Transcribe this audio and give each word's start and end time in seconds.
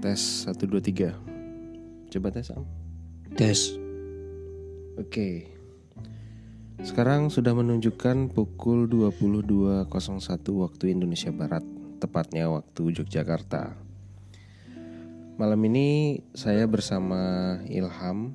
Tes 0.00 0.48
1 0.48 0.56
2 0.56 0.80
3. 0.80 1.12
Coba 2.08 2.32
tes 2.32 2.48
Am. 2.56 2.64
Tes. 3.36 3.76
Oke. 4.96 5.52
Sekarang 6.80 7.28
sudah 7.28 7.52
menunjukkan 7.52 8.32
pukul 8.32 8.88
22.01 8.88 9.92
waktu 10.56 10.84
Indonesia 10.96 11.28
Barat, 11.28 11.60
tepatnya 12.00 12.48
waktu 12.48 12.96
Yogyakarta. 12.96 13.76
Malam 15.36 15.60
ini 15.68 16.20
saya 16.32 16.64
bersama 16.64 17.60
Ilham 17.68 18.32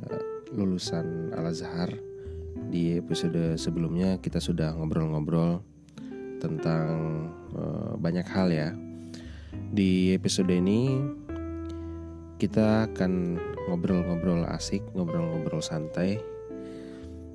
eh, 0.00 0.24
lulusan 0.56 1.36
Al 1.36 1.52
Azhar. 1.52 1.92
Di 2.72 2.96
episode 2.96 3.60
sebelumnya 3.60 4.16
kita 4.16 4.40
sudah 4.40 4.72
ngobrol-ngobrol 4.72 5.60
tentang 6.40 6.88
eh, 7.52 7.92
banyak 8.00 8.24
hal 8.32 8.48
ya. 8.48 8.85
Di 9.76 10.16
episode 10.16 10.52
ini 10.52 10.96
kita 12.36 12.88
akan 12.92 13.36
ngobrol-ngobrol 13.68 14.44
asik, 14.52 14.84
ngobrol-ngobrol 14.92 15.64
santai, 15.64 16.20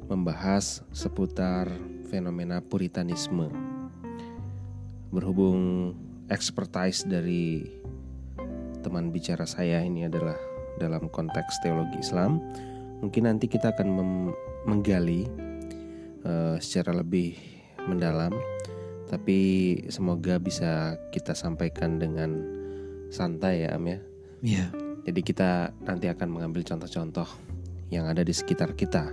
membahas 0.09 0.85
seputar 0.93 1.69
fenomena 2.11 2.59
puritanisme. 2.59 3.47
Berhubung 5.11 5.93
expertise 6.31 7.03
dari 7.03 7.67
teman 8.81 9.13
bicara 9.13 9.45
saya 9.45 9.83
ini 9.85 10.09
adalah 10.09 10.35
dalam 10.81 11.07
konteks 11.11 11.61
teologi 11.61 12.01
Islam, 12.01 12.41
mungkin 13.05 13.29
nanti 13.29 13.45
kita 13.45 13.73
akan 13.73 13.87
menggali 14.65 15.29
uh, 16.25 16.57
secara 16.57 16.97
lebih 17.01 17.37
mendalam, 17.85 18.33
tapi 19.11 19.39
semoga 19.91 20.39
bisa 20.39 20.95
kita 21.11 21.35
sampaikan 21.35 21.99
dengan 21.99 22.31
santai 23.11 23.67
ya 23.67 23.75
Am 23.75 23.83
ya. 23.83 23.99
Iya. 24.39 24.65
Jadi 25.03 25.19
kita 25.19 25.75
nanti 25.83 26.07
akan 26.07 26.31
mengambil 26.31 26.63
contoh-contoh 26.63 27.27
yang 27.91 28.07
ada 28.07 28.23
di 28.23 28.31
sekitar 28.31 28.71
kita, 28.71 29.11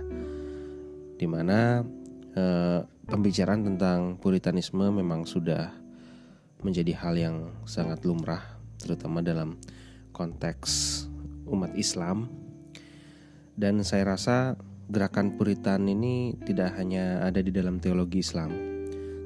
di 1.19 1.27
mana 1.27 1.83
eh, 2.31 2.79
pembicaraan 3.11 3.67
tentang 3.67 4.15
puritanisme 4.15 4.87
memang 4.87 5.27
sudah 5.27 5.75
menjadi 6.63 6.95
hal 6.95 7.15
yang 7.19 7.37
sangat 7.67 8.07
lumrah, 8.07 8.55
terutama 8.79 9.19
dalam 9.19 9.59
konteks 10.15 11.03
umat 11.51 11.75
Islam. 11.75 12.31
Dan 13.59 13.83
saya 13.83 14.15
rasa 14.15 14.55
gerakan 14.87 15.35
puritan 15.35 15.83
ini 15.91 16.39
tidak 16.47 16.79
hanya 16.79 17.27
ada 17.27 17.43
di 17.43 17.51
dalam 17.51 17.83
teologi 17.83 18.23
Islam, 18.23 18.78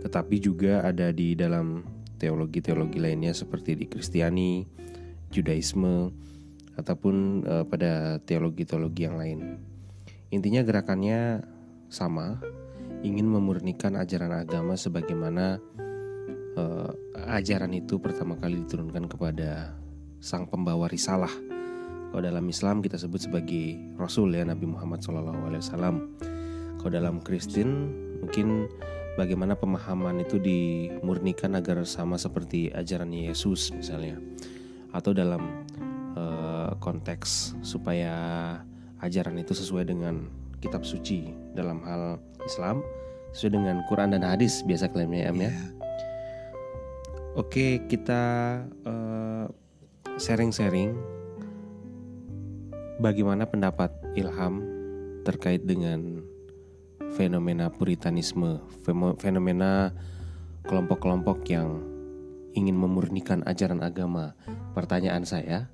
tetapi 0.04 0.36
juga 0.44 0.84
ada 0.84 1.10
di 1.16 1.34
dalam 1.34 1.82
teologi-teologi 2.20 3.00
lainnya 3.00 3.32
seperti 3.32 3.80
di 3.80 3.86
Kristiani, 3.88 4.68
Judaisme, 5.32 6.12
ataupun 6.76 7.16
uh, 7.48 7.66
pada 7.66 8.20
teologi-teologi 8.24 9.02
yang 9.08 9.18
lain. 9.18 9.40
Intinya 10.34 10.66
gerakannya 10.66 11.46
sama, 11.88 12.42
ingin 13.06 13.30
memurnikan 13.30 13.94
ajaran 14.00 14.34
agama 14.34 14.74
sebagaimana 14.74 15.62
uh, 16.58 16.92
ajaran 17.30 17.72
itu 17.78 18.02
pertama 18.02 18.36
kali 18.40 18.66
diturunkan 18.66 19.06
kepada 19.06 19.78
sang 20.24 20.50
pembawa 20.50 20.90
risalah. 20.90 21.32
Kalau 22.10 22.22
dalam 22.22 22.46
Islam 22.46 22.82
kita 22.82 22.98
sebut 22.98 23.26
sebagai 23.26 23.78
Rasul 23.98 24.38
ya 24.38 24.46
Nabi 24.46 24.70
Muhammad 24.70 25.02
SAW. 25.02 25.34
Kalau 26.78 26.92
dalam 26.92 27.24
Kristen 27.26 27.90
mungkin 28.22 28.70
bagaimana 29.16 29.54
pemahaman 29.58 30.22
itu 30.22 30.38
dimurnikan 30.42 31.54
agar 31.58 31.86
sama 31.86 32.18
seperti 32.18 32.74
ajaran 32.74 33.14
Yesus 33.14 33.70
misalnya, 33.74 34.18
atau 34.94 35.14
dalam 35.14 35.66
konteks 36.80 37.58
supaya 37.64 38.14
ajaran 39.04 39.38
itu 39.40 39.54
sesuai 39.54 39.90
dengan 39.90 40.26
kitab 40.64 40.88
suci 40.88 41.28
dalam 41.54 41.84
hal 41.84 42.18
Islam 42.48 42.80
sesuai 43.36 43.52
dengan 43.60 43.76
Quran 43.90 44.14
dan 44.14 44.24
hadis 44.24 44.62
biasa 44.64 44.88
klaimnya 44.94 45.28
ya. 45.28 45.34
Yeah. 45.34 45.58
Oke 47.34 47.68
kita 47.90 48.22
sharing-sharing 50.22 50.94
uh, 50.94 51.02
bagaimana 53.02 53.50
pendapat 53.50 53.90
Ilham 54.14 54.62
terkait 55.26 55.66
dengan 55.66 56.24
fenomena 57.14 57.70
puritanisme, 57.70 58.62
fenomena 59.22 59.94
kelompok-kelompok 60.66 61.46
yang 61.50 61.82
ingin 62.58 62.78
memurnikan 62.78 63.46
ajaran 63.46 63.82
agama. 63.86 64.34
Pertanyaan 64.74 65.26
saya, 65.26 65.70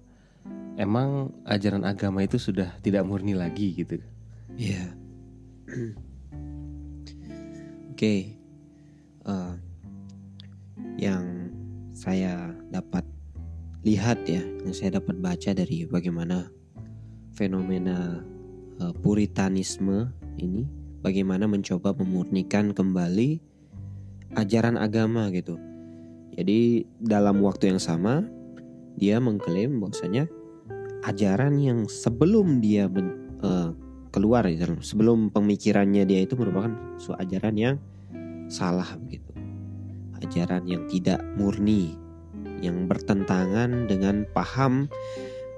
emang 0.76 1.32
ajaran 1.48 1.88
agama 1.88 2.24
itu 2.24 2.36
sudah 2.40 2.76
tidak 2.84 3.08
murni 3.08 3.36
lagi 3.36 3.76
gitu. 3.76 4.00
Iya. 4.56 4.76
Yeah. 4.76 4.90
Oke. 7.92 8.00
Okay. 8.00 8.20
Uh, 9.28 9.32
eh, 9.32 9.54
yang 11.00 11.52
saya 11.92 12.56
dapat 12.72 13.04
lihat 13.84 14.24
ya, 14.28 14.44
yang 14.64 14.76
saya 14.76 15.00
dapat 15.00 15.20
baca 15.20 15.52
dari 15.52 15.88
bagaimana 15.88 16.48
fenomena 17.36 18.24
uh, 18.80 18.96
puritanisme 19.04 20.12
ini 20.40 20.79
bagaimana 21.02 21.46
mencoba 21.48 21.96
memurnikan 21.96 22.72
kembali 22.76 23.40
ajaran 24.38 24.78
agama 24.78 25.28
gitu. 25.34 25.58
Jadi 26.36 26.88
dalam 27.02 27.42
waktu 27.44 27.76
yang 27.76 27.82
sama 27.82 28.24
dia 29.00 29.18
mengklaim 29.20 29.80
bahwasanya 29.80 30.28
ajaran 31.08 31.56
yang 31.60 31.88
sebelum 31.88 32.60
dia 32.60 32.92
ben, 32.92 33.16
uh, 33.44 33.72
keluar 34.12 34.44
sebelum 34.82 35.30
pemikirannya 35.30 36.04
dia 36.04 36.26
itu 36.26 36.36
merupakan 36.36 36.74
suatu 36.98 37.22
ajaran 37.22 37.56
yang 37.56 37.76
salah 38.50 38.98
begitu 38.98 39.30
ajaran 40.20 40.68
yang 40.68 40.84
tidak 40.92 41.22
murni 41.40 41.96
yang 42.60 42.90
bertentangan 42.90 43.88
dengan 43.88 44.28
paham 44.36 44.92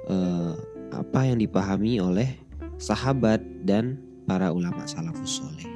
uh, 0.05 0.53
apa 0.93 1.19
yang 1.25 1.41
dipahami 1.41 1.97
oleh 1.97 2.29
sahabat 2.77 3.41
dan 3.65 3.97
para 4.31 4.55
ulama 4.55 4.87
salafus 4.87 5.43
soleh 5.43 5.67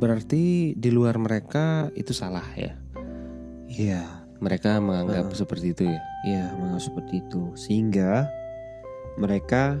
berarti 0.00 0.72
di 0.72 0.88
luar 0.88 1.20
mereka 1.20 1.92
itu 1.92 2.16
salah 2.16 2.46
ya 2.56 2.72
iya 3.68 4.18
mereka 4.38 4.78
menganggap 4.78 5.34
uh, 5.34 5.36
seperti 5.36 5.74
itu 5.74 5.82
ya? 5.90 6.00
Iya, 6.22 6.44
menganggap 6.54 6.82
seperti 6.82 7.14
itu. 7.26 7.42
Sehingga 7.58 8.30
mereka 9.18 9.74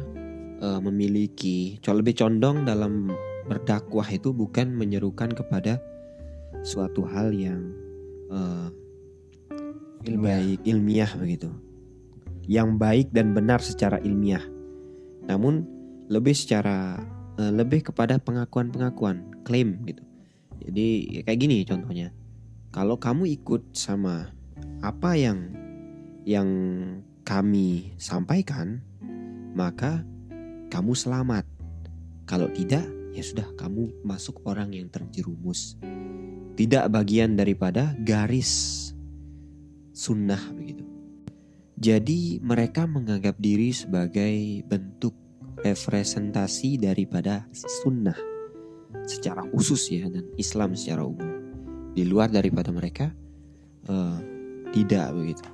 uh, 0.58 0.82
memiliki 0.82 1.78
lebih 1.78 2.18
condong 2.18 2.66
dalam 2.66 3.14
berdakwah 3.46 4.06
itu 4.10 4.34
bukan 4.34 4.74
menyerukan 4.74 5.30
kepada 5.30 5.78
suatu 6.66 7.06
hal 7.06 7.30
yang 7.30 7.70
uh, 8.34 8.68
ilmiah. 10.02 10.42
baik 10.42 10.58
ilmiah 10.66 11.12
begitu. 11.14 11.50
Yang 12.50 12.68
baik 12.82 13.08
dan 13.14 13.38
benar 13.38 13.62
secara 13.62 14.02
ilmiah. 14.02 14.42
Namun 15.30 15.62
lebih 16.10 16.34
secara 16.34 16.98
uh, 17.38 17.52
lebih 17.54 17.88
kepada 17.88 18.18
pengakuan-pengakuan, 18.18 19.46
klaim 19.46 19.78
gitu. 19.86 20.02
Jadi 20.58 21.22
kayak 21.24 21.38
gini 21.38 21.64
contohnya. 21.64 22.10
Kalau 22.68 23.00
kamu 23.00 23.32
ikut 23.40 23.72
sama 23.72 24.28
apa 24.84 25.16
yang 25.16 25.54
yang 26.28 26.50
kami 27.24 27.96
sampaikan, 27.96 28.84
maka 29.56 30.04
kamu 30.68 30.92
selamat. 30.92 31.48
Kalau 32.28 32.52
tidak, 32.52 32.84
ya 33.16 33.24
sudah 33.24 33.48
kamu 33.56 34.04
masuk 34.04 34.44
orang 34.44 34.76
yang 34.76 34.92
terjerumus. 34.92 35.80
Tidak 36.58 36.90
bagian 36.92 37.38
daripada 37.38 37.96
garis 38.04 38.92
sunnah 39.96 40.40
begitu. 40.52 40.84
Jadi 41.78 42.42
mereka 42.42 42.84
menganggap 42.84 43.38
diri 43.38 43.70
sebagai 43.70 44.66
bentuk 44.66 45.14
representasi 45.62 46.78
daripada 46.78 47.46
sunnah 47.52 48.16
secara 49.08 49.44
khusus 49.52 49.88
ya 49.92 50.08
dan 50.08 50.24
Islam 50.36 50.76
secara 50.76 51.04
umum. 51.04 51.28
Di 51.92 52.06
luar 52.06 52.30
daripada 52.30 52.70
mereka 52.70 53.10
uh, 53.90 54.18
tidak 54.70 55.10
begitu. 55.16 55.44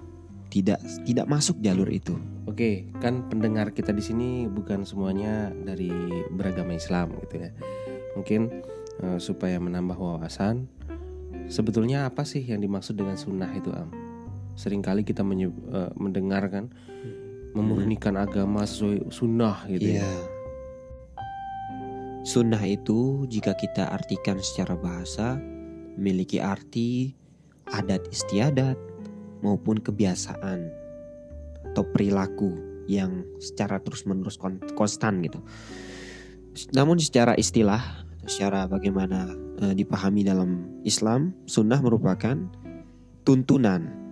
Tidak 0.50 0.78
tidak 1.02 1.26
masuk 1.26 1.58
jalur 1.58 1.88
itu. 1.90 2.14
Oke, 2.46 2.86
kan 3.00 3.26
pendengar 3.26 3.72
kita 3.72 3.90
di 3.90 4.04
sini 4.04 4.28
bukan 4.46 4.86
semuanya 4.86 5.50
dari 5.50 5.90
beragama 6.30 6.76
Islam 6.76 7.16
gitu 7.26 7.42
ya. 7.42 7.50
Mungkin 8.14 8.40
uh, 9.02 9.18
supaya 9.18 9.58
menambah 9.58 9.96
wawasan, 9.98 10.70
sebetulnya 11.50 12.06
apa 12.06 12.22
sih 12.22 12.44
yang 12.44 12.62
dimaksud 12.62 12.94
dengan 12.94 13.18
sunnah 13.18 13.50
itu 13.56 13.72
am? 13.74 13.90
Seringkali 14.54 15.02
kita 15.02 15.26
uh, 15.26 15.90
mendengar 15.98 16.46
kan 16.46 16.70
memurnikan 17.54 18.18
agama 18.18 18.66
sesuai 18.66 19.08
sunnah 19.14 19.64
gitu. 19.70 19.94
Ya. 19.94 20.02
Iya. 20.02 20.12
Sunnah 22.24 22.60
itu 22.66 23.28
jika 23.30 23.54
kita 23.54 23.94
artikan 23.94 24.40
secara 24.42 24.74
bahasa 24.74 25.38
memiliki 25.94 26.42
arti 26.42 27.14
adat 27.70 28.10
istiadat 28.10 28.76
maupun 29.40 29.78
kebiasaan. 29.80 30.84
atau 31.64 31.82
perilaku 31.90 32.54
yang 32.86 33.26
secara 33.42 33.82
terus-menerus 33.82 34.38
kon- 34.38 34.62
konstan 34.78 35.18
gitu. 35.26 35.42
Namun 36.70 37.02
secara 37.02 37.34
istilah, 37.34 37.82
secara 38.30 38.70
bagaimana 38.70 39.26
eh, 39.58 39.74
dipahami 39.74 40.22
dalam 40.22 40.78
Islam, 40.86 41.34
sunnah 41.50 41.82
merupakan 41.82 42.38
tuntunan 43.26 44.03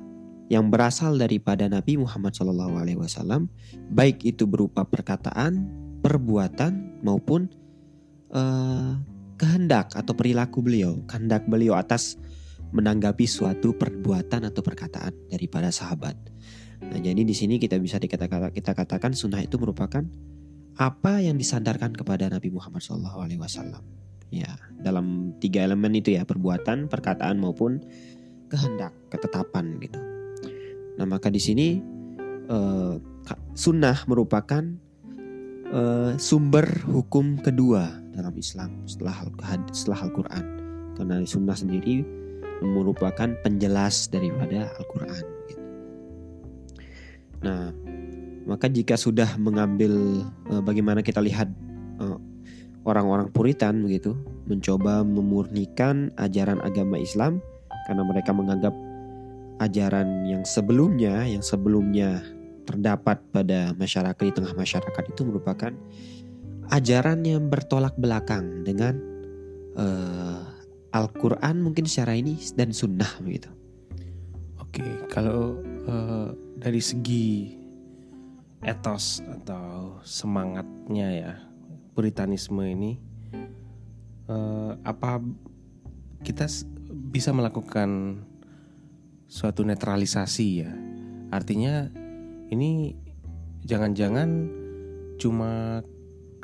yang 0.53 0.69
berasal 0.69 1.17
daripada 1.17 1.65
Nabi 1.65 1.97
Muhammad 1.97 2.37
SAW, 2.37 3.49
baik 3.89 4.21
itu 4.29 4.45
berupa 4.45 4.85
perkataan, 4.85 5.65
perbuatan 6.05 7.01
maupun 7.01 7.49
eh, 8.37 8.93
kehendak 9.41 9.97
atau 9.97 10.13
perilaku 10.13 10.61
beliau, 10.61 11.01
kehendak 11.09 11.49
beliau 11.49 11.73
atas 11.81 12.21
menanggapi 12.77 13.25
suatu 13.25 13.73
perbuatan 13.73 14.53
atau 14.53 14.61
perkataan 14.61 15.17
daripada 15.33 15.73
sahabat. 15.73 16.21
Nah, 16.85 17.01
jadi 17.01 17.25
di 17.25 17.33
sini 17.33 17.57
kita 17.57 17.81
bisa 17.81 17.97
dikatakan 17.97 18.53
kita 18.53 18.77
katakan 18.77 19.17
sunnah 19.17 19.41
itu 19.41 19.57
merupakan 19.57 20.05
apa 20.77 21.25
yang 21.25 21.41
disandarkan 21.41 21.97
kepada 21.97 22.29
Nabi 22.29 22.53
Muhammad 22.53 22.85
SAW. 22.85 23.09
Ya, 24.33 24.57
dalam 24.81 25.37
tiga 25.41 25.65
elemen 25.65 25.97
itu 25.97 26.17
ya 26.17 26.25
perbuatan, 26.25 26.89
perkataan 26.93 27.41
maupun 27.41 27.81
kehendak, 28.49 28.93
ketetapan 29.13 29.81
gitu. 29.81 30.12
Nah, 31.01 31.07
maka 31.09 31.33
di 31.33 31.41
sini 31.41 31.81
ka- 33.25 33.43
sunnah 33.57 34.05
merupakan 34.05 34.61
eh, 35.73 36.13
sumber 36.21 36.69
hukum 36.85 37.41
kedua 37.41 37.89
dalam 38.13 38.37
Islam 38.37 38.85
setelah 38.85 39.25
setelah 39.73 39.99
Al-Qur'an. 40.05 40.45
Karena 40.99 41.25
sunnah 41.25 41.57
sendiri 41.57 42.05
merupakan 42.61 43.33
penjelas 43.41 44.13
daripada 44.13 44.69
Al-Qur'an 44.77 45.25
gitu. 45.49 45.65
Nah, 47.43 47.75
maka 48.47 48.69
jika 48.69 48.95
sudah 49.01 49.41
mengambil 49.41 50.23
eh, 50.53 50.63
bagaimana 50.63 51.01
kita 51.01 51.25
lihat 51.25 51.49
orang-orang 52.83 53.31
Puritan 53.31 53.79
begitu 53.87 54.19
mencoba 54.51 55.07
memurnikan 55.07 56.11
ajaran 56.19 56.59
agama 56.67 56.99
Islam 56.99 57.39
karena 57.87 58.03
mereka 58.03 58.35
menganggap 58.35 58.75
ajaran 59.63 60.27
yang 60.27 60.43
sebelumnya 60.43 61.23
yang 61.23 61.41
sebelumnya 61.41 62.23
terdapat 62.67 63.23
pada 63.31 63.75
masyarakat 63.75 64.23
di 64.23 64.35
tengah 64.35 64.55
masyarakat 64.55 65.05
itu 65.11 65.23
merupakan 65.27 65.73
ajaran 66.71 67.21
yang 67.27 67.51
bertolak 67.51 67.95
belakang 67.99 68.63
dengan 68.63 68.99
eh, 69.77 70.41
Al-Quran 70.93 71.65
mungkin 71.65 71.89
secara 71.89 72.15
ini 72.15 72.37
dan 72.55 72.71
Sunnah 72.71 73.09
begitu. 73.25 73.51
Oke, 74.61 74.85
kalau 75.11 75.59
eh, 75.85 76.29
dari 76.61 76.81
segi 76.81 77.59
etos 78.63 79.21
atau 79.27 79.99
semangatnya 80.07 81.09
ya 81.11 81.33
puritanisme 81.99 82.63
ini 82.63 82.97
eh, 84.31 84.73
apa 84.87 85.19
kita 86.23 86.47
bisa 87.11 87.35
melakukan 87.35 88.23
suatu 89.33 89.65
netralisasi 89.65 90.49
ya 90.61 90.73
artinya 91.33 91.89
ini 92.53 92.93
jangan-jangan 93.65 94.29
cuma 95.17 95.81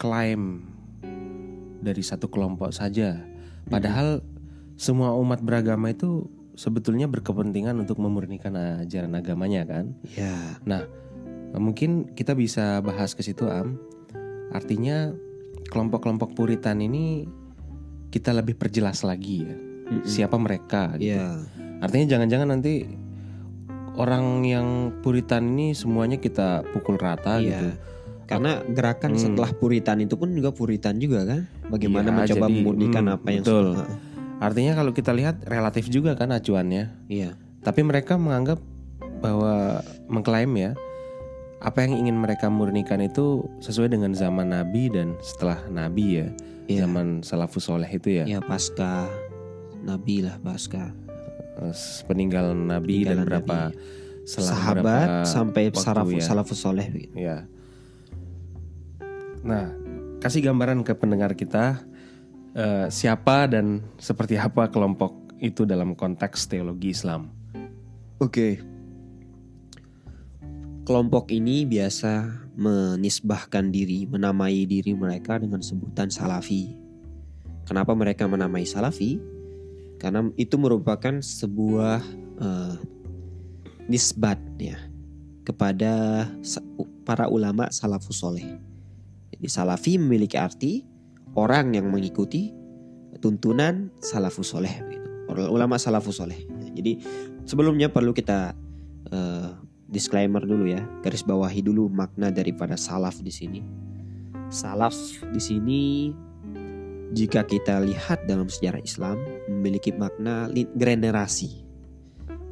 klaim 0.00 0.64
dari 1.85 2.00
satu 2.00 2.32
kelompok 2.32 2.73
saja 2.73 3.20
padahal 3.69 4.25
semua 4.81 5.12
umat 5.20 5.44
beragama 5.44 5.93
itu 5.93 6.32
sebetulnya 6.56 7.05
berkepentingan 7.12 7.76
untuk 7.76 8.00
memurnikan 8.00 8.56
ajaran 8.56 9.12
agamanya 9.14 9.69
kan 9.69 9.93
Ya, 10.17 10.56
Mungkin 11.55 12.12
kita 12.17 12.37
bisa 12.37 12.81
bahas 12.85 13.17
ke 13.17 13.25
situ 13.25 13.49
Am. 13.49 13.81
Artinya 14.52 15.12
kelompok-kelompok 15.69 16.37
Puritan 16.37 16.81
ini 16.85 17.25
kita 18.12 18.32
lebih 18.37 18.56
perjelas 18.56 19.05
lagi 19.05 19.44
ya. 19.44 19.56
mm-mm. 19.56 20.05
Siapa 20.05 20.37
mereka 20.37 20.96
gitu. 21.00 21.17
Ya, 21.17 21.40
Artinya 21.78 22.06
jangan-jangan 22.16 22.48
nanti 22.50 22.86
orang 23.94 24.42
yang 24.42 24.66
Puritan 25.02 25.54
ini 25.54 25.75
semuanya 25.75 26.19
kita 26.19 26.62
pukul 26.70 26.96
rata 26.96 27.38
Iya. 27.38 27.46
gitu. 27.50 27.69
karena 28.28 28.60
gerakan 28.60 29.16
Hmm. 29.16 29.22
setelah 29.25 29.56
Puritan 29.56 30.04
itu 30.04 30.20
pun 30.20 30.28
juga 30.36 30.52
Puritan 30.52 31.00
juga 31.00 31.25
kan. 31.25 31.48
Bagaimana 31.72 32.12
Iya, 32.12 32.16
mencoba 32.20 32.44
jadi, 32.44 32.54
memurnikan 32.60 33.04
hmm, 33.08 33.14
apa 33.16 33.28
yang 33.32 33.40
betul. 33.40 33.66
Heeh. 33.72 33.96
Artinya 34.38 34.72
kalau 34.76 34.92
kita 34.92 35.12
lihat 35.16 35.36
relatif 35.48 35.88
juga 35.88 36.12
kan 36.12 36.28
acuannya. 36.30 37.08
Iya, 37.08 37.32
Tapi 37.58 37.80
mereka 37.80 38.20
menganggap 38.20 38.60
bahwa 39.19 39.80
mengklaim 40.06 40.52
ya 40.54 40.76
apa 41.58 41.82
yang 41.82 42.04
ingin 42.04 42.20
mereka 42.20 42.52
murnikan 42.52 43.00
itu 43.00 43.48
sesuai 43.58 43.90
dengan 43.90 44.12
zaman 44.12 44.52
Nabi 44.52 44.92
dan 44.92 45.16
setelah 45.25 45.64
Nabi 45.66 46.20
ya. 46.20 46.28
Iya. 46.69 46.84
Zaman 46.84 47.25
salafus 47.25 47.64
soleh 47.64 47.88
itu 47.88 48.12
ya. 48.12 48.28
ya 48.28 48.44
pasca 48.44 49.08
Nabi 49.80 50.20
lah 50.20 50.36
pasca 50.38 50.92
Eh, 51.58 51.75
peninggal 52.06 52.55
Nabi 52.55 53.02
dan 53.02 53.22
Peninggalan 53.22 53.26
berapa 53.26 53.58
Nabi. 53.75 54.28
sahabat 54.28 55.25
berapa 55.25 55.26
sampai 55.26 55.64
salafus 55.75 56.22
ya. 56.22 56.26
salafus 56.26 56.58
soleh. 56.62 56.87
Ya. 57.19 57.37
Nah, 59.43 59.75
kasih 60.22 60.44
gambaran 60.46 60.87
ke 60.87 60.94
pendengar 60.94 61.34
kita 61.34 61.82
eh, 62.55 62.87
siapa 62.94 63.50
dan 63.50 63.82
seperti 63.99 64.38
apa 64.38 64.70
kelompok 64.70 65.34
itu 65.43 65.66
dalam 65.66 65.99
konteks 65.99 66.46
teologi 66.46 66.94
Islam. 66.94 67.31
Oke. 68.22 68.62
Kelompok 70.87 71.31
ini 71.34 71.69
biasa 71.69 72.46
menisbahkan 72.56 73.69
diri, 73.69 74.08
menamai 74.08 74.64
diri 74.64 74.96
mereka 74.96 75.37
dengan 75.37 75.61
sebutan 75.61 76.08
salafi. 76.08 76.75
Kenapa 77.69 77.93
mereka 77.93 78.25
menamai 78.25 78.64
salafi? 78.64 79.38
Karena 79.99 80.31
itu 80.39 80.55
merupakan 80.56 81.19
sebuah 81.19 82.00
eh, 82.39 82.75
nisbat 83.91 84.39
ya 84.62 84.79
kepada 85.43 86.25
para 87.03 87.27
ulama 87.27 87.73
salafus 87.73 88.21
soleh. 88.23 88.47
Jadi 89.35 89.47
salafi 89.49 89.97
memiliki 89.97 90.37
arti 90.37 90.85
orang 91.35 91.75
yang 91.75 91.91
mengikuti 91.91 92.55
tuntunan 93.19 93.91
salafus 93.99 94.55
soleh. 94.55 94.71
Gitu. 94.71 95.07
Ulama 95.50 95.76
salafus 95.81 96.23
soleh. 96.23 96.38
Jadi 96.78 97.02
sebelumnya 97.49 97.90
perlu 97.90 98.14
kita 98.14 98.55
eh, 99.11 99.50
disclaimer 99.88 100.45
dulu 100.45 100.69
ya, 100.69 100.85
garis 101.00 101.25
bawahi 101.25 101.64
dulu 101.64 101.88
makna 101.88 102.28
daripada 102.28 102.76
salaf 102.76 103.19
di 103.25 103.33
sini. 103.33 103.61
Salaf 104.52 104.95
di 105.33 105.40
sini 105.40 106.12
jika 107.12 107.45
kita 107.45 107.81
lihat 107.81 108.29
dalam 108.29 108.49
sejarah 108.49 108.83
Islam 108.85 109.17
memiliki 109.49 109.95
makna 109.97 110.49
generasi. 110.77 111.65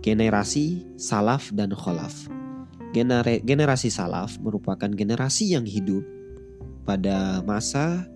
Generasi 0.01 0.87
salaf 0.97 1.51
dan 1.53 1.75
kholaf. 1.75 2.31
Genera- 2.95 3.43
generasi 3.43 3.91
salaf 3.91 4.39
merupakan 4.41 4.89
generasi 4.89 5.53
yang 5.53 5.67
hidup 5.67 6.07
pada 6.87 7.43
masa 7.43 8.07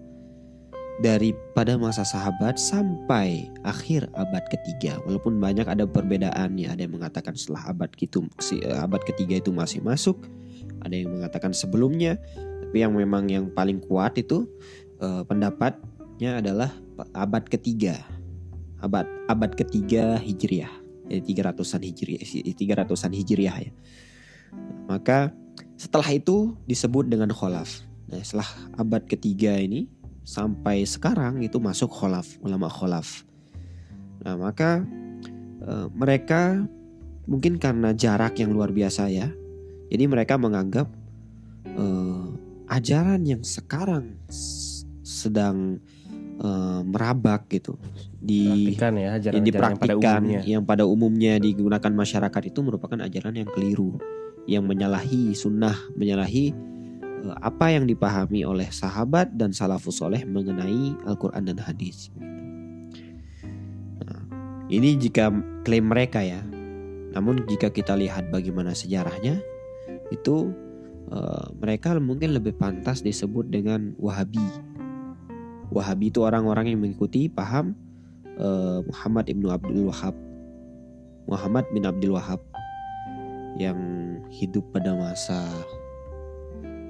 dari 1.01 1.33
pada 1.57 1.81
masa 1.81 2.05
sahabat 2.05 2.61
sampai 2.61 3.49
akhir 3.65 4.07
abad 4.15 4.45
ketiga. 4.53 5.01
Walaupun 5.09 5.41
banyak 5.41 5.67
ada 5.67 5.89
perbedaan 5.89 6.61
ya, 6.61 6.77
ada 6.77 6.85
yang 6.85 6.95
mengatakan 6.95 7.35
setelah 7.35 7.73
abad 7.73 7.91
itu 7.99 8.25
abad 8.79 9.03
ketiga 9.03 9.41
itu 9.41 9.51
masih 9.51 9.81
masuk, 9.81 10.29
ada 10.85 10.95
yang 10.95 11.11
mengatakan 11.11 11.57
sebelumnya. 11.57 12.21
Tapi 12.71 12.87
yang 12.87 12.95
memang 12.95 13.27
yang 13.27 13.51
paling 13.51 13.83
kuat 13.83 14.15
itu 14.21 14.47
eh, 15.03 15.23
pendapatnya 16.21 16.45
adalah 16.45 16.71
abad 17.17 17.45
ketiga, 17.49 17.97
abad 18.85 19.09
abad 19.25 19.57
ketiga 19.57 20.21
hijriah, 20.21 20.69
jadi 21.09 21.49
300-an 21.49 21.81
hijriah, 21.81 22.21
300-an 22.21 23.13
hijriah 23.17 23.57
ya. 23.57 23.73
Maka 24.85 25.33
setelah 25.81 26.13
itu 26.13 26.53
disebut 26.69 27.09
dengan 27.09 27.33
kholaf. 27.33 27.81
Nah, 28.13 28.21
setelah 28.21 28.53
abad 28.77 29.01
ketiga 29.09 29.57
ini 29.57 29.89
sampai 30.21 30.85
sekarang 30.85 31.41
itu 31.41 31.57
masuk 31.57 31.89
kholaf, 31.89 32.37
ulama 32.45 32.69
kholaf. 32.69 33.25
Nah, 34.21 34.37
maka 34.37 34.85
eh, 35.65 35.89
mereka 35.89 36.69
mungkin 37.25 37.57
karena 37.57 37.97
jarak 37.97 38.37
yang 38.37 38.53
luar 38.53 38.77
biasa 38.77 39.09
ya. 39.09 39.33
Jadi 39.89 40.05
mereka 40.05 40.37
menganggap 40.37 40.85
eh, 41.65 42.29
ajaran 42.69 43.25
yang 43.25 43.41
sekarang 43.41 44.21
sedang 45.01 45.81
eh, 46.41 46.81
merabak 46.83 47.47
gitu 47.53 47.77
di 48.21 48.73
Praktikan 48.75 48.93
ya 48.97 49.01
yang 49.01 49.15
ajaran-ajaran 49.17 49.45
yang 49.45 49.79
pada 49.79 49.95
umumnya. 49.97 50.41
yang 50.45 50.63
pada 50.65 50.85
umumnya 50.89 51.35
digunakan 51.41 51.93
masyarakat 51.93 52.43
itu 52.49 52.61
merupakan 52.65 52.99
ajaran 53.01 53.35
yang 53.37 53.49
keliru 53.49 54.01
yang 54.49 54.65
menyalahi 54.65 55.37
sunnah 55.37 55.77
menyalahi 55.95 56.53
eh, 57.25 57.37
apa 57.45 57.77
yang 57.77 57.85
dipahami 57.85 58.43
oleh 58.45 58.69
sahabat 58.73 59.33
dan 59.37 59.53
salafus 59.53 60.01
soleh 60.01 60.25
mengenai 60.25 60.97
Al-Quran 61.07 61.45
dan 61.53 61.59
hadis 61.61 62.09
Nah, 64.01 64.23
ini 64.73 64.97
jika 64.97 65.31
klaim 65.63 65.87
mereka 65.93 66.25
ya 66.25 66.41
namun 67.11 67.43
jika 67.47 67.75
kita 67.75 67.99
lihat 67.99 68.31
bagaimana 68.31 68.71
sejarahnya 68.71 69.43
itu 70.15 70.55
uh, 71.11 71.47
mereka 71.59 71.99
mungkin 71.99 72.35
lebih 72.35 72.55
pantas 72.59 73.03
disebut 73.03 73.51
dengan 73.51 73.95
Wahabi. 73.99 74.43
Wahabi 75.71 76.11
itu 76.11 76.27
orang-orang 76.27 76.75
yang 76.75 76.81
mengikuti 76.83 77.31
paham 77.31 77.79
uh, 78.39 78.83
Muhammad 78.87 79.31
ibnu 79.31 79.47
Abdul 79.51 79.87
Wahab, 79.87 80.15
Muhammad 81.31 81.65
bin 81.71 81.87
Abdul 81.87 82.19
Wahab 82.19 82.43
yang 83.55 83.79
hidup 84.31 84.67
pada 84.75 84.95
masa 84.95 85.47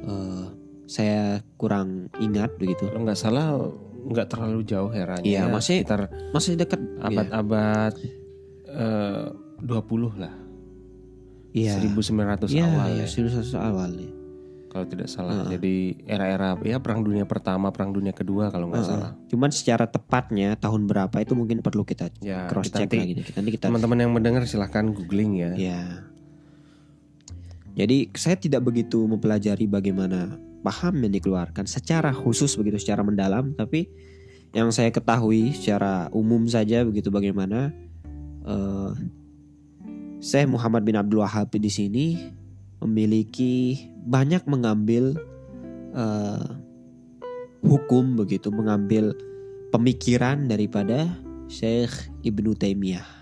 uh, 0.08 0.48
saya 0.90 1.44
kurang 1.60 2.10
ingat 2.18 2.56
begitu. 2.58 2.88
Kalau 2.88 3.06
nggak 3.06 3.20
salah 3.20 3.56
nggak 4.00 4.26
terlalu 4.32 4.64
jauh 4.64 4.90
heranya. 4.90 5.22
Iya, 5.22 5.42
masih 5.52 5.84
sekitar 5.84 6.08
masih 6.32 6.56
dekat 6.56 6.80
abad-abad 6.98 7.94
eh, 8.66 9.28
20 9.60 10.22
lah. 10.22 10.34
Iya. 11.50 11.78
1900 11.82 12.48
Iya, 12.50 12.64
awal 12.66 12.88
iya, 12.96 13.04
ya. 13.04 13.06
1900 13.06 13.54
awal 13.54 13.90
ya. 13.98 14.10
Kalau 14.70 14.86
tidak 14.86 15.10
salah. 15.10 15.34
Heeh. 15.34 15.58
Jadi 15.58 15.74
era-era 16.06 16.54
ya 16.62 16.78
perang 16.78 17.02
dunia 17.02 17.26
pertama, 17.26 17.74
perang 17.74 17.90
dunia 17.90 18.14
kedua 18.14 18.54
kalau 18.54 18.70
nggak 18.70 18.86
Heeh. 18.86 18.90
salah. 18.94 19.10
Cuman 19.26 19.50
secara 19.50 19.90
tepatnya 19.90 20.54
tahun 20.54 20.86
berapa 20.86 21.16
itu 21.18 21.34
mungkin 21.34 21.58
perlu 21.58 21.82
kita 21.82 22.14
Ya, 22.22 22.46
cross 22.46 22.70
kita 22.70 22.86
check 22.86 22.94
nanti 22.94 22.98
lagi. 23.02 23.12
Nanti 23.34 23.50
kita 23.58 23.64
teman-teman 23.66 23.98
yang 23.98 24.12
mendengar 24.14 24.46
silahkan 24.46 24.86
googling 24.94 25.42
ya. 25.42 25.52
Ya. 25.58 25.80
Jadi 27.74 28.14
saya 28.14 28.38
tidak 28.38 28.62
begitu 28.62 29.02
mempelajari 29.10 29.66
bagaimana 29.66 30.38
paham 30.62 31.02
yang 31.02 31.12
dikeluarkan 31.18 31.66
secara 31.66 32.14
khusus 32.14 32.54
begitu 32.54 32.78
secara 32.78 33.02
mendalam, 33.02 33.50
tapi 33.58 33.90
yang 34.54 34.70
saya 34.70 34.94
ketahui 34.94 35.50
secara 35.50 36.10
umum 36.14 36.46
saja 36.46 36.86
begitu 36.86 37.10
bagaimana 37.10 37.74
eh 38.46 38.92
Syekh 40.20 40.52
Muhammad 40.52 40.84
bin 40.84 41.00
Abdul 41.00 41.24
Wahab 41.24 41.48
di 41.56 41.72
sini 41.72 42.06
memiliki 42.80 43.88
banyak 44.04 44.44
mengambil 44.48 45.16
eh, 45.92 46.46
hukum 47.60 48.16
begitu, 48.16 48.48
mengambil 48.48 49.12
pemikiran 49.70 50.48
daripada 50.48 51.12
Syekh 51.46 52.10
Ibnu 52.24 52.56
Taimiyah 52.56 53.20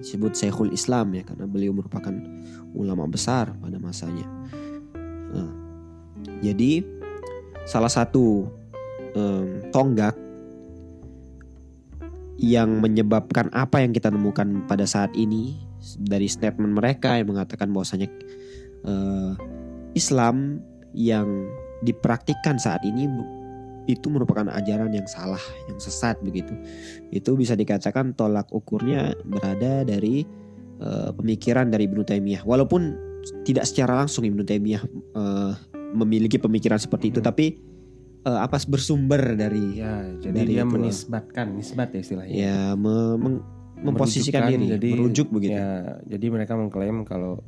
disebut 0.00 0.32
Syekhul 0.32 0.72
Islam 0.72 1.12
ya 1.12 1.22
karena 1.22 1.44
beliau 1.44 1.76
merupakan 1.76 2.12
ulama 2.72 3.04
besar 3.04 3.52
pada 3.60 3.76
masanya. 3.76 4.24
Nah, 5.30 5.52
jadi 6.40 6.80
salah 7.68 7.92
satu 7.92 8.48
em, 9.12 9.60
tonggak 9.68 10.16
yang 12.40 12.80
menyebabkan 12.80 13.52
apa 13.52 13.84
yang 13.84 13.92
kita 13.92 14.08
temukan 14.08 14.64
pada 14.64 14.88
saat 14.88 15.12
ini 15.12 15.60
dari 16.00 16.24
statement 16.24 16.72
mereka 16.72 17.20
yang 17.20 17.36
mengatakan 17.36 17.68
bahwasanya 17.68 18.08
eh, 18.84 19.32
Islam 19.92 20.60
yang 20.94 21.26
dipraktikkan 21.80 22.60
saat 22.60 22.84
ini 22.84 23.08
itu 23.88 24.06
merupakan 24.06 24.46
ajaran 24.46 24.92
yang 24.92 25.08
salah, 25.08 25.40
yang 25.66 25.80
sesat 25.80 26.20
begitu. 26.22 26.52
Itu 27.10 27.34
bisa 27.34 27.56
dikatakan 27.56 28.14
tolak 28.14 28.46
ukurnya 28.52 29.16
berada 29.26 29.82
dari 29.82 30.22
eh, 30.78 31.10
pemikiran 31.10 31.72
dari 31.72 31.88
Ibnu 31.90 32.04
Taimiyah. 32.04 32.44
Walaupun 32.44 32.94
tidak 33.42 33.66
secara 33.66 33.98
langsung 33.98 34.22
Ibnu 34.24 34.46
Taimiyah 34.46 34.82
eh, 35.16 35.52
memiliki 35.90 36.38
pemikiran 36.38 36.78
seperti 36.78 37.10
itu, 37.10 37.18
Hmm. 37.18 37.28
tapi 37.34 37.46
eh, 38.22 38.38
apa 38.38 38.60
bersumber 38.68 39.34
dari 39.34 39.80
Ya, 39.80 40.04
jadi 40.20 40.44
Dari 40.44 40.52
dia 40.54 40.62
itu, 40.62 40.70
menisbatkan, 40.70 41.46
nisbat 41.56 41.88
ya 41.90 42.00
istilahnya. 42.04 42.34
ya 42.36 42.58
me- 42.76 43.42
memposisikan 43.80 44.44
diri, 44.52 44.76
jadi, 44.76 44.88
merujuk 44.92 45.32
begitu. 45.32 45.56
Ya, 45.56 45.98
jadi 46.04 46.26
mereka 46.28 46.52
mengklaim 46.52 47.02
kalau 47.08 47.40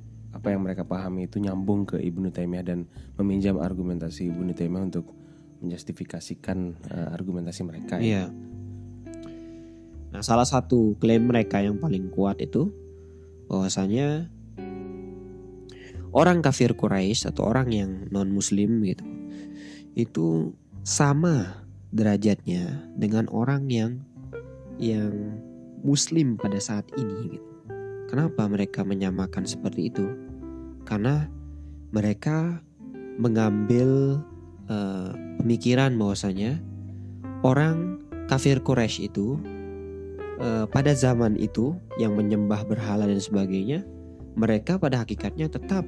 apa 0.42 0.50
yang 0.50 0.66
mereka 0.66 0.82
pahami 0.82 1.30
itu 1.30 1.38
nyambung 1.38 1.86
ke 1.86 2.02
Ibnu 2.02 2.34
Taimiyah 2.34 2.66
dan 2.66 2.90
meminjam 3.14 3.62
argumentasi 3.62 4.26
Ibnu 4.26 4.50
Taimiyah 4.58 4.90
untuk 4.90 5.14
menjustifikasikan 5.62 6.58
eh, 6.90 7.08
argumentasi 7.14 7.62
mereka. 7.62 8.02
ya. 8.02 8.02
Iya. 8.02 8.24
Nah, 10.10 10.18
salah 10.26 10.42
satu 10.42 10.98
klaim 10.98 11.30
mereka 11.30 11.62
yang 11.62 11.78
paling 11.78 12.10
kuat 12.10 12.42
itu 12.42 12.74
bahwasanya 13.46 14.26
orang 16.10 16.42
kafir 16.42 16.74
Quraisy 16.74 17.30
atau 17.30 17.46
orang 17.46 17.70
yang 17.70 17.90
non 18.10 18.34
muslim 18.34 18.82
gitu 18.82 19.06
itu 19.94 20.58
sama 20.82 21.62
derajatnya 21.94 22.82
dengan 22.98 23.30
orang 23.30 23.70
yang 23.70 24.02
yang 24.82 25.38
muslim 25.86 26.34
pada 26.34 26.58
saat 26.58 26.90
ini 26.98 27.38
gitu. 27.38 27.48
Kenapa 28.10 28.44
mereka 28.50 28.82
menyamakan 28.82 29.46
seperti 29.46 29.88
itu? 29.88 30.31
Karena 30.84 31.28
mereka 31.92 32.60
mengambil 33.20 34.20
eh, 34.66 35.10
pemikiran 35.38 35.94
bahwasanya 36.00 36.58
orang 37.44 38.00
kafir 38.26 38.62
Quraisy 38.62 39.12
itu 39.12 39.36
eh, 40.40 40.64
pada 40.70 40.92
zaman 40.96 41.36
itu 41.36 41.76
yang 42.00 42.16
menyembah 42.16 42.64
berhala 42.64 43.04
dan 43.04 43.20
sebagainya, 43.20 43.84
mereka 44.38 44.80
pada 44.80 45.04
hakikatnya 45.04 45.52
tetap 45.52 45.84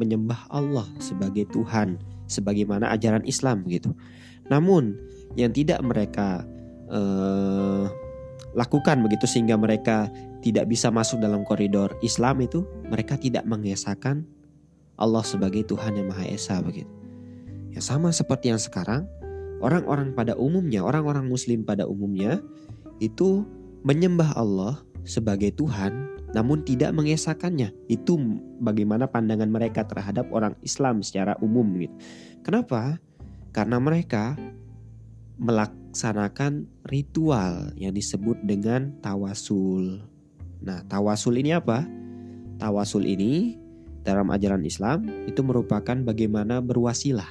menyembah 0.00 0.48
Allah 0.48 0.88
sebagai 0.96 1.44
Tuhan, 1.52 2.00
sebagaimana 2.24 2.88
ajaran 2.96 3.20
Islam 3.28 3.66
gitu. 3.68 3.92
Namun 4.48 4.96
yang 5.36 5.52
tidak 5.52 5.84
mereka 5.84 6.48
eh, 6.88 7.84
lakukan 8.56 9.04
begitu 9.04 9.28
sehingga 9.28 9.54
mereka 9.54 10.10
tidak 10.40 10.68
bisa 10.68 10.88
masuk 10.88 11.20
dalam 11.20 11.44
koridor 11.44 11.92
Islam 12.00 12.40
itu, 12.40 12.64
mereka 12.88 13.16
tidak 13.20 13.44
mengesahkan 13.44 14.24
Allah 15.00 15.24
sebagai 15.24 15.64
Tuhan 15.64 15.96
yang 15.96 16.12
Maha 16.12 16.28
Esa 16.28 16.60
begitu. 16.60 16.90
Ya 17.70 17.80
sama 17.80 18.10
seperti 18.10 18.52
yang 18.52 18.60
sekarang, 18.60 19.08
orang-orang 19.60 20.12
pada 20.12 20.34
umumnya, 20.36 20.84
orang-orang 20.84 21.28
muslim 21.28 21.62
pada 21.62 21.86
umumnya 21.86 22.40
itu 23.00 23.44
menyembah 23.84 24.36
Allah 24.36 24.80
sebagai 25.08 25.52
Tuhan 25.56 26.20
namun 26.30 26.62
tidak 26.62 26.94
mengesahkannya. 26.94 27.74
Itu 27.90 28.18
bagaimana 28.62 29.10
pandangan 29.10 29.50
mereka 29.50 29.82
terhadap 29.86 30.30
orang 30.30 30.54
Islam 30.62 31.02
secara 31.02 31.34
umum 31.42 31.66
gitu. 31.78 31.94
Kenapa? 32.46 33.02
Karena 33.50 33.82
mereka 33.82 34.38
melaksanakan 35.40 36.68
ritual 36.86 37.74
yang 37.74 37.96
disebut 37.96 38.38
dengan 38.46 38.94
tawasul. 39.02 40.09
Nah, 40.60 40.84
tawasul 40.84 41.40
ini 41.40 41.56
apa? 41.56 41.88
Tawasul 42.60 43.08
ini 43.08 43.56
dalam 44.04 44.28
ajaran 44.32 44.64
Islam 44.64 45.08
itu 45.24 45.40
merupakan 45.40 45.96
bagaimana 46.04 46.60
berwasilah. 46.60 47.28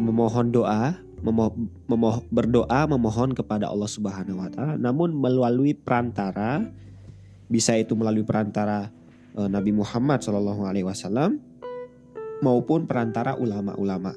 Memohon 0.00 0.54
doa, 0.54 0.96
memoh, 1.20 1.52
memoh- 1.86 2.24
berdoa 2.32 2.88
memohon 2.88 3.36
kepada 3.36 3.68
Allah 3.68 3.90
Subhanahu 3.90 4.40
wa 4.40 4.48
taala 4.48 4.74
namun 4.80 5.12
melalui 5.12 5.76
perantara 5.76 6.64
bisa 7.50 7.76
itu 7.76 7.92
melalui 7.98 8.24
perantara 8.24 8.88
eh, 9.36 9.48
Nabi 9.50 9.74
Muhammad 9.74 10.24
wasallam 10.86 11.42
maupun 12.40 12.88
perantara 12.88 13.36
ulama-ulama. 13.36 14.16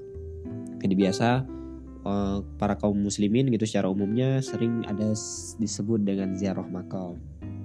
Jadi 0.79 0.93
biasa 0.95 1.43
eh, 2.07 2.37
para 2.55 2.79
kaum 2.79 2.95
muslimin 2.95 3.51
gitu 3.51 3.67
secara 3.67 3.91
umumnya 3.91 4.39
sering 4.39 4.87
ada 4.87 5.11
disebut 5.59 5.99
dengan 6.05 6.31
ziarah 6.37 6.69
makam 6.69 7.19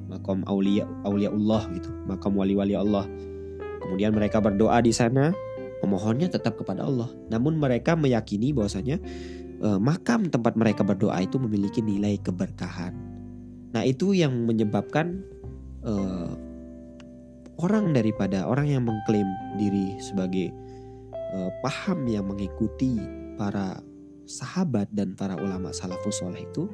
makam 0.09 0.43
aulia 0.49 0.88
auliaullah 1.05 1.69
gitu. 1.77 1.93
Makam 2.09 2.35
wali-wali 2.35 2.75
Allah. 2.75 3.05
Kemudian 3.85 4.17
mereka 4.17 4.41
berdoa 4.41 4.81
di 4.81 4.91
sana. 4.91 5.31
Memohonnya 5.85 6.27
tetap 6.33 6.59
kepada 6.59 6.83
Allah. 6.83 7.07
Namun 7.31 7.61
mereka 7.61 7.95
meyakini 7.95 8.50
bahwasanya 8.50 8.99
eh, 9.62 9.79
makam 9.79 10.27
tempat 10.27 10.59
mereka 10.59 10.83
berdoa 10.83 11.23
itu 11.23 11.38
memiliki 11.38 11.85
nilai 11.85 12.19
keberkahan. 12.19 12.97
Nah 13.71 13.85
itu 13.87 14.17
yang 14.17 14.35
menyebabkan 14.49 15.23
eh, 15.87 16.33
orang 17.62 17.95
daripada 17.95 18.49
orang 18.49 18.67
yang 18.67 18.83
mengklaim 18.88 19.29
diri 19.55 19.95
sebagai 20.03 20.50
eh, 21.12 21.50
paham 21.62 22.09
yang 22.11 22.27
mengikuti 22.27 22.99
para 23.38 23.79
sahabat 24.29 24.91
dan 24.93 25.15
para 25.15 25.38
ulama 25.38 25.73
salafus 25.73 26.21
soleh 26.21 26.43
itu 26.45 26.67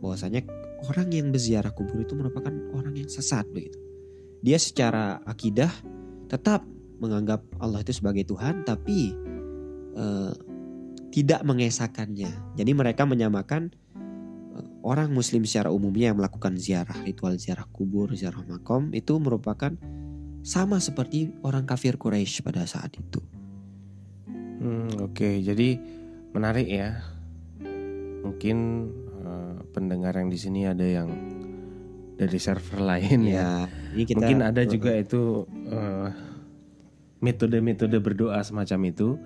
bahwasanya 0.00 0.42
orang 0.88 1.08
yang 1.14 1.30
berziarah 1.30 1.70
kubur 1.70 2.02
itu 2.02 2.14
merupakan 2.18 2.50
orang 2.74 2.94
yang 2.98 3.10
sesat 3.10 3.46
begitu. 3.50 3.78
Dia 4.42 4.58
secara 4.58 5.22
akidah 5.22 5.70
tetap 6.26 6.66
menganggap 6.98 7.42
Allah 7.58 7.82
itu 7.82 7.94
sebagai 7.94 8.26
Tuhan 8.26 8.66
tapi 8.66 9.14
eh, 9.94 10.32
tidak 11.12 11.44
mengesahkannya. 11.44 12.58
Jadi 12.58 12.70
mereka 12.74 13.06
menyamakan 13.06 13.70
eh, 13.70 14.66
orang 14.82 15.14
muslim 15.14 15.46
secara 15.46 15.70
umumnya 15.70 16.10
yang 16.10 16.18
melakukan 16.18 16.58
ziarah, 16.58 16.98
ritual 17.06 17.38
ziarah 17.38 17.66
kubur, 17.70 18.10
ziarah 18.18 18.42
makom 18.46 18.90
itu 18.90 19.14
merupakan 19.22 19.74
sama 20.42 20.82
seperti 20.82 21.30
orang 21.46 21.62
kafir 21.62 21.94
Quraisy 21.94 22.42
pada 22.42 22.66
saat 22.66 22.98
itu. 22.98 23.22
Hmm, 24.62 24.90
Oke, 25.02 25.38
jadi 25.38 25.78
menarik 26.34 26.66
ya. 26.66 26.98
Mungkin 28.22 28.86
pendengar 29.72 30.14
yang 30.14 30.28
di 30.28 30.36
sini 30.36 30.68
ada 30.68 30.84
yang 30.84 31.08
dari 32.14 32.38
server 32.38 32.78
lain 32.94 33.26
ya. 33.26 33.34
Ya, 33.34 33.52
ini 33.96 34.04
kita 34.04 34.16
Mungkin 34.20 34.38
ada 34.44 34.62
juga 34.62 34.92
itu 34.94 35.48
eh, 35.66 36.08
metode-metode 37.18 37.96
berdoa 37.98 38.42
semacam 38.42 38.80
itu, 38.86 39.16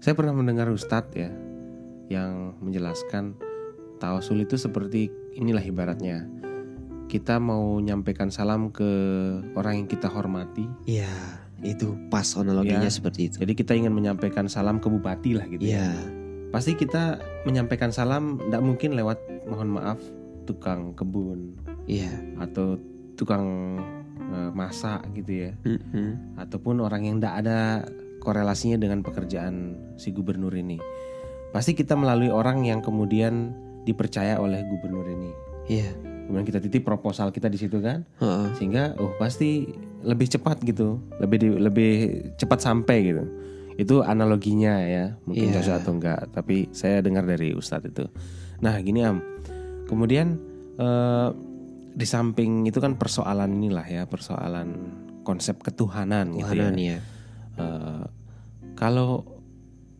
saya 0.00 0.12
pernah 0.12 0.32
mendengar 0.32 0.68
Ustadz 0.68 1.14
ya 1.14 1.30
yang 2.10 2.58
menjelaskan 2.58 3.36
tawasul 4.00 4.42
itu 4.42 4.56
seperti 4.56 5.06
inilah 5.32 5.62
ibaratnya 5.62 6.26
kita 7.06 7.42
mau 7.42 7.78
nyampaikan 7.78 8.30
salam 8.30 8.70
ke 8.70 8.86
orang 9.58 9.82
yang 9.82 9.88
kita 9.90 10.06
hormati. 10.06 10.62
Iya, 10.86 11.10
itu 11.58 11.98
pas 12.06 12.22
analoginya 12.38 12.86
Ya. 12.86 12.94
seperti 12.94 13.26
itu. 13.26 13.36
Jadi 13.42 13.52
kita 13.52 13.74
ingin 13.74 13.90
menyampaikan 13.90 14.46
salam 14.46 14.78
ke 14.78 14.86
bupati 14.86 15.34
lah 15.34 15.42
gitu. 15.50 15.58
ya. 15.66 15.90
Pasti 16.50 16.74
kita 16.74 17.22
menyampaikan 17.46 17.94
salam 17.94 18.38
tidak 18.42 18.62
mungkin 18.62 18.98
lewat 18.98 19.18
mohon 19.46 19.70
maaf 19.78 19.98
tukang 20.50 20.98
kebun 20.98 21.54
iya. 21.86 22.10
atau 22.42 22.74
tukang 23.14 23.78
eh, 24.18 24.50
masak 24.50 25.06
gitu 25.14 25.46
ya. 25.46 25.50
Mm-mm. 25.62 26.38
ataupun 26.42 26.82
orang 26.82 27.06
yang 27.06 27.16
tidak 27.22 27.34
ada 27.46 27.58
korelasinya 28.20 28.76
dengan 28.76 29.00
pekerjaan 29.06 29.78
si 29.96 30.10
gubernur 30.10 30.52
ini. 30.52 30.76
Pasti 31.50 31.74
kita 31.74 31.94
melalui 31.94 32.30
orang 32.30 32.62
yang 32.66 32.82
kemudian 32.82 33.54
dipercaya 33.86 34.38
oleh 34.38 34.60
gubernur 34.66 35.06
ini. 35.08 35.30
Iya. 35.70 35.90
Kemudian 36.30 36.46
kita 36.46 36.62
titip 36.62 36.86
proposal 36.86 37.34
kita 37.34 37.50
di 37.50 37.58
situ 37.58 37.82
kan, 37.82 38.06
Heeh. 38.22 38.54
sehingga 38.54 38.94
oh 39.02 39.18
pasti 39.18 39.66
lebih 40.06 40.30
cepat 40.30 40.62
gitu, 40.62 41.02
lebih 41.18 41.38
di- 41.42 41.58
lebih 41.58 41.92
cepat 42.38 42.62
sampai 42.62 42.98
gitu. 43.02 43.24
Itu 43.80 44.04
analoginya 44.04 44.76
ya, 44.84 45.16
mungkin 45.24 45.48
Iya. 45.48 45.64
cocok 45.64 45.74
atau 45.80 45.92
enggak, 45.96 46.20
tapi 46.36 46.68
saya 46.70 47.00
dengar 47.00 47.24
dari 47.24 47.56
Ustadz 47.56 47.88
itu. 47.88 48.04
Nah 48.60 48.76
gini 48.84 49.00
am, 49.00 49.24
kemudian 49.88 50.36
eh, 50.76 51.28
di 51.90 52.04
samping 52.04 52.68
itu 52.68 52.76
kan 52.76 53.00
persoalan 53.00 53.56
inilah 53.56 53.88
ya, 53.88 54.02
persoalan 54.04 54.68
konsep 55.24 55.64
ketuhanan, 55.64 56.36
gitu 56.36 56.52
ya. 56.52 56.68
Ya. 56.76 56.98
Eh, 57.56 58.04
kalau 58.76 59.24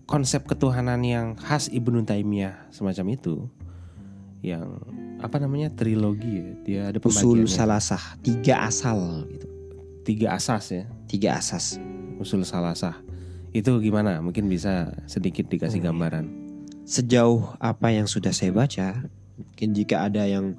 konsep 0.05 0.45
ketuhanan 0.45 1.01
yang 1.01 1.39
khas 1.41 1.71
Ibnu 1.71 2.05
Taimiyah 2.05 2.69
semacam 2.69 3.07
itu 3.15 3.49
yang 4.41 4.81
apa 5.21 5.37
namanya 5.37 5.69
trilogi 5.71 6.33
ya 6.41 6.49
dia 6.65 6.83
ada 6.89 6.99
Usul 7.05 7.45
salasah, 7.45 8.17
tiga 8.25 8.65
asal 8.65 9.29
gitu. 9.29 9.47
tiga 10.03 10.33
asas 10.33 10.65
ya 10.73 10.85
Tiga 11.05 11.37
asas. 11.37 11.77
usul 12.17 12.45
salasah 12.45 12.97
itu 13.51 13.73
gimana 13.83 14.23
mungkin 14.23 14.47
bisa 14.47 14.95
sedikit 15.11 15.51
dikasih 15.51 15.83
Oh, 15.83 15.85
iya. 15.85 15.89
gambaran 15.91 16.27
Sejauh 16.91 17.55
apa 17.63 17.95
yang 17.95 18.11
sudah 18.11 18.35
saya 18.35 18.51
baca, 18.51 19.07
mungkin 19.39 19.69
jika 19.79 20.11
ada 20.11 20.27
yang 20.27 20.59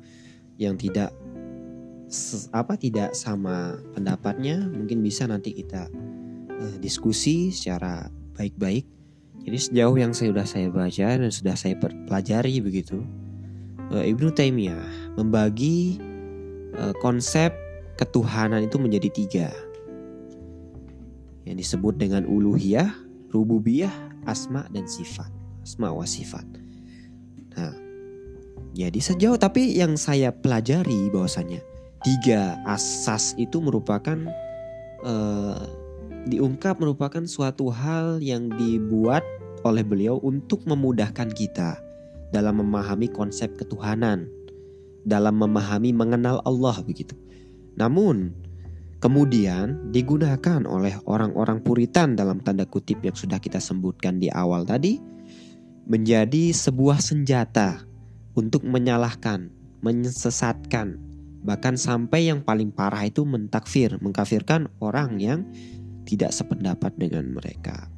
yang 0.56 0.80
tidak 0.80 1.12
apa 2.56 2.80
tidak 2.80 3.12
sama 3.16 3.80
pendapatnya, 3.92 4.64
mungkin 4.64 5.04
bisa 5.04 5.28
nanti 5.28 5.52
kita 5.52 5.92
eh, 6.52 6.76
diskusi 6.80 7.52
secara 7.52 8.08
baik-baik. 8.36 8.88
Jadi 9.44 9.58
sejauh 9.58 9.98
yang 9.98 10.16
saya 10.16 10.32
sudah 10.32 10.48
saya 10.48 10.68
baca 10.72 11.08
dan 11.20 11.32
sudah 11.34 11.56
saya 11.58 11.76
pelajari 11.80 12.64
begitu, 12.64 13.04
eh, 13.92 14.12
Ibnu 14.12 14.32
Taimiyah 14.32 15.16
membagi 15.20 16.00
eh, 16.76 16.96
konsep 17.04 17.52
ketuhanan 18.00 18.64
itu 18.64 18.80
menjadi 18.80 19.10
tiga, 19.12 19.48
yang 21.46 21.58
disebut 21.58 21.98
dengan 21.98 22.28
uluhiyah, 22.30 22.92
rububiyah, 23.34 23.94
asma 24.30 24.68
dan 24.70 24.86
sifat, 24.86 25.30
asma 25.66 25.90
wa 25.90 26.06
sifat. 26.06 26.46
Nah, 27.58 27.74
jadi 28.72 29.00
sejauh 29.00 29.36
tapi 29.36 29.76
yang 29.76 30.00
saya 30.00 30.32
pelajari 30.32 31.12
bahwasanya 31.12 31.60
tiga 32.02 32.58
asas 32.66 33.36
itu 33.36 33.60
merupakan 33.60 34.18
eh, 35.04 35.64
diungkap 36.30 36.78
merupakan 36.78 37.26
suatu 37.26 37.74
hal 37.74 38.22
yang 38.22 38.50
dibuat 38.54 39.26
oleh 39.66 39.86
beliau 39.86 40.18
untuk 40.22 40.66
memudahkan 40.66 41.34
kita 41.34 41.78
dalam 42.34 42.62
memahami 42.62 43.10
konsep 43.10 43.54
ketuhanan, 43.58 44.30
dalam 45.06 45.38
memahami 45.38 45.94
mengenal 45.94 46.42
Allah 46.46 46.78
begitu. 46.86 47.14
Namun 47.78 48.34
kemudian 49.02 49.90
digunakan 49.90 50.62
oleh 50.70 50.96
orang-orang 51.10 51.60
puritan 51.66 52.14
dalam 52.14 52.40
tanda 52.40 52.70
kutip 52.70 53.02
yang 53.02 53.18
sudah 53.18 53.42
kita 53.42 53.58
sebutkan 53.58 54.22
di 54.22 54.30
awal 54.30 54.64
tadi 54.64 55.02
menjadi 55.90 56.54
sebuah 56.54 57.02
senjata 57.02 57.82
untuk 58.38 58.64
menyalahkan, 58.64 59.50
menyesatkan, 59.82 61.02
bahkan 61.42 61.76
sampai 61.76 62.30
yang 62.30 62.46
paling 62.46 62.70
parah 62.70 63.10
itu 63.10 63.26
mentakfir, 63.26 63.98
mengkafirkan 64.00 64.70
orang 64.80 65.18
yang 65.18 65.44
tidak 66.06 66.32
sependapat 66.32 66.94
dengan 66.96 67.34
mereka. 67.34 67.90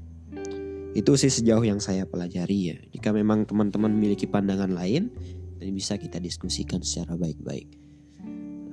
Itu 0.95 1.17
sih 1.19 1.29
sejauh 1.29 1.65
yang 1.65 1.81
saya 1.83 2.07
pelajari 2.07 2.59
ya. 2.71 2.77
Jika 2.93 3.11
memang 3.11 3.49
teman-teman 3.49 3.91
memiliki 3.91 4.29
pandangan 4.29 4.71
lain, 4.71 5.09
dan 5.57 5.69
bisa 5.73 5.97
kita 5.97 6.21
diskusikan 6.21 6.83
secara 6.83 7.17
baik-baik. 7.17 7.82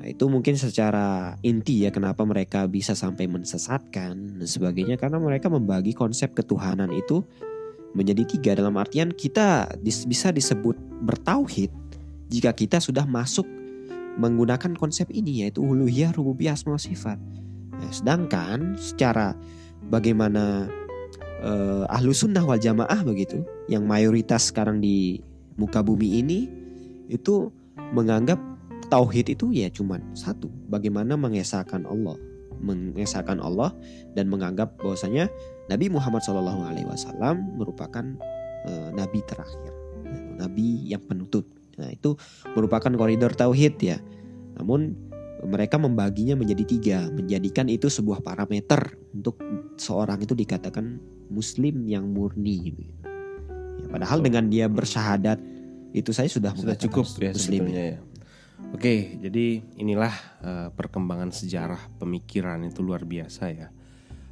Nah, 0.00 0.08
itu 0.08 0.32
mungkin 0.32 0.56
secara 0.56 1.36
inti 1.44 1.84
ya 1.84 1.92
kenapa 1.92 2.24
mereka 2.24 2.64
bisa 2.64 2.96
sampai 2.96 3.28
mensesatkan 3.28 4.40
dan 4.40 4.48
sebagainya 4.48 4.96
karena 4.96 5.20
mereka 5.20 5.52
membagi 5.52 5.92
konsep 5.92 6.32
ketuhanan 6.32 6.88
itu 6.88 7.20
menjadi 7.92 8.24
tiga 8.24 8.52
dalam 8.56 8.80
artian 8.80 9.12
kita 9.12 9.68
bisa 9.84 10.32
disebut 10.32 10.72
bertauhid 11.04 11.68
jika 12.32 12.56
kita 12.56 12.80
sudah 12.80 13.04
masuk 13.04 13.44
menggunakan 14.16 14.72
konsep 14.72 15.04
ini 15.12 15.44
yaitu 15.44 15.60
uluhiyah, 15.60 16.16
rububiyah, 16.16 16.56
asma 16.56 16.80
sifat. 16.80 17.20
Nah, 17.76 17.90
sedangkan 17.92 18.80
secara 18.80 19.36
bagaimana 19.92 20.64
eh, 21.44 21.84
ahlu 21.92 22.16
sunnah 22.16 22.40
wal 22.40 22.56
jamaah 22.56 23.04
begitu 23.04 23.44
yang 23.68 23.84
mayoritas 23.84 24.48
sekarang 24.48 24.80
di 24.80 25.20
muka 25.60 25.84
bumi 25.84 26.24
ini 26.24 26.48
itu 27.12 27.52
menganggap 27.92 28.49
tauhid 28.90 29.33
itu 29.33 29.55
ya 29.55 29.70
cuman 29.70 30.03
satu 30.12 30.50
bagaimana 30.66 31.14
mengesahkan 31.14 31.87
Allah 31.87 32.18
mengesahkan 32.61 33.40
Allah 33.40 33.72
dan 34.12 34.29
menganggap 34.29 34.76
bahwasanya 34.83 35.33
Nabi 35.72 35.88
Muhammad 35.88 36.20
SAW 36.20 37.38
merupakan 37.57 38.05
eh, 38.68 38.88
nabi 38.92 39.24
terakhir 39.24 39.72
nabi 40.37 40.88
yang 40.88 41.00
penutup 41.05 41.46
nah 41.81 41.88
itu 41.88 42.12
merupakan 42.53 42.92
koridor 42.92 43.33
tauhid 43.33 43.81
ya. 43.81 43.96
Namun 44.61 44.92
mereka 45.48 45.81
membaginya 45.81 46.37
menjadi 46.37 46.64
tiga 46.68 46.98
menjadikan 47.09 47.72
itu 47.72 47.88
sebuah 47.88 48.20
parameter 48.20 49.00
untuk 49.16 49.40
seorang 49.81 50.20
itu 50.20 50.37
dikatakan 50.37 51.00
muslim 51.33 51.88
yang 51.88 52.12
murni. 52.12 52.76
Ya, 53.81 53.87
padahal 53.88 54.20
dengan 54.20 54.53
dia 54.53 54.68
bersyahadat 54.68 55.40
itu 55.96 56.12
saya 56.12 56.29
sudah 56.29 56.53
sudah 56.53 56.76
cukup 56.76 57.09
ya 57.18 57.33
muslim 57.33 57.64
ya 57.72 57.98
Oke, 58.70 59.18
jadi 59.20 59.61
inilah 59.77 60.14
eh, 60.40 60.68
perkembangan 60.73 61.35
sejarah 61.35 62.01
pemikiran 62.01 62.62
itu 62.64 62.81
luar 62.81 63.05
biasa 63.05 63.44
ya. 63.51 63.68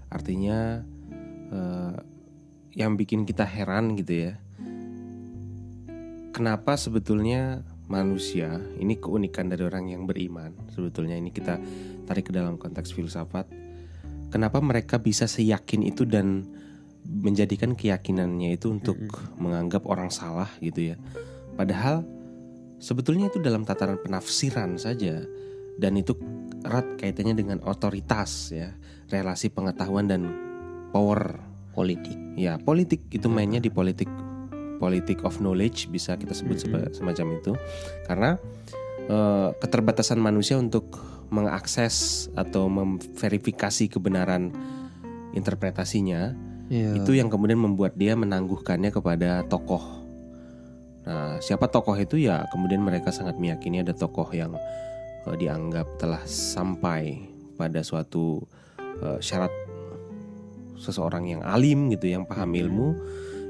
Artinya 0.09 0.85
eh, 1.53 1.97
yang 2.79 2.95
bikin 2.95 3.27
kita 3.27 3.45
heran 3.45 3.99
gitu 3.99 4.31
ya. 4.31 4.33
Kenapa 6.33 6.79
sebetulnya 6.79 7.67
manusia 7.89 8.61
ini 8.79 9.01
keunikan 9.01 9.49
dari 9.49 9.65
orang 9.65 9.89
yang 9.89 10.05
beriman 10.05 10.53
sebetulnya 10.71 11.17
ini 11.17 11.33
kita 11.33 11.57
tarik 12.05 12.31
ke 12.31 12.33
dalam 12.33 12.61
konteks 12.61 12.93
filsafat. 12.93 13.49
Kenapa 14.29 14.61
mereka 14.61 15.01
bisa 15.01 15.25
seyakin 15.25 15.89
itu 15.89 16.05
dan 16.05 16.45
menjadikan 17.09 17.73
keyakinannya 17.73 18.61
itu 18.61 18.69
untuk 18.69 19.01
menganggap 19.41 19.89
orang 19.89 20.13
salah 20.13 20.53
gitu 20.61 20.93
ya. 20.93 20.97
Padahal 21.57 22.05
sebetulnya 22.79 23.31
itu 23.31 23.39
dalam 23.39 23.63
tataran 23.63 23.99
penafsiran 23.99 24.79
saja 24.79 25.23
dan 25.79 25.93
itu 25.95 26.15
erat 26.67 26.99
kaitannya 26.99 27.39
dengan 27.39 27.59
otoritas 27.63 28.51
ya, 28.51 28.75
relasi 29.11 29.51
pengetahuan 29.51 30.11
dan 30.11 30.23
power. 30.91 31.45
politik 31.79 32.19
Ya, 32.35 32.59
politik 32.59 33.07
itu 33.15 33.31
mainnya 33.31 33.63
di 33.63 33.71
politik 33.71 34.11
politik 34.83 35.23
of 35.23 35.39
knowledge 35.39 35.87
bisa 35.87 36.19
kita 36.19 36.35
sebut 36.35 36.59
seba- 36.59 36.91
semacam 36.91 37.39
itu. 37.39 37.55
Karena 38.03 38.35
eh, 39.07 39.49
keterbatasan 39.63 40.19
manusia 40.19 40.59
untuk 40.59 40.99
mengakses 41.31 42.27
atau 42.35 42.67
memverifikasi 42.67 43.95
kebenaran 43.95 44.51
interpretasinya 45.39 46.35
Ya. 46.69 46.93
itu 46.93 47.17
yang 47.17 47.33
kemudian 47.33 47.57
membuat 47.57 47.97
dia 47.97 48.13
menangguhkannya 48.13 48.93
kepada 48.93 49.41
tokoh. 49.49 49.98
Nah, 51.09 51.41
siapa 51.41 51.73
tokoh 51.73 51.97
itu 51.97 52.21
ya 52.21 52.45
kemudian 52.53 52.85
mereka 52.85 53.09
sangat 53.09 53.41
meyakini 53.41 53.81
ada 53.81 53.97
tokoh 53.97 54.29
yang 54.29 54.53
eh, 55.25 55.37
dianggap 55.41 55.97
telah 55.97 56.21
sampai 56.29 57.25
pada 57.57 57.81
suatu 57.81 58.45
eh, 59.01 59.17
syarat 59.25 59.51
seseorang 60.77 61.27
yang 61.27 61.43
alim 61.43 61.89
gitu, 61.91 62.13
yang 62.13 62.29
paham 62.29 62.55
ilmu, 62.55 62.95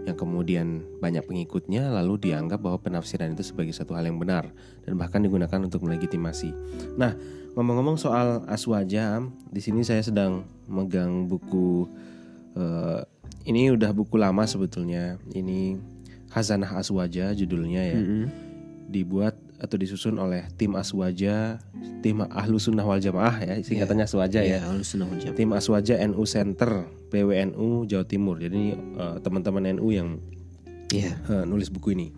yang 0.09 0.17
kemudian 0.17 0.87
banyak 1.03 1.27
pengikutnya 1.27 1.93
lalu 1.93 2.31
dianggap 2.31 2.63
bahwa 2.63 2.81
penafsiran 2.81 3.37
itu 3.37 3.45
sebagai 3.45 3.77
satu 3.77 3.93
hal 3.93 4.09
yang 4.09 4.17
benar 4.17 4.49
dan 4.87 4.97
bahkan 4.97 5.21
digunakan 5.21 5.61
untuk 5.61 5.85
melegitimasi. 5.85 6.55
Nah, 6.97 7.13
ngomong-ngomong 7.59 8.01
soal 8.01 8.47
aswaja, 8.49 9.21
di 9.51 9.61
sini 9.61 9.85
saya 9.85 10.01
sedang 10.01 10.47
megang 10.71 11.29
buku 11.29 11.91
eh, 12.57 13.03
ini 13.45 13.73
udah 13.73 13.93
buku 13.93 14.17
lama 14.17 14.45
sebetulnya. 14.45 15.21
Ini 15.33 15.77
Hazanah 16.33 16.77
Aswaja 16.77 17.33
judulnya 17.33 17.83
ya. 17.85 17.99
Mm-mm. 17.99 18.25
Dibuat 18.89 19.37
atau 19.59 19.75
disusun 19.75 20.17
oleh 20.23 20.47
tim 20.55 20.79
Aswaja, 20.79 21.59
tim 22.01 22.23
Ahlu 22.23 22.63
Sunnah 22.63 22.87
wal 22.87 23.03
Jamaah 23.03 23.43
ya, 23.43 23.55
singkatannya 23.59 24.07
Aswaja 24.07 24.41
ya. 24.41 24.63
Iya, 24.63 24.81
Sunnah 24.87 25.11
wal 25.11 25.19
Jamaah. 25.19 25.37
Tim 25.37 25.51
Aswaja 25.51 25.95
NU 26.07 26.23
Center 26.25 26.87
PWNU 27.11 27.85
Jawa 27.91 28.05
Timur. 28.07 28.39
Jadi 28.39 28.79
eh, 28.79 29.17
teman-teman 29.21 29.75
NU 29.77 29.89
yang 29.91 30.23
Iya. 30.89 31.21
eh, 31.21 31.45
nulis 31.45 31.69
buku 31.69 31.93
ini. 31.93 32.09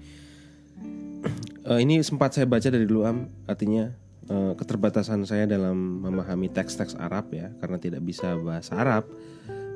Eh, 1.66 1.78
ini 1.82 2.00
sempat 2.06 2.32
saya 2.32 2.46
baca 2.46 2.68
dari 2.70 2.86
dulu 2.86 3.02
am, 3.08 3.28
artinya 3.44 3.90
eh, 4.30 4.52
keterbatasan 4.54 5.26
saya 5.26 5.44
dalam 5.50 6.06
memahami 6.06 6.48
teks-teks 6.48 6.94
Arab 6.96 7.34
ya, 7.34 7.50
karena 7.58 7.76
tidak 7.82 8.00
bisa 8.06 8.36
bahasa 8.38 8.78
Arab, 8.78 9.04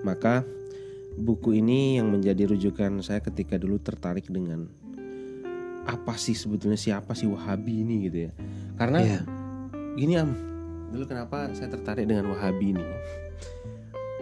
maka 0.07 0.47
buku 1.14 1.59
ini 1.59 1.96
yang 1.98 2.11
menjadi 2.11 2.50
rujukan 2.50 2.98
saya 3.00 3.22
ketika 3.22 3.55
dulu 3.55 3.79
tertarik 3.79 4.27
dengan 4.27 4.66
apa 5.85 6.16
sih 6.16 6.33
sebetulnya 6.33 6.81
siapa 6.81 7.12
sih 7.12 7.29
Wahabi 7.29 7.85
ini 7.85 8.09
gitu 8.09 8.18
ya, 8.29 8.33
karena 8.81 8.98
Iya. 9.05 9.20
gini 9.94 10.12
am, 10.16 10.33
dulu 10.90 11.05
kenapa 11.05 11.53
saya 11.53 11.68
tertarik 11.68 12.09
dengan 12.09 12.33
Wahabi 12.33 12.72
ini? 12.72 12.85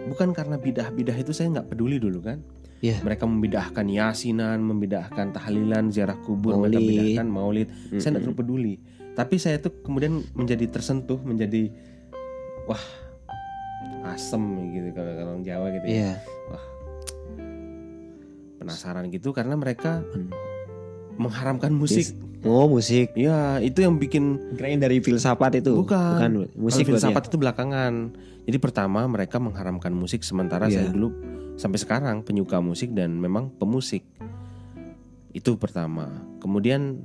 Bukan 0.03 0.35
karena 0.35 0.59
bidah-bidah 0.59 1.15
itu 1.15 1.31
saya 1.31 1.47
nggak 1.55 1.71
peduli 1.71 2.03
dulu 2.03 2.19
kan, 2.19 2.43
Iya. 2.83 2.99
mereka 2.99 3.23
membidahkan 3.23 3.87
yasinan, 3.87 4.59
membidahkan 4.59 5.31
tahlilan, 5.31 5.87
ziarah 5.87 6.19
kubur, 6.19 6.59
mereka 6.59 6.83
Maulid. 6.83 6.91
bidahkan 6.91 7.27
maulid. 7.31 7.67
Saya 7.95 8.11
tidak 8.11 8.21
terlalu 8.27 8.39
peduli. 8.43 8.73
Tapi 9.15 9.35
saya 9.39 9.55
tuh 9.63 9.71
kemudian 9.87 10.19
menjadi 10.35 10.67
tersentuh, 10.67 11.23
menjadi 11.23 11.71
wah 12.67 12.83
asem 14.11 14.43
gitu 14.75 14.91
kalau 14.91 15.15
kalau 15.15 15.29
orang 15.39 15.45
Jawa 15.47 15.67
gitu 15.71 15.85
ya. 15.87 15.95
Iya. 15.95 16.13
Penasaran 18.63 19.07
gitu 19.07 19.31
karena 19.31 19.53
mereka 19.53 20.01
Hmm. 20.01 20.33
mengharamkan 21.15 21.69
musik. 21.69 22.09
Oh, 22.43 22.67
musik. 22.67 23.15
Ya, 23.15 23.55
itu 23.59 23.79
yang 23.79 23.95
bikin 23.95 24.55
Kirain 24.57 24.75
dari 24.75 24.99
filsafat 24.99 25.61
itu. 25.61 25.79
Bukan. 25.79 26.49
musik 26.51 26.51
Kalau 26.51 26.59
berarti 26.59 26.83
ya? 26.83 26.87
filsafat 26.89 27.23
itu 27.29 27.37
belakangan. 27.37 27.93
Jadi 28.43 28.57
pertama 28.59 29.07
mereka 29.07 29.39
mengharamkan 29.39 29.93
musik 29.95 30.25
sementara 30.25 30.67
Iya. 30.67 30.83
saya 30.83 30.91
dulu 30.91 31.13
sampai 31.55 31.79
sekarang 31.79 32.25
penyuka 32.25 32.59
musik 32.59 32.91
dan 32.91 33.15
memang 33.15 33.47
pemusik. 33.55 34.03
Itu 35.31 35.55
pertama. 35.55 36.11
Kemudian 36.43 36.99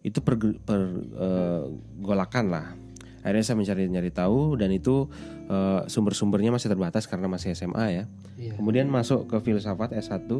itu 0.00 0.22
pergolakan 0.22 2.44
lah. 2.48 2.72
Akhirnya 3.20 3.44
saya 3.44 3.58
mencari-nyari 3.58 4.08
tahu 4.08 4.56
dan 4.56 4.72
itu 4.72 5.10
eh, 5.48 5.80
sumber-sumbernya 5.84 6.48
masih 6.48 6.70
terbatas 6.70 7.04
karena 7.04 7.28
masih 7.28 7.52
SMA 7.52 7.86
ya. 7.92 8.04
Iya. 8.38 8.54
Kemudian 8.56 8.88
masuk 8.88 9.26
ke 9.26 9.36
filsafat 9.42 9.92
S1 9.92 10.30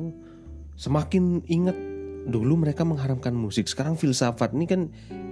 semakin 0.78 1.42
ingat 1.50 1.74
dulu 2.28 2.60
mereka 2.60 2.84
mengharamkan 2.84 3.32
musik. 3.32 3.66
Sekarang 3.66 3.96
filsafat 3.96 4.52
ini 4.52 4.68
kan 4.68 4.80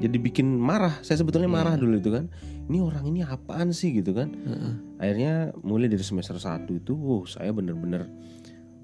jadi 0.00 0.16
bikin 0.16 0.56
marah. 0.56 0.96
Saya 1.04 1.20
sebetulnya 1.22 1.46
marah 1.46 1.76
dulu 1.76 2.00
itu 2.00 2.10
kan. 2.10 2.32
Ini 2.66 2.82
orang 2.82 3.06
ini 3.06 3.22
apaan 3.22 3.70
sih 3.70 3.94
gitu 3.94 4.16
kan. 4.16 4.32
Heeh. 4.32 4.74
Akhirnya 4.98 5.54
mulai 5.62 5.86
dari 5.86 6.02
semester 6.02 6.34
1 6.34 6.66
itu 6.66 6.96
wow, 6.98 7.22
saya 7.28 7.54
benar-benar 7.54 8.10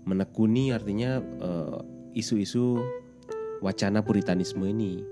menekuni 0.06 0.70
artinya 0.70 1.18
eh, 1.18 1.78
isu-isu 2.14 2.78
wacana 3.64 4.04
puritanisme 4.04 4.62
ini. 4.68 5.02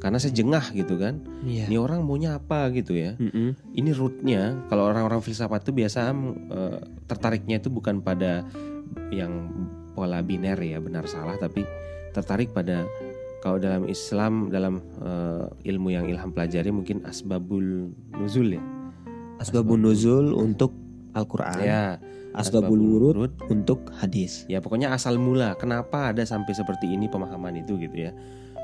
Karena 0.00 0.16
saya 0.16 0.32
jengah 0.32 0.70
gitu 0.72 1.00
kan. 1.00 1.26
Iya. 1.42 1.66
Ini 1.66 1.76
orang 1.80 2.06
maunya 2.06 2.38
apa 2.40 2.72
gitu 2.72 2.96
ya 2.96 3.20
Mm-mm. 3.20 3.52
ini 3.76 3.90
rootnya 3.92 4.56
kalau 4.72 4.88
orang-orang 4.88 5.20
filsafat 5.20 5.64
itu 5.66 5.72
biasa 5.76 6.12
eh, 6.14 6.78
tertariknya 7.08 7.58
itu 7.58 7.68
bukan 7.72 8.00
pada 8.00 8.46
yang 9.10 9.52
pola 9.92 10.22
biner 10.22 10.56
ya 10.58 10.78
benar 10.78 11.04
salah 11.06 11.36
tapi 11.36 11.64
tertarik 12.10 12.50
pada 12.50 12.86
kalau 13.40 13.56
dalam 13.56 13.88
Islam 13.88 14.52
dalam 14.52 14.84
eh, 15.00 15.70
ilmu 15.72 15.88
yang 15.92 16.04
Ilham 16.10 16.30
pelajari 16.34 16.68
mungkin 16.70 17.02
asbabul 17.06 17.90
nuzul 18.16 18.56
ya 18.58 18.62
Asbabun 19.40 19.80
nuzul 19.80 20.36
untuk 20.36 20.76
Al-Qur'an. 21.16 21.56
ya 21.64 21.96
Asbabul 22.36 22.78
wurud 22.78 23.32
untuk 23.48 23.88
hadis. 23.98 24.44
ya 24.46 24.62
pokoknya 24.62 24.92
asal 24.94 25.18
mula 25.18 25.56
kenapa 25.58 26.12
ada 26.14 26.22
sampai 26.22 26.52
seperti 26.54 26.92
ini 26.92 27.08
pemahaman 27.10 27.58
itu 27.58 27.74
gitu 27.80 28.06
ya 28.06 28.12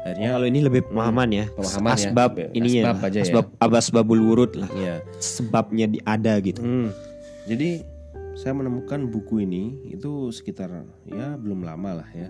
akhirnya 0.06 0.38
Kalau 0.38 0.46
ini 0.46 0.60
lebih 0.62 0.82
pemahaman 0.86 1.28
ya. 1.34 1.44
Pemahaman 1.50 1.90
ya. 1.90 1.98
asbab 1.98 2.30
ini 2.54 2.68
ya. 2.78 2.82
Asbab 2.86 2.98
aja 3.02 3.18
ya. 3.18 3.24
asbab 3.26 3.46
asbabul 3.74 4.22
wurud 4.22 4.52
lah. 4.54 4.70
ya 4.78 5.02
Sebabnya 5.18 5.90
di 5.90 5.98
ada 6.06 6.38
gitu. 6.38 6.62
Hmm. 6.62 6.94
Jadi 7.50 7.82
saya 8.36 8.52
menemukan 8.52 9.08
buku 9.08 9.48
ini 9.48 9.88
itu 9.88 10.28
sekitar 10.28 10.84
ya 11.08 11.40
belum 11.40 11.64
lama 11.64 12.04
lah 12.04 12.10
ya. 12.12 12.28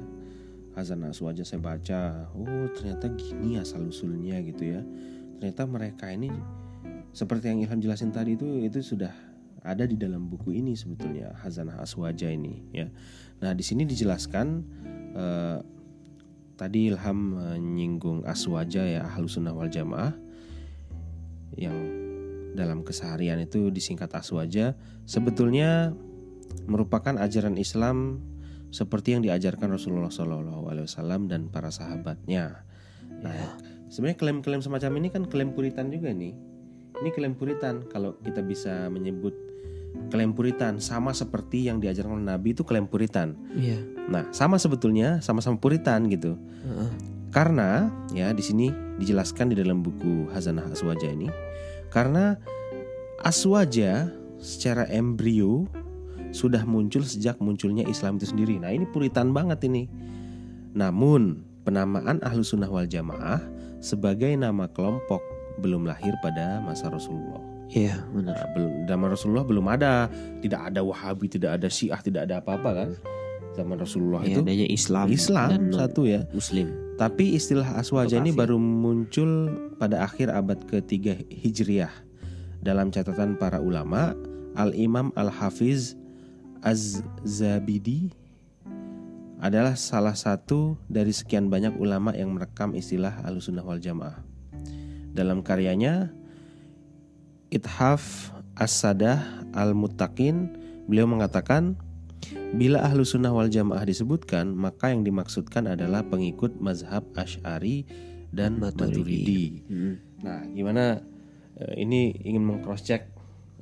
Hazan 0.78 1.08
Aswaja 1.08 1.40
saya 1.40 1.58
baca, 1.58 2.28
oh 2.36 2.68
ternyata 2.76 3.08
gini 3.16 3.56
asal 3.56 3.88
usulnya 3.88 4.38
gitu 4.44 4.76
ya. 4.76 4.84
Ternyata 5.40 5.66
mereka 5.66 6.06
ini 6.12 6.30
seperti 7.10 7.48
yang 7.50 7.64
Ilham 7.64 7.80
jelasin 7.80 8.12
tadi 8.12 8.36
itu 8.38 8.44
itu 8.60 8.78
sudah 8.84 9.10
ada 9.66 9.82
di 9.82 9.98
dalam 9.98 10.30
buku 10.30 10.54
ini 10.54 10.78
sebetulnya 10.78 11.34
Hazanah 11.42 11.82
Aswaja 11.82 12.30
ini 12.30 12.70
ya. 12.70 12.86
Nah 13.42 13.56
di 13.56 13.64
sini 13.66 13.82
dijelaskan 13.82 14.46
eh, 15.16 15.58
tadi 16.54 16.92
Ilham 16.92 17.34
menyinggung 17.34 18.22
Aswaja 18.22 18.86
ya 18.86 19.10
Ahlus 19.10 19.40
Sunnah 19.40 19.56
wal 19.56 19.72
Jamaah 19.72 20.14
yang 21.56 22.05
dalam 22.56 22.82
keseharian 22.82 23.38
itu 23.38 23.68
disingkat 23.68 24.10
Aswaja 24.16 24.74
sebetulnya 25.04 25.92
merupakan 26.66 27.14
ajaran 27.20 27.60
Islam 27.60 28.24
seperti 28.72 29.14
yang 29.14 29.22
diajarkan 29.22 29.70
Rasulullah 29.70 30.10
SAW 30.10 31.28
dan 31.30 31.48
para 31.52 31.70
sahabatnya. 31.70 32.66
Nah, 33.22 33.32
Ya. 33.32 33.48
sebenarnya 33.88 34.18
klaim-klaim 34.18 34.60
semacam 34.60 34.90
ini 34.98 35.08
kan 35.12 35.22
klaim 35.28 35.54
puritan 35.54 35.88
juga 35.92 36.10
nih. 36.10 36.34
Ini 36.96 37.10
klaim 37.12 37.36
puritan 37.36 37.84
kalau 37.86 38.16
kita 38.24 38.40
bisa 38.40 38.88
menyebut 38.88 39.36
klaim 40.12 40.36
puritan 40.36 40.76
sama 40.76 41.12
seperti 41.16 41.68
yang 41.68 41.80
diajarkan 41.80 42.20
oleh 42.20 42.26
Nabi 42.28 42.52
itu 42.52 42.64
klaim 42.64 42.84
puritan. 42.88 43.36
Iya. 43.56 43.80
Nah, 44.08 44.28
sama 44.32 44.60
sebetulnya 44.60 45.20
sama-sama 45.24 45.56
puritan 45.56 46.08
gitu. 46.12 46.36
Heeh. 46.64 46.90
Karena 47.32 47.92
ya 48.16 48.32
di 48.32 48.40
sini 48.40 48.72
dijelaskan 48.96 49.52
di 49.52 49.56
dalam 49.60 49.84
buku 49.84 50.32
Hazanah 50.32 50.72
Aswaja 50.72 51.08
ini 51.12 51.28
karena 51.90 52.36
Aswaja 53.24 54.12
secara 54.36 54.84
embrio 54.92 55.66
sudah 56.36 56.62
muncul 56.68 57.00
sejak 57.00 57.40
munculnya 57.40 57.82
Islam 57.88 58.20
itu 58.20 58.28
sendiri. 58.28 58.60
Nah, 58.60 58.70
ini 58.70 58.84
puritan 58.92 59.32
banget 59.32 59.64
ini. 59.64 59.88
Namun, 60.76 61.40
penamaan 61.64 62.20
Ahlus 62.20 62.52
Sunnah 62.52 62.68
wal 62.68 62.84
Jamaah 62.84 63.40
sebagai 63.80 64.28
nama 64.36 64.68
kelompok 64.68 65.24
belum 65.64 65.88
lahir 65.88 66.12
pada 66.20 66.60
masa 66.60 66.92
Rasulullah. 66.92 67.40
Iya, 67.72 67.98
benar. 68.14 68.36
Nah, 68.36 68.46
belum 68.54 68.72
zaman 68.86 69.08
Rasulullah 69.10 69.46
belum 69.48 69.66
ada, 69.66 70.06
tidak 70.44 70.60
ada 70.70 70.80
Wahabi, 70.86 71.26
tidak 71.26 71.58
ada 71.58 71.66
Syiah, 71.66 71.98
tidak 71.98 72.30
ada 72.30 72.38
apa-apa 72.38 72.70
kan. 72.70 72.90
Zaman 73.56 73.80
Rasulullah 73.80 74.22
Iya, 74.22 74.38
itu 74.38 74.40
adanya 74.44 74.66
Islam, 74.68 75.06
Islam 75.08 75.48
dan 75.48 75.62
satu 75.72 76.04
ya. 76.04 76.28
Muslim. 76.30 76.85
Tapi 76.96 77.36
istilah 77.36 77.76
aswaja 77.76 78.16
ini 78.16 78.32
baru 78.32 78.56
muncul 78.56 79.52
pada 79.76 80.00
akhir 80.08 80.32
abad 80.32 80.64
ketiga 80.64 81.12
Hijriah. 81.28 81.92
Dalam 82.64 82.88
catatan 82.88 83.36
para 83.36 83.60
ulama, 83.60 84.16
Al-Imam 84.56 85.12
Al-Hafiz 85.12 85.92
Az-Zabidi 86.64 88.16
adalah 89.36 89.76
salah 89.76 90.16
satu 90.16 90.80
dari 90.88 91.12
sekian 91.12 91.52
banyak 91.52 91.76
ulama 91.76 92.16
yang 92.16 92.32
merekam 92.32 92.72
istilah 92.72 93.20
Ahlussunnah 93.28 93.60
wal 93.60 93.76
Jamaah. 93.76 94.24
Dalam 95.12 95.44
karyanya 95.44 96.16
Ithaf 97.52 98.32
As-Sadah 98.56 99.52
Al-Muttaqin, 99.52 100.56
beliau 100.88 101.04
mengatakan 101.04 101.76
Bila 102.56 102.82
ahlu 102.86 103.02
sunnah 103.04 103.30
wal 103.30 103.50
jamaah 103.50 103.84
disebutkan, 103.84 104.54
maka 104.54 104.90
yang 104.90 105.02
dimaksudkan 105.04 105.66
adalah 105.70 106.02
pengikut 106.06 106.58
mazhab 106.58 107.04
Ash'ari 107.14 107.86
dan 108.32 108.58
Maturidi. 108.58 109.02
Maturidi. 109.02 109.44
Mm. 109.70 109.94
Nah, 110.24 110.40
gimana 110.50 110.84
eh, 111.60 111.74
ini 111.82 112.14
ingin 112.24 112.42
mengcross 112.42 112.82
check 112.82 113.08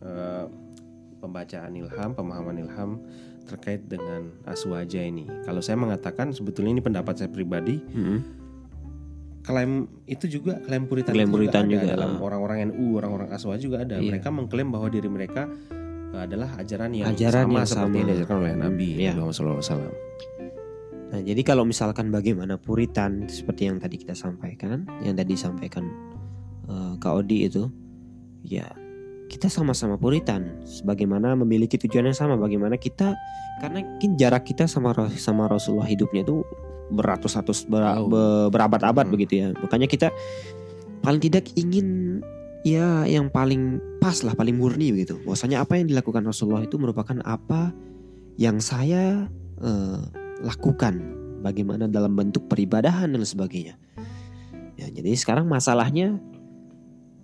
eh, 0.01 0.45
pembacaan 1.21 1.73
ilham, 1.77 2.11
pemahaman 2.13 2.61
ilham 2.61 2.91
terkait 3.45 3.85
dengan 3.89 4.33
aswaja 4.49 5.05
ini. 5.05 5.29
Kalau 5.45 5.61
saya 5.61 5.77
mengatakan 5.77 6.33
sebetulnya 6.33 6.81
ini 6.81 6.83
pendapat 6.85 7.21
saya 7.21 7.31
pribadi, 7.33 7.81
Mm. 7.81 8.19
klaim 9.45 9.73
itu 10.09 10.41
juga 10.41 10.57
klaim 10.65 10.89
puritan, 10.89 11.13
Klaim 11.13 11.29
puritan 11.29 11.69
ada 11.69 11.73
juga, 11.77 11.87
dalam 11.93 12.17
ah. 12.17 12.21
orang-orang 12.25 12.73
NU, 12.73 12.97
orang-orang 12.97 13.29
aswa 13.33 13.61
juga 13.61 13.85
ada. 13.85 14.01
Iya. 14.01 14.17
Mereka 14.17 14.29
mengklaim 14.33 14.73
bahwa 14.73 14.89
diri 14.89 15.09
mereka 15.13 15.53
adalah 16.19 16.51
ajaran 16.57 16.91
yang 16.91 17.07
Ajaran 17.11 17.45
sama 17.45 17.55
yang 17.55 17.67
seperti 17.67 17.87
sama. 17.87 17.97
yang 17.97 18.07
diajarkan 18.09 18.37
oleh 18.39 18.53
Nabi 18.55 18.89
Iya. 18.99 19.13
Muhammad 19.15 19.35
SAW. 19.61 19.93
Nah, 21.15 21.21
jadi 21.23 21.43
kalau 21.43 21.63
misalkan 21.63 22.11
bagaimana 22.11 22.59
Puritan 22.59 23.31
seperti 23.31 23.71
yang 23.71 23.79
tadi 23.79 23.97
kita 23.97 24.13
sampaikan, 24.13 24.83
yang 25.01 25.15
tadi 25.15 25.39
disampaikan 25.39 25.87
uh, 26.67 26.99
Kak 26.99 27.23
Odi 27.23 27.47
itu, 27.47 27.71
ya 28.43 28.67
kita 29.31 29.47
sama-sama 29.47 29.95
Puritan, 29.95 30.59
sebagaimana 30.67 31.39
memiliki 31.39 31.79
tujuan 31.79 32.11
yang 32.11 32.19
sama, 32.19 32.35
bagaimana 32.35 32.75
kita 32.75 33.15
karena 33.63 33.87
mungkin 33.87 34.19
jarak 34.19 34.43
kita 34.43 34.67
sama 34.67 34.91
sama 35.15 35.47
Rasulullah 35.47 35.87
hidupnya 35.87 36.27
itu 36.27 36.43
beratus-ratus 36.91 37.65
ber, 37.65 37.81
be- 38.11 38.51
berabad-abad 38.51 39.07
Hmm. 39.07 39.15
begitu 39.15 39.33
ya. 39.39 39.47
Makanya 39.55 39.87
kita 39.87 40.11
paling 41.01 41.23
tidak 41.23 41.47
ingin 41.55 42.21
ya 42.65 43.05
yang 43.05 43.29
paling 43.29 43.79
pas 44.01 44.25
lah, 44.25 44.33
paling 44.33 44.57
murni 44.57 44.91
begitu. 44.91 45.21
Bahwasanya 45.23 45.63
apa 45.63 45.77
yang 45.77 45.87
dilakukan 45.93 46.25
Rasulullah 46.25 46.65
itu 46.65 46.81
merupakan 46.81 47.21
apa 47.23 47.71
yang 48.41 48.59
saya 48.59 49.29
eh, 49.61 50.01
lakukan, 50.43 50.95
bagaimana 51.45 51.87
dalam 51.87 52.17
bentuk 52.17 52.49
peribadahan 52.49 53.13
dan 53.13 53.23
sebagainya. 53.23 53.77
Ya, 54.75 54.91
jadi 54.91 55.15
sekarang 55.15 55.47
masalahnya 55.47 56.19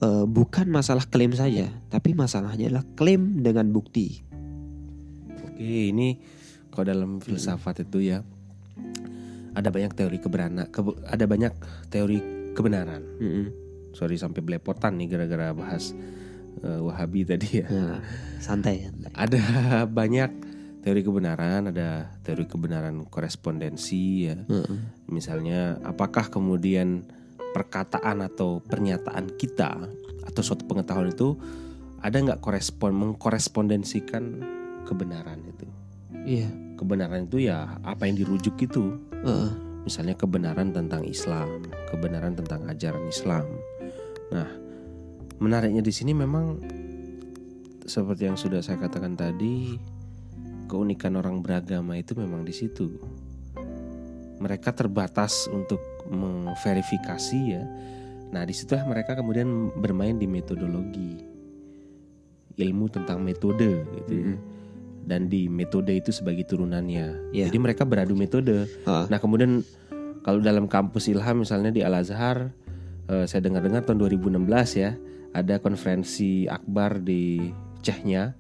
eh, 0.05 0.25
bukan 0.29 0.69
masalah 0.71 1.03
klaim 1.09 1.33
saja, 1.35 1.73
tapi 1.89 2.13
masalahnya 2.13 2.71
adalah 2.71 2.87
klaim 2.95 3.41
dengan 3.41 3.73
bukti. 3.73 4.23
Oke, 5.49 5.91
ini 5.91 6.21
kalau 6.71 6.85
dalam 6.87 7.11
filsafat 7.19 7.89
itu 7.89 8.13
ya 8.13 8.23
ada 9.53 9.69
banyak 9.69 9.93
teori 9.93 10.23
keberana, 10.23 10.71
kebe- 10.71 11.01
ada 11.05 11.25
banyak 11.27 11.53
teori 11.91 12.23
kebenaran. 12.55 13.03
Mm-mm. 13.19 13.70
Sorry 13.95 14.17
sampai 14.17 14.41
belepotan 14.43 14.99
nih 14.99 15.09
gara-gara 15.11 15.51
bahas 15.55 15.95
eh, 16.63 16.81
Wahabi 16.81 17.27
tadi 17.27 17.63
ya. 17.63 17.67
Nah, 17.69 17.99
santai, 18.39 18.87
santai. 18.87 19.13
Ada 19.15 19.43
banyak 19.91 20.31
teori 20.81 21.05
kebenaran, 21.05 21.69
ada 21.69 22.09
teori 22.25 22.49
kebenaran 22.49 23.05
korespondensi 23.07 24.33
ya. 24.33 24.37
Heeh. 24.49 24.79
Misalnya 25.13 25.77
apakah 25.85 26.33
kemudian 26.33 27.05
perkataan 27.53 28.25
atau 28.25 28.63
pernyataan 28.65 29.37
kita 29.37 29.91
atau 30.25 30.43
suatu 30.45 30.65
pengetahuan 30.65 31.11
itu 31.11 31.37
ada 32.01 32.17
nggak 32.17 32.41
korespon 32.41 32.97
mengkorespondensikan 32.97 34.41
kebenaran 34.89 35.45
itu? 35.45 35.67
Iya. 36.25 36.49
Kebenaran 36.81 37.29
itu 37.29 37.45
ya 37.45 37.77
apa 37.85 38.09
yang 38.09 38.17
dirujuk 38.17 38.57
itu. 38.57 38.97
Heeh. 39.21 39.53
Misalnya 39.85 40.17
kebenaran 40.17 40.73
tentang 40.77 41.05
Islam, 41.09 41.65
kebenaran 41.89 42.37
tentang 42.37 42.69
ajaran 42.69 43.05
Islam. 43.09 43.49
Nah, 44.31 44.49
menariknya 45.43 45.83
di 45.83 45.93
sini 45.95 46.15
memang 46.15 46.63
seperti 47.85 48.31
yang 48.31 48.39
sudah 48.39 48.63
saya 48.63 48.79
katakan 48.79 49.19
tadi, 49.19 49.75
keunikan 50.71 51.19
orang 51.19 51.43
beragama 51.43 51.99
itu 51.99 52.15
memang 52.15 52.47
di 52.47 52.55
situ. 52.55 52.87
Mereka 54.41 54.73
terbatas 54.73 55.51
untuk 55.51 55.83
memverifikasi 56.09 57.41
ya. 57.51 57.65
Nah, 58.31 58.47
di 58.47 58.55
situlah 58.55 58.87
mereka 58.87 59.19
kemudian 59.19 59.75
bermain 59.75 60.15
di 60.15 60.31
metodologi, 60.31 61.19
ilmu 62.61 62.87
tentang 62.93 63.25
metode 63.25 63.83
gitu 64.01 64.13
ya. 64.15 64.27
Mm-mm. 64.31 64.39
Dan 65.01 65.27
di 65.33 65.49
metode 65.49 65.97
itu 65.97 66.13
sebagai 66.13 66.45
turunannya. 66.47 67.35
Iya. 67.35 67.49
Jadi 67.51 67.59
mereka 67.59 67.89
beradu 67.89 68.13
metode. 68.15 68.69
Heeh. 68.69 69.05
Nah 69.09 69.19
kemudian 69.19 69.65
kalau 70.21 70.39
dalam 70.45 70.69
kampus 70.69 71.09
Ilham 71.09 71.43
misalnya 71.43 71.73
di 71.73 71.81
Al 71.81 71.97
Azhar, 71.97 72.53
eh, 73.07 73.25
saya 73.25 73.41
dengar-dengar 73.41 73.83
tahun 73.83 73.99
2016 74.01 74.45
ya 74.77 74.99
ada 75.31 75.57
konferensi 75.57 76.45
akbar 76.45 76.99
di 76.99 77.39
Chechnya, 77.81 78.35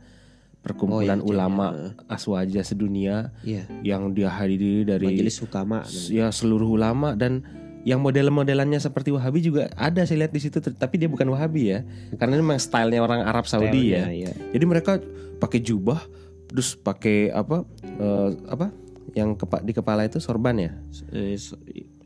perkumpulan 0.58 1.16
Oh, 1.16 1.24
iya, 1.24 1.30
ulama 1.30 1.66
Chechnya. 1.70 1.90
aswaja 2.06 2.60
sedunia 2.62 3.16
Iya. 3.40 3.64
yang 3.82 4.10
dihadiri 4.10 4.84
dari 4.84 5.06
Majelis 5.08 5.38
Hukama. 5.38 5.86
ya 6.10 6.28
seluruh 6.28 6.68
ulama 6.68 7.14
dan 7.14 7.40
yang 7.80 7.96
model-modelannya 7.98 8.76
seperti 8.76 9.08
Wahabi 9.08 9.40
juga 9.40 9.72
ada 9.72 10.04
saya 10.04 10.20
lihat 10.20 10.36
di 10.36 10.40
situ 10.42 10.60
tapi 10.60 11.00
dia 11.00 11.08
bukan 11.08 11.30
Wahabi 11.30 11.62
ya 11.70 11.80
karena 12.14 12.36
ini 12.36 12.44
memang 12.44 12.60
stylenya 12.60 13.00
orang 13.00 13.24
Arab 13.24 13.48
Saudi 13.48 13.96
ya 13.96 14.04
Stylenya, 14.04 14.12
iya. 14.12 14.32
jadi 14.52 14.64
mereka 14.66 15.00
pakai 15.38 15.58
jubah 15.58 15.96
terus 16.44 16.76
pakai 16.76 17.32
apa 17.32 17.64
eh, 17.80 18.30
apa 18.46 18.68
yang 19.10 19.32
kepa- 19.32 19.64
di 19.64 19.72
kepala 19.72 20.04
itu 20.04 20.20
sorban 20.20 20.54
ya 20.54 20.72
Eh, 21.08 21.40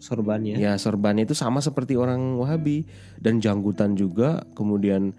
sorbannya. 0.04 0.60
Ya 0.60 0.76
sorban 0.76 1.16
itu 1.16 1.32
sama 1.32 1.64
seperti 1.64 1.96
orang 1.96 2.36
Wahabi 2.36 2.84
dan 3.16 3.40
janggutan 3.40 3.96
juga. 3.96 4.44
Kemudian 4.52 5.16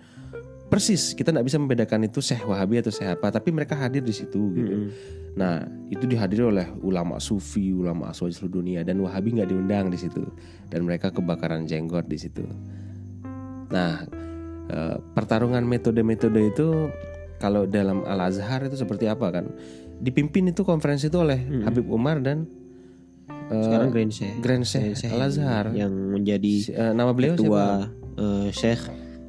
persis 0.69 1.17
kita 1.17 1.34
nggak 1.34 1.45
bisa 1.50 1.58
membedakan 1.58 2.06
itu 2.06 2.21
Syekh 2.21 2.45
Wahabi 2.45 2.86
atau 2.86 2.93
Syekh 2.93 3.17
apa, 3.17 3.34
tapi 3.34 3.50
mereka 3.50 3.74
hadir 3.74 4.06
di 4.06 4.13
situ. 4.13 4.54
Gitu. 4.54 4.76
Mm-mm. 4.78 4.89
Nah 5.36 5.65
itu 5.89 6.06
dihadiri 6.06 6.45
oleh 6.45 6.67
ulama 6.86 7.17
Sufi, 7.17 7.74
ulama 7.74 8.13
aswaj 8.13 8.38
seluruh 8.38 8.62
dunia 8.62 8.86
dan 8.86 9.02
Wahabi 9.02 9.41
nggak 9.41 9.50
diundang 9.50 9.89
di 9.89 9.98
situ 9.98 10.21
dan 10.69 10.86
mereka 10.86 11.10
kebakaran 11.10 11.65
jenggot 11.65 12.06
di 12.06 12.21
situ. 12.21 12.45
Nah 13.74 14.06
eh, 14.69 14.95
pertarungan 15.17 15.65
metode-metode 15.65 16.54
itu 16.54 16.93
kalau 17.41 17.67
dalam 17.67 18.06
Al 18.08 18.32
Azhar 18.32 18.63
itu 18.63 18.78
seperti 18.78 19.10
apa 19.10 19.34
kan? 19.34 19.50
Dipimpin 19.95 20.52
itu 20.52 20.63
konferensi 20.67 21.08
itu 21.08 21.19
oleh 21.19 21.39
Mm-mm. 21.39 21.63
Habib 21.67 21.88
Umar 21.88 22.19
dan 22.24 22.48
Sekarang 23.45 23.89
Grand 23.93 24.11
Sheikh. 24.11 24.35
Grand 24.41 24.65
Sheikh 24.65 24.93
Sheikh 24.97 25.13
Al 25.13 25.29
Azhar. 25.29 25.65
yang 25.71 25.91
menjadi 25.91 26.53
eh, 26.73 26.93
nama 26.93 27.13
beliau 27.13 27.33
siapa? 27.33 27.41
ketua 27.41 27.65
eh, 28.17 28.47
Sheikh 28.51 28.81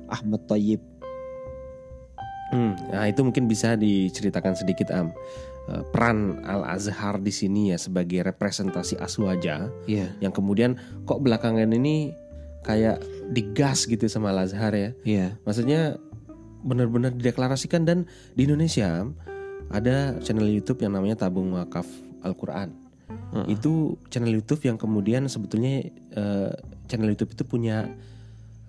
Ahmad 0.09 0.42
Tayyib. 0.46 0.80
Hmm, 2.46 2.78
nah 2.94 3.11
itu 3.11 3.20
mungkin 3.26 3.50
bisa 3.50 3.74
diceritakan 3.74 4.54
sedikit 4.54 4.88
am 4.94 5.11
Eh, 5.66 5.82
peran 5.90 6.46
Al 6.46 6.62
Azhar 6.78 7.18
di 7.18 7.35
sini 7.35 7.74
ya 7.74 7.78
sebagai 7.78 8.22
representasi 8.22 9.02
aswaja 9.02 9.66
Iya. 9.90 10.14
yang 10.22 10.30
kemudian 10.30 10.78
kok 11.02 11.18
belakangan 11.18 11.66
ini 11.74 12.14
kayak 12.62 13.02
digas 13.35 13.82
gitu 13.90 14.06
sama 14.06 14.30
Al 14.30 14.46
Azhar 14.46 14.70
ya. 14.78 14.94
Iya. 15.02 15.35
Maksudnya 15.42 15.98
benar-benar 16.62 17.18
dideklarasikan 17.18 17.82
dan 17.82 18.06
di 18.38 18.46
Indonesia 18.46 19.11
ada 19.74 20.14
channel 20.22 20.46
YouTube 20.46 20.87
yang 20.87 20.94
namanya 20.94 21.26
Tabung 21.26 21.50
Wakaf 21.50 21.90
Al-Qur'an. 22.22 22.70
Heeh. 23.07 23.57
Itu 23.59 24.01
channel 24.11 24.35
YouTube 24.35 24.62
yang 24.66 24.77
kemudian 24.77 25.27
sebetulnya 25.31 25.87
eh, 26.14 26.53
channel 26.90 27.11
YouTube 27.11 27.35
itu 27.35 27.45
punya 27.47 27.90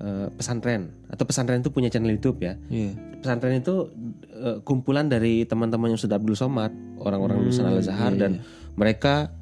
eh, 0.02 0.28
pesantren 0.34 0.93
atau 1.10 1.23
pesantren 1.26 1.62
itu 1.62 1.73
punya 1.73 1.89
channel 1.89 2.13
YouTube 2.13 2.41
ya. 2.41 2.56
Iya. 2.69 2.93
pesantren 3.17 3.58
itu 3.58 3.89
eh, 4.38 4.62
kumpulan 4.62 5.10
dari 5.10 5.43
teman-teman 5.50 5.97
yang 5.97 6.02
sudah 6.02 6.21
Abdul 6.21 6.38
Somad, 6.38 6.69
orang-orang 7.02 7.41
lulusan 7.41 7.65
Hmm, 7.65 7.73
Al 7.73 7.82
Azhar 7.82 8.13
iya, 8.13 8.19
dan 8.21 8.32
iya. 8.38 8.41
mereka 8.78 9.34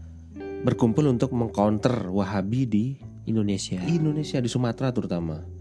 berkumpul 0.66 1.06
untuk 1.06 1.36
mengcounter 1.36 2.10
Wahabi 2.10 2.62
di 2.66 2.86
Indonesia. 3.30 3.82
Indonesia 3.86 4.40
di 4.42 4.50
Sumatera 4.50 4.90
terutama. 4.90 5.55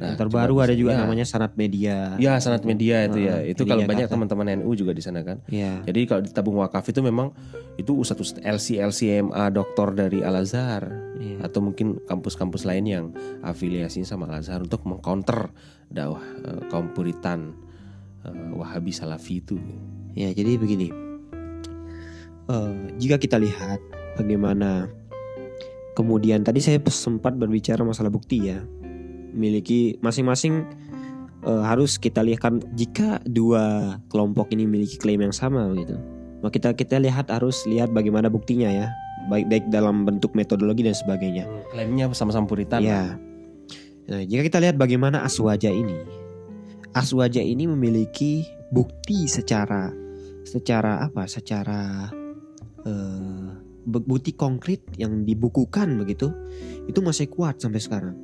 Yang 0.00 0.16
terbaru 0.16 0.54
ada 0.64 0.72
juga 0.72 0.96
ya. 0.96 1.04
namanya 1.04 1.28
Sanat 1.28 1.60
Media. 1.60 2.16
Ya, 2.16 2.40
sanat 2.40 2.64
media 2.64 3.04
itu 3.04 3.20
ya. 3.20 3.44
Heeh, 3.44 3.52
Itu 3.52 3.68
kalau 3.68 3.84
banyak 3.84 4.08
teman-teman 4.08 4.64
NU 4.64 4.72
juga 4.72 4.96
di 4.96 5.04
sana 5.04 5.20
kan. 5.20 5.44
Iya. 5.52 5.84
Jadi 5.84 6.00
kalau 6.08 6.24
di 6.24 6.32
tabung 6.32 6.56
wakaf 6.56 6.88
itu 6.88 7.04
memang 7.04 7.36
itu 7.76 7.92
ustadz 7.92 8.40
LC 8.40 8.80
LCMA 8.80 9.52
doktor 9.52 9.92
dari 9.92 10.24
Al 10.24 10.40
Azhar 10.40 10.88
Iya. 11.20 11.44
atau 11.44 11.60
mungkin 11.60 12.00
kampus-kampus 12.08 12.64
lain 12.64 12.88
yang 12.88 13.04
afiliasinya 13.44 14.08
sama 14.08 14.24
Al 14.32 14.40
Azhar 14.40 14.64
untuk 14.64 14.88
mengcounter 14.88 15.52
dakwah 15.92 16.24
eh, 16.48 16.60
kaum 16.72 16.96
puritan 16.96 17.52
eh, 18.24 18.56
Wahabi 18.56 18.96
Salafi 18.96 19.44
itu. 19.44 19.60
Ya, 20.16 20.32
jadi 20.32 20.56
begini. 20.56 20.88
Eh, 22.48 22.72
jika 22.96 23.20
kita 23.20 23.36
lihat 23.36 23.84
bagaimana 24.16 24.88
kemudian 25.92 26.40
tadi 26.40 26.58
saya 26.58 26.80
sempat 26.88 27.36
berbicara 27.36 27.84
masalah 27.84 28.08
bukti 28.08 28.48
ya, 28.48 28.64
memiliki 29.32 29.96
masing-masing 30.04 30.66
eh, 31.46 31.62
harus 31.64 31.96
kita 31.96 32.20
lihat 32.22 32.40
kan 32.42 32.54
jika 32.74 33.22
dua 33.24 33.96
kelompok 34.12 34.52
ini 34.52 34.66
memiliki 34.66 35.00
klaim 35.00 35.24
yang 35.24 35.34
sama 35.34 35.70
gitu, 35.76 35.96
maka 36.44 36.52
kita 36.56 36.68
kita 36.76 36.96
lihat 37.00 37.32
harus 37.32 37.64
lihat 37.66 37.90
bagaimana 37.94 38.28
buktinya 38.28 38.68
ya, 38.68 38.86
baik 39.28 39.46
baik 39.48 39.64
dalam 39.72 40.04
bentuk 40.04 40.32
metodologi 40.36 40.84
dan 40.84 40.96
sebagainya. 40.96 41.44
Klaimnya 41.72 42.12
sama-sama 42.12 42.48
puritan. 42.50 42.82
Ya. 42.82 43.16
Nah, 44.10 44.26
jika 44.26 44.42
kita 44.42 44.58
lihat 44.58 44.74
bagaimana 44.74 45.22
Aswaja 45.22 45.70
ini, 45.70 45.94
Aswaja 46.90 47.38
ini 47.38 47.70
memiliki 47.70 48.42
bukti 48.74 49.30
secara 49.30 49.94
secara 50.42 51.06
apa? 51.06 51.30
Secara 51.30 52.10
bu- 53.86 54.06
bukti 54.06 54.34
konkret 54.34 54.82
yang 54.98 55.22
dibukukan 55.22 55.94
begitu, 56.00 56.32
itu 56.90 56.98
masih 56.98 57.30
kuat 57.30 57.60
sampai 57.62 57.80
sekarang. 57.80 58.16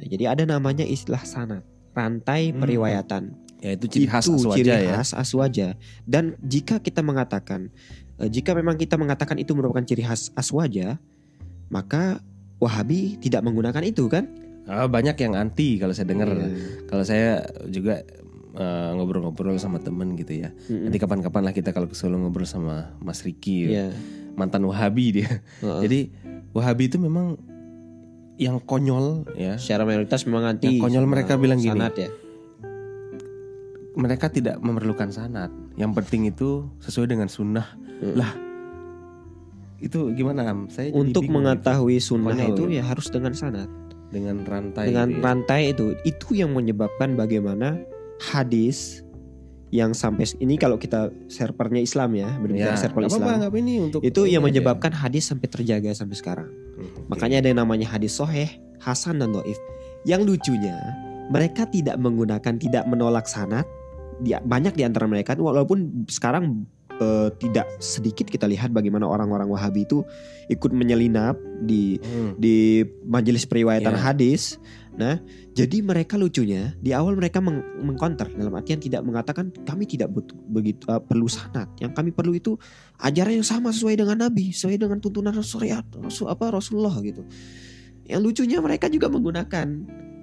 Jadi 0.00 0.24
ada 0.24 0.44
namanya 0.44 0.82
istilah 0.82 1.20
sanad, 1.20 1.62
rantai 1.90 2.50
Hmm. 2.50 2.60
periwayatan. 2.60 3.22
Ya 3.58 3.74
itu 3.74 3.90
ciri 3.90 4.06
khas 4.06 4.24
Itu 4.24 4.38
aswaja 4.38 4.56
ciri 4.56 4.70
ya. 4.86 4.94
khas 4.94 5.10
aswaja. 5.12 5.68
Dan 6.04 6.38
jika 6.40 6.78
kita 6.78 7.02
mengatakan, 7.02 7.74
eh, 8.16 8.30
jika 8.30 8.54
memang 8.54 8.78
kita 8.78 8.94
mengatakan 8.94 9.34
itu 9.36 9.50
merupakan 9.52 9.82
ciri 9.82 10.02
khas 10.02 10.30
aswaja, 10.32 11.02
maka 11.68 12.22
Wahabi 12.58 13.18
tidak 13.18 13.42
menggunakan 13.42 13.82
itu 13.82 14.06
kan? 14.06 14.26
Ah, 14.66 14.84
banyak 14.84 15.14
yang 15.16 15.34
anti 15.34 15.78
kalau 15.78 15.94
saya 15.94 16.06
dengar. 16.06 16.26
Iya. 16.28 16.50
Kalau 16.86 17.02
saya 17.02 17.30
juga 17.66 18.02
eh, 18.50 18.90
ngobrol-ngobrol 18.92 19.54
sama 19.56 19.78
temen 19.78 20.14
gitu 20.14 20.34
ya. 20.34 20.50
Mm-mm. 20.66 20.90
Nanti 20.90 20.98
kapan-kapan 20.98 21.42
lah 21.44 21.54
kita 21.54 21.70
kalau 21.70 21.86
ke 21.86 21.94
Solo 21.94 22.18
ngobrol 22.18 22.42
sama 22.44 22.90
Mas 22.98 23.22
Riki. 23.22 23.70
Iya. 23.70 23.94
mantan 24.34 24.62
Wahabi 24.64 25.06
dia. 25.12 25.42
Heeh. 25.58 25.80
Jadi 25.82 26.00
Wahabi 26.50 26.86
itu 26.86 26.98
memang 26.98 27.38
yang 28.38 28.62
konyol 28.62 29.26
ya. 29.34 29.58
secara 29.58 29.82
mayoritas 29.82 30.22
memang 30.24 30.56
anti 30.56 30.78
Yang 30.78 30.86
konyol 30.86 31.04
mereka 31.10 31.34
bilang 31.34 31.58
gini. 31.58 31.74
sanad 31.74 31.94
ya. 31.98 32.10
Mereka 33.98 34.30
tidak 34.30 34.62
memerlukan 34.62 35.10
sanat. 35.10 35.50
Yang 35.74 35.92
penting 35.98 36.30
itu 36.30 36.70
sesuai 36.78 37.10
dengan 37.10 37.26
sunnah. 37.26 37.66
Hmm. 37.98 38.14
Lah 38.14 38.30
itu 39.78 40.10
gimana 40.14 40.46
Am? 40.46 40.70
Saya 40.70 40.90
Untuk 40.90 41.26
mengetahui 41.26 41.98
sunnah 41.98 42.34
Konyol 42.34 42.50
itu 42.54 42.62
ya 42.78 42.82
harus 42.86 43.10
dengan 43.10 43.34
sanad. 43.34 43.66
gitu. 43.68 43.86
dengan 44.08 44.40
rantai 44.40 44.88
dengan 44.88 45.08
ya. 45.12 45.20
rantai 45.20 45.62
itu 45.76 45.92
itu 46.00 46.32
yang 46.32 46.56
menyebabkan 46.56 47.12
bagaimana 47.12 47.76
hadis 48.32 49.04
yang 49.70 49.92
sampai 49.92 50.24
ini 50.36 50.56
kalau 50.56 50.76
kita 50.76 51.10
servernya 51.26 51.78
Islam 51.78 52.14
ya 52.14 52.28
berbicara 52.34 52.72
Ya, 52.72 52.80
server 52.80 53.04
Islam 53.04 53.20
nggak 53.38 53.48
apa 53.48 53.58
ini 53.58 53.74
untuk 53.80 54.00
itu 54.00 54.24
yang 54.24 54.40
aja. 54.40 54.48
menyebabkan 54.48 54.92
hadis 54.92 55.24
sampai 55.24 55.46
terjaga 55.46 55.92
sampai 55.92 56.14
sekarang 56.14 56.48
Hmm, 56.74 56.88
oke. 56.96 57.08
makanya 57.08 57.36
ada 57.38 57.48
yang 57.48 57.60
namanya 57.60 57.86
hadis 57.86 58.12
soheh 58.12 58.48
hasan 58.78 59.18
dan 59.18 59.30
doif 59.30 59.58
yang 60.02 60.22
lucunya 60.22 60.78
mereka 61.28 61.66
tidak 61.66 61.96
menggunakan 61.96 62.54
tidak 62.54 62.84
menolak 62.84 63.26
sanat 63.26 63.68
dia 64.18 64.40
banyak 64.40 64.72
di 64.72 64.82
antara 64.82 65.04
mereka 65.04 65.34
walaupun 65.34 66.06
sekarang 66.06 66.64
eh, 66.94 67.30
tidak 67.36 67.68
sedikit 67.78 68.26
kita 68.26 68.44
lihat 68.44 68.70
bagaimana 68.70 69.04
orang-orang 69.04 69.46
Wahabi 69.46 69.84
itu 69.84 70.02
ikut 70.48 70.72
menyelinap 70.72 71.36
di 71.60 71.94
Hmm. 71.96 72.34
di 72.34 72.82
majelis 73.04 73.44
periwayatan 73.44 73.92
Iya. 73.92 74.02
hadis. 74.04 74.56
Nah, 74.98 75.22
jadi 75.54 75.78
mereka 75.78 76.18
lucunya 76.18 76.74
di 76.82 76.90
awal 76.90 77.14
mereka 77.14 77.38
meng 77.38 77.62
mengkonter 77.78 78.34
dalam 78.34 78.50
artian 78.58 78.82
tidak 78.82 79.06
mengatakan 79.06 79.54
kami 79.62 79.86
tidak 79.86 80.10
butuh 80.10 80.34
begitu 80.50 80.82
uh, 80.90 80.98
perlu 80.98 81.30
sanat. 81.30 81.70
Yang 81.78 81.94
kami 81.94 82.10
perlu 82.10 82.34
itu 82.34 82.58
ajaran 82.98 83.38
yang 83.38 83.46
sama 83.46 83.70
sesuai 83.70 83.94
dengan 83.94 84.26
Nabi, 84.26 84.50
sesuai 84.50 84.74
dengan 84.74 84.98
tuntunan 84.98 85.38
syariat 85.38 85.86
Rasul 86.02 86.26
apa 86.26 86.50
Rasulullah 86.50 86.98
gitu. 86.98 87.22
Yang 88.10 88.20
lucunya 88.26 88.58
mereka 88.58 88.90
juga 88.90 89.06
menggunakan 89.06 89.66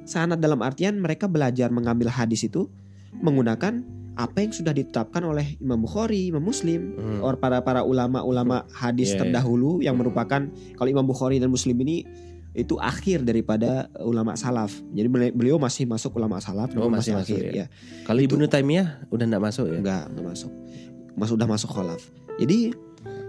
sanat 0.04 0.44
dalam 0.44 0.60
artian 0.60 1.00
mereka 1.00 1.32
belajar 1.32 1.72
mengambil 1.72 2.12
hadis 2.12 2.44
itu 2.44 2.68
menggunakan 3.16 3.80
apa 4.16 4.48
yang 4.48 4.52
sudah 4.56 4.72
ditetapkan 4.72 5.28
oleh 5.28 5.60
Imam 5.60 5.80
Bukhari, 5.84 6.32
Imam 6.32 6.40
Muslim, 6.44 6.96
Hmm. 6.96 7.20
or 7.20 7.36
para 7.36 7.60
para 7.64 7.84
ulama-ulama 7.84 8.64
hadis 8.72 9.12
Iya, 9.12 9.16
iya. 9.16 9.20
terdahulu 9.24 9.84
yang 9.84 9.96
Hmm. 10.00 10.08
merupakan 10.08 10.42
kalau 10.80 10.90
Imam 10.92 11.04
Bukhari 11.04 11.40
dan 11.40 11.52
Muslim 11.52 11.76
ini 11.84 12.08
itu 12.56 12.80
akhir 12.80 13.28
daripada 13.28 13.92
ulama 14.00 14.34
salaf. 14.40 14.72
Jadi 14.96 15.08
beli- 15.12 15.36
beliau 15.36 15.60
masih 15.60 15.84
masuk 15.84 16.16
ulama 16.16 16.40
salaf, 16.40 16.72
Oh, 16.74 16.88
namun 16.88 17.04
masih 17.04 17.20
masuk, 17.20 17.36
ya. 17.36 17.52
ya. 17.52 17.66
Kalau 18.08 18.24
Ibnu 18.24 18.48
Taimiyah 18.48 19.12
udah 19.12 19.26
enggak 19.28 19.44
masuk 19.44 19.68
ya? 19.68 19.78
Enggak, 19.78 20.04
enggak 20.16 20.26
masuk. 20.32 20.52
Mas 21.20 21.32
udah 21.32 21.48
masuk 21.48 21.70
kholaf. 21.72 22.02
Jadi 22.40 22.72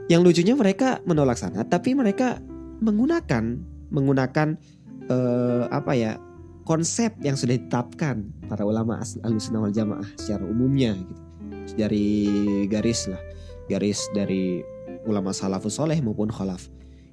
yang 0.07 0.23
lucunya 0.23 0.55
mereka 0.55 1.03
menolak 1.03 1.39
sanad 1.39 1.67
tapi 1.67 1.95
mereka 1.99 2.39
menggunakan 2.79 3.59
menggunakan 3.91 4.49
eh, 5.11 5.65
apa 5.71 5.93
ya? 5.95 6.13
konsep 6.67 7.15
yang 7.23 7.39
sudah 7.39 7.55
ditetapkan 7.55 8.27
para 8.51 8.67
ulama 8.67 8.99
Ahlussunnah 8.99 9.63
wal 9.63 9.71
Jamaah 9.71 10.03
secara 10.19 10.43
umumnya 10.43 10.99
gitu. 10.99 11.23
Dari 11.79 12.07
garis 12.67 13.07
lah, 13.07 13.23
garis 13.71 14.03
dari 14.11 14.67
ulama 15.07 15.31
salafus 15.31 15.79
soleh 15.79 15.95
maupun 16.03 16.27
kholaf. 16.27 16.67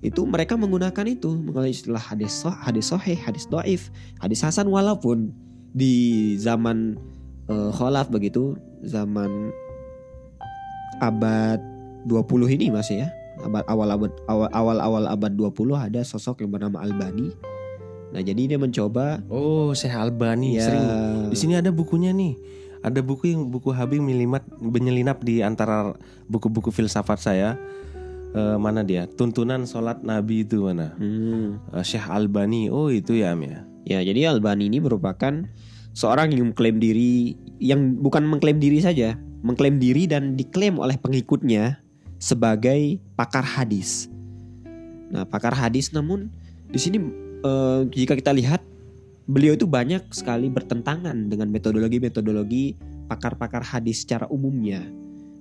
Itu 0.03 0.27
mereka 0.27 0.59
menggunakan 0.59 1.07
itu 1.07 1.31
mengenai 1.31 1.71
istilah 1.71 2.03
hadis 2.03 2.35
soh, 2.35 2.51
hadis 2.51 2.91
soheh, 2.91 3.15
hadis 3.15 3.47
doif, 3.47 3.87
hadis 4.19 4.43
hasan 4.43 4.67
walaupun 4.67 5.31
di 5.73 6.35
zaman 6.37 6.99
eh, 7.47 7.71
kholaf 7.73 8.11
begitu 8.11 8.59
zaman 8.83 9.49
abad 11.01 11.57
20 12.05 12.55
ini 12.59 12.69
masih 12.69 13.07
ya 13.07 13.09
abad 13.41 13.65
awal 13.65 13.89
abad 13.89 14.11
awal 14.29 14.49
awal 14.53 14.77
awal 14.77 15.03
abad 15.09 15.33
20 15.33 15.73
ada 15.89 16.01
sosok 16.05 16.45
yang 16.45 16.53
bernama 16.53 16.85
Albani 16.85 17.33
nah 18.13 18.21
jadi 18.21 18.55
dia 18.55 18.59
mencoba 18.61 19.25
Oh, 19.33 19.73
Syekh 19.73 19.97
Albani 19.97 20.61
ya 20.61 20.69
sering. 20.69 20.85
Di 21.33 21.37
sini 21.39 21.57
ada 21.57 21.73
bukunya 21.73 22.13
nih. 22.13 22.37
Ada 22.85 23.01
buku 23.01 23.31
yang 23.31 23.49
buku 23.49 23.73
Habib 23.73 24.03
milimat 24.05 24.45
menyelinap 24.61 25.23
di 25.25 25.41
antara 25.41 25.97
buku-buku 26.29 26.69
filsafat 26.69 27.17
saya. 27.17 27.57
Eh, 28.33 28.57
mana 28.57 28.81
dia? 28.81 29.05
Tuntunan 29.05 29.63
sholat 29.69 30.01
Nabi 30.01 30.41
itu 30.41 30.65
mana? 30.65 30.97
Hmm. 30.97 31.61
Eh, 31.69 31.85
Syekh 31.85 32.09
Albani. 32.09 32.73
Oh, 32.73 32.89
itu 32.89 33.13
ya, 33.13 33.37
Am 33.37 33.45
ya. 33.45 33.61
ya 33.85 33.99
jadi 34.01 34.33
Albani 34.33 34.73
ini 34.73 34.81
merupakan 34.81 35.45
seorang 35.93 36.33
yang 36.33 36.49
mengklaim 36.49 36.81
diri 36.81 37.37
yang 37.61 37.99
bukan 38.01 38.25
mengklaim 38.25 38.57
diri 38.57 38.81
saja 38.81 39.13
mengklaim 39.45 39.77
diri 39.77 40.09
dan 40.09 40.33
diklaim 40.33 40.81
oleh 40.81 40.97
pengikutnya 40.97 41.77
sebagai 42.17 42.97
pakar 43.19 43.45
hadis 43.45 44.09
nah 45.13 45.27
pakar 45.27 45.53
hadis 45.53 45.93
namun 45.93 46.33
di 46.71 46.79
sini 46.81 46.97
eh, 47.43 47.81
jika 47.93 48.17
kita 48.17 48.33
lihat 48.33 48.65
beliau 49.29 49.55
itu 49.55 49.69
banyak 49.69 50.11
sekali 50.11 50.51
bertentangan 50.51 51.31
dengan 51.31 51.47
metodologi-metodologi 51.47 52.75
pakar-pakar 53.07 53.63
hadis 53.63 54.03
secara 54.03 54.27
umumnya. 54.27 54.83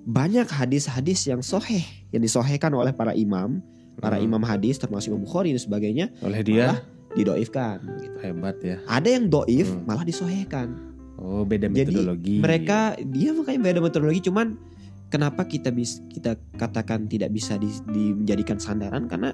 Banyak 0.02 0.50
hadis-hadis 0.50 1.24
yang 1.24 1.40
soheh 1.40 1.82
yang 2.10 2.20
disohehkan 2.20 2.70
oleh 2.70 2.90
para 2.90 3.14
imam, 3.14 3.62
para 3.96 4.18
Hmm. 4.18 4.26
imam 4.26 4.42
hadis 4.42 4.76
termasuk 4.76 5.14
Imam 5.14 5.22
Bukhari 5.22 5.50
dan 5.50 5.60
sebagainya 5.60 6.06
Oleh 6.20 6.42
dia 6.42 6.64
malah 6.66 6.80
didoifkan. 7.12 7.76
Gitu. 7.98 8.16
hebat 8.20 8.56
ya. 8.60 8.76
Ada 8.84 9.08
yang 9.10 9.28
doif 9.28 9.68
Hmm. 9.68 9.84
malah 9.84 10.02
disohehkan. 10.02 10.68
Oh, 11.16 11.44
beda 11.44 11.70
Jadi, 11.70 11.92
metodologi. 11.94 12.36
Mereka 12.38 12.78
dia 13.06 13.30
makanya 13.30 13.60
beda 13.62 13.78
metodologi 13.80 14.20
cuman 14.22 14.58
kenapa 15.06 15.44
kita 15.44 15.70
bisa 15.70 16.02
kita 16.08 16.34
katakan 16.56 17.06
tidak 17.06 17.30
bisa 17.30 17.54
di- 17.54 17.70
di- 17.88 18.16
menjadikan 18.16 18.58
sandaran 18.58 19.06
karena 19.06 19.30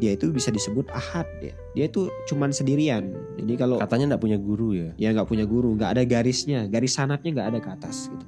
dia 0.00 0.16
itu 0.16 0.32
bisa 0.32 0.48
disebut 0.48 0.88
ahad 0.88 1.28
ya. 1.38 1.52
Dia 1.76 1.84
itu 1.86 2.08
cuman 2.24 2.50
sendirian. 2.50 3.12
Jadi 3.36 3.52
kalau 3.54 3.76
katanya 3.76 4.14
enggak 4.14 4.22
punya 4.22 4.38
guru 4.40 4.72
ya. 4.72 4.90
ya 4.96 5.12
nggak 5.12 5.28
punya 5.28 5.44
guru, 5.44 5.76
nggak 5.76 5.92
ada 5.92 6.02
garisnya, 6.04 6.64
garis 6.66 6.96
sanatnya 6.96 7.36
nggak 7.36 7.48
ada 7.48 7.58
ke 7.60 7.68
atas 7.70 8.08
gitu. 8.08 8.26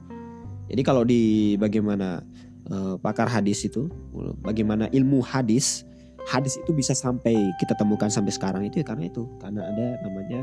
Jadi 0.72 0.82
kalau 0.88 1.04
di 1.04 1.54
bagaimana 1.60 2.24
eh, 2.72 2.96
pakar 2.96 3.28
hadis 3.28 3.68
itu, 3.68 3.92
bagaimana 4.40 4.88
ilmu 4.88 5.20
hadis, 5.20 5.84
hadis 6.24 6.56
itu 6.56 6.72
bisa 6.72 6.96
sampai 6.96 7.36
kita 7.60 7.76
temukan 7.76 8.08
sampai 8.08 8.32
sekarang 8.32 8.64
itu 8.64 8.80
ya 8.80 8.86
karena 8.88 9.12
itu, 9.12 9.28
karena 9.36 9.68
ada 9.68 10.00
namanya 10.00 10.40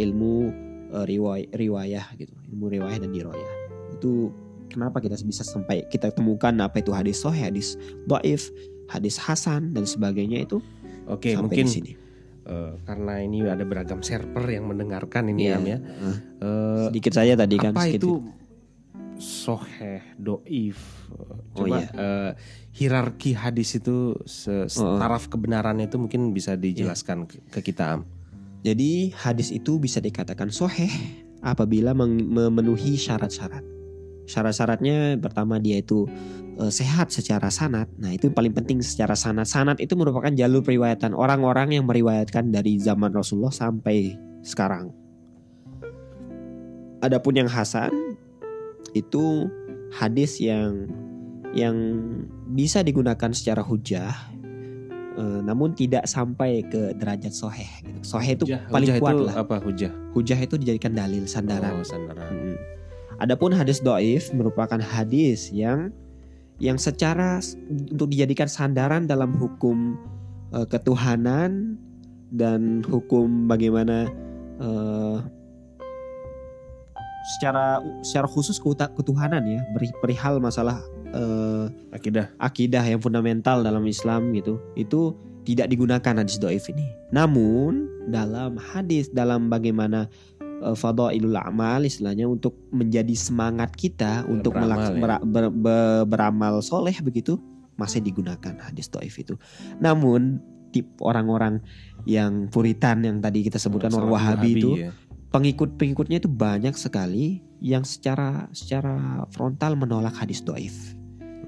ilmu 0.00 0.48
eh, 0.96 1.04
riwayah, 1.04 1.48
riwayah 1.52 2.04
gitu, 2.16 2.32
ilmu 2.48 2.72
riwayah 2.72 2.96
dan 2.96 3.12
diroyah. 3.12 3.52
Itu 3.92 4.32
kenapa 4.72 5.04
kita 5.04 5.20
bisa 5.20 5.44
sampai 5.44 5.84
kita 5.92 6.16
temukan 6.16 6.56
apa 6.64 6.80
itu 6.80 6.88
hadis 6.96 7.20
sohih, 7.20 7.52
hadis 7.52 7.76
doif, 8.08 8.48
hadis 8.88 9.20
hasan 9.20 9.76
dan 9.76 9.84
sebagainya 9.84 10.48
itu 10.48 10.64
Oke, 11.04 11.36
sampai 11.36 11.44
mungkin 11.44 11.66
di 11.68 11.72
sini. 11.76 11.92
eh, 12.48 12.72
karena 12.88 13.20
ini 13.20 13.44
ada 13.44 13.68
beragam 13.68 14.00
server 14.00 14.48
yang 14.48 14.64
mendengarkan 14.64 15.28
ini. 15.28 15.52
Am 15.52 15.60
ya. 15.68 15.76
Sedikit 16.88 17.12
saja 17.12 17.36
tadi 17.36 17.60
kan. 17.60 17.76
apa 17.76 17.84
sedikit. 17.84 18.08
itu 18.08 18.12
soheh 19.18 20.00
doif 20.16 20.78
Oh, 21.58 21.66
coba 21.66 21.82
iya. 21.82 21.90
eh, 21.90 22.30
hierarki 22.72 23.34
hadis 23.34 23.74
itu 23.74 24.14
Oh. 24.78 24.96
taraf 24.96 25.26
kebenarannya 25.26 25.90
itu 25.90 25.98
mungkin 25.98 26.30
bisa 26.30 26.54
dijelaskan 26.54 27.26
ke, 27.26 27.42
ke 27.50 27.60
kita 27.60 27.98
am 27.98 28.02
Jadi 28.62 29.14
hadis 29.14 29.54
itu 29.54 29.78
bisa 29.78 29.98
dikatakan 29.98 30.50
soheh 30.50 30.90
apabila 31.42 31.94
memenuhi 31.94 32.98
syarat-syarat. 32.98 33.62
Syarat-syaratnya 34.26 35.14
pertama 35.22 35.62
dia 35.62 35.78
itu 35.78 36.10
eh, 36.58 36.70
sehat 36.70 37.14
secara 37.14 37.54
sanat. 37.54 37.86
Nah 37.98 38.10
itu 38.10 38.26
yang 38.26 38.34
paling 38.34 38.50
penting 38.54 38.82
secara 38.82 39.14
sanat. 39.14 39.46
Sanat 39.46 39.78
itu 39.78 39.94
merupakan 39.94 40.30
jalur 40.34 40.62
periwayatan 40.66 41.14
orang-orang 41.14 41.78
yang 41.78 41.86
meriwayatkan 41.86 42.50
dari 42.50 42.82
zaman 42.82 43.14
Rasulullah 43.14 43.54
sampai 43.54 44.18
sekarang. 44.42 44.90
Adapun 46.98 47.38
yang 47.38 47.46
hasan 47.46 47.94
itu 48.92 49.48
hadis 49.90 50.38
yang 50.38 50.88
yang 51.50 51.74
bisa 52.46 52.80
digunakan 52.80 53.32
secara 53.32 53.60
hujah 53.60 54.12
eh, 55.14 55.40
namun 55.40 55.72
tidak 55.72 56.04
sampai 56.04 56.62
ke 56.62 56.92
derajat 56.94 57.32
soheh 57.32 57.66
gitu. 57.82 58.00
Soheh 58.06 58.32
itu 58.32 58.44
Hujah- 58.46 58.64
paling 58.68 58.88
hujah 58.88 59.00
kuat 59.00 59.14
itu 59.14 59.24
lah. 59.24 59.34
apa 59.38 59.56
hujah 59.58 59.92
Hujah 60.12 60.38
itu 60.38 60.54
dijadikan 60.56 60.92
dalil 60.92 61.24
sandaran. 61.24 61.72
oh 61.74 61.82
sandaran 61.82 62.28
Mm. 62.28 62.56
Adapun 63.18 63.50
hadis 63.50 63.80
doif 63.80 64.30
merupakan 64.30 64.78
hadis 64.78 65.50
yang 65.50 65.90
yang 66.58 66.76
secara 66.76 67.42
untuk 67.66 68.08
dijadikan 68.08 68.46
sandaran 68.46 69.06
dalam 69.06 69.34
hukum 69.34 69.98
eh, 70.52 70.66
ketuhanan 70.66 71.74
dan 72.30 72.84
hukum 72.84 73.48
bagaimana 73.48 74.06
eh, 74.58 75.16
secara 77.36 77.84
secara 78.00 78.24
khusus 78.24 78.56
ketuhanan 78.96 79.44
ya 79.44 79.60
perihal 80.00 80.40
masalah 80.40 80.80
eh, 81.12 81.66
akidah 81.92 82.32
akidah 82.40 82.80
yang 82.84 83.00
fundamental 83.04 83.60
dalam 83.60 83.84
Islam 83.84 84.32
gitu 84.32 84.56
itu 84.80 85.12
tidak 85.48 85.72
digunakan 85.72 86.20
hadis 86.20 86.36
doif 86.36 86.68
ini. 86.68 86.84
Namun 87.08 87.88
dalam 88.12 88.60
hadis 88.60 89.08
dalam 89.08 89.48
bagaimana 89.48 90.04
uh, 90.60 90.76
fadailul 90.76 91.40
amal 91.40 91.88
istilahnya 91.88 92.28
untuk 92.28 92.52
menjadi 92.68 93.16
semangat 93.16 93.72
kita 93.72 94.28
untuk 94.28 94.52
Beramal, 94.52 94.76
melaks- 94.76 94.92
ya. 94.92 95.00
bera- 95.00 95.24
ber- 95.24 95.54
be- 95.56 96.04
beramal 96.04 96.60
soleh 96.60 96.92
begitu 97.00 97.40
masih 97.80 98.04
digunakan 98.04 98.60
hadis 98.60 98.92
doif 98.92 99.16
itu. 99.16 99.40
Namun 99.80 100.36
tip 100.68 100.84
orang-orang 101.00 101.64
yang 102.04 102.52
puritan 102.52 103.00
yang 103.00 103.16
tadi 103.24 103.40
kita 103.40 103.56
sebutkan 103.56 103.88
orang 103.96 104.12
Wahabi 104.12 104.50
itu 104.52 104.70
ya. 104.84 104.92
Pengikut-pengikutnya 105.30 106.24
itu 106.24 106.30
banyak 106.30 106.74
sekali 106.74 107.42
yang 107.58 107.82
secara 107.82 108.46
secara 108.54 109.26
frontal 109.34 109.74
menolak 109.74 110.14
hadis 110.14 110.40
doif. 110.40 110.94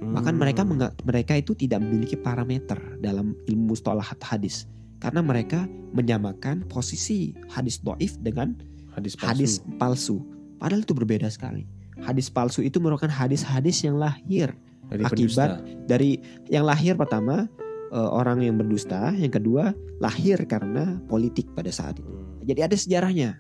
Bahkan 0.01 0.33
Hmm. 0.37 0.41
mereka 0.41 0.63
mereka 1.05 1.33
itu 1.37 1.53
tidak 1.53 1.85
memiliki 1.85 2.17
parameter 2.17 2.77
dalam 3.05 3.37
ilmu 3.47 3.77
mustalahat 3.77 4.17
hadis 4.25 4.65
karena 5.01 5.21
mereka 5.21 5.69
menyamakan 5.93 6.65
posisi 6.69 7.37
hadis 7.53 7.81
doif 7.81 8.17
dengan 8.21 8.57
hadis 8.97 9.17
palsu. 9.17 9.29
hadis 9.29 9.53
palsu. 9.77 10.17
Padahal 10.61 10.85
itu 10.85 10.93
berbeda 10.97 11.29
sekali. 11.29 11.65
Hadis 12.01 12.33
palsu 12.33 12.65
itu 12.65 12.81
merupakan 12.81 13.13
hadis-hadis 13.13 13.85
yang 13.85 14.01
lahir 14.01 14.57
Dari 14.89 15.05
akibat 15.05 15.61
pendusta. 15.61 15.61
dari 15.85 16.17
yang 16.49 16.65
lahir 16.65 16.97
pertama 16.97 17.45
eh, 17.93 18.11
orang 18.11 18.41
yang 18.41 18.57
berdusta, 18.57 19.13
yang 19.17 19.33
kedua 19.33 19.77
lahir 20.01 20.41
karena 20.49 20.97
politik 21.13 21.45
pada 21.53 21.69
saat 21.69 22.01
itu. 22.01 22.09
Hmm. 22.09 22.41
Jadi 22.45 22.61
ada 22.65 22.77
sejarahnya. 22.77 23.31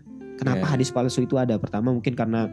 Kenapa 0.41 0.64
Ya. 0.64 0.70
hadis 0.76 0.88
palsu 0.88 1.28
itu 1.28 1.36
ada? 1.36 1.61
Pertama 1.61 1.93
mungkin 1.93 2.16
karena 2.16 2.49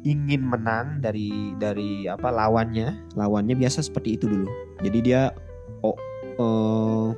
ingin 0.00 0.40
menang 0.40 1.04
dari 1.04 1.52
dari 1.60 2.08
apa 2.08 2.32
lawannya. 2.32 3.12
Lawannya 3.12 3.52
biasa 3.60 3.84
seperti 3.84 4.16
itu 4.16 4.24
dulu. 4.24 4.48
Jadi 4.80 4.98
dia 5.04 5.28
oh, 5.84 5.96
eh, 6.40 7.08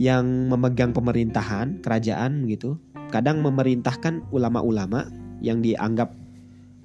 yang 0.00 0.48
memegang 0.48 0.96
pemerintahan, 0.96 1.84
kerajaan 1.84 2.48
begitu. 2.48 2.80
Kadang 3.12 3.44
memerintahkan 3.44 4.32
ulama-ulama 4.32 5.12
yang 5.44 5.60
dianggap 5.60 6.16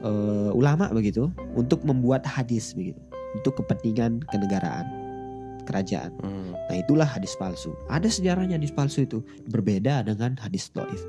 eh, 0.04 0.52
ulama 0.52 0.92
begitu 0.92 1.32
untuk 1.56 1.88
membuat 1.88 2.28
hadis 2.28 2.76
begitu. 2.76 3.00
Untuk 3.36 3.64
kepentingan 3.64 4.24
kenegaraan, 4.32 4.88
kerajaan. 5.68 6.12
Hmm. 6.24 6.56
Nah 6.56 6.76
itulah 6.76 7.08
hadis 7.08 7.36
palsu. 7.36 7.72
Ada 7.92 8.08
sejarahnya 8.08 8.56
hadis 8.60 8.72
palsu 8.72 9.04
itu 9.04 9.24
berbeda 9.52 10.04
dengan 10.08 10.36
hadis 10.40 10.72
doif. 10.72 11.04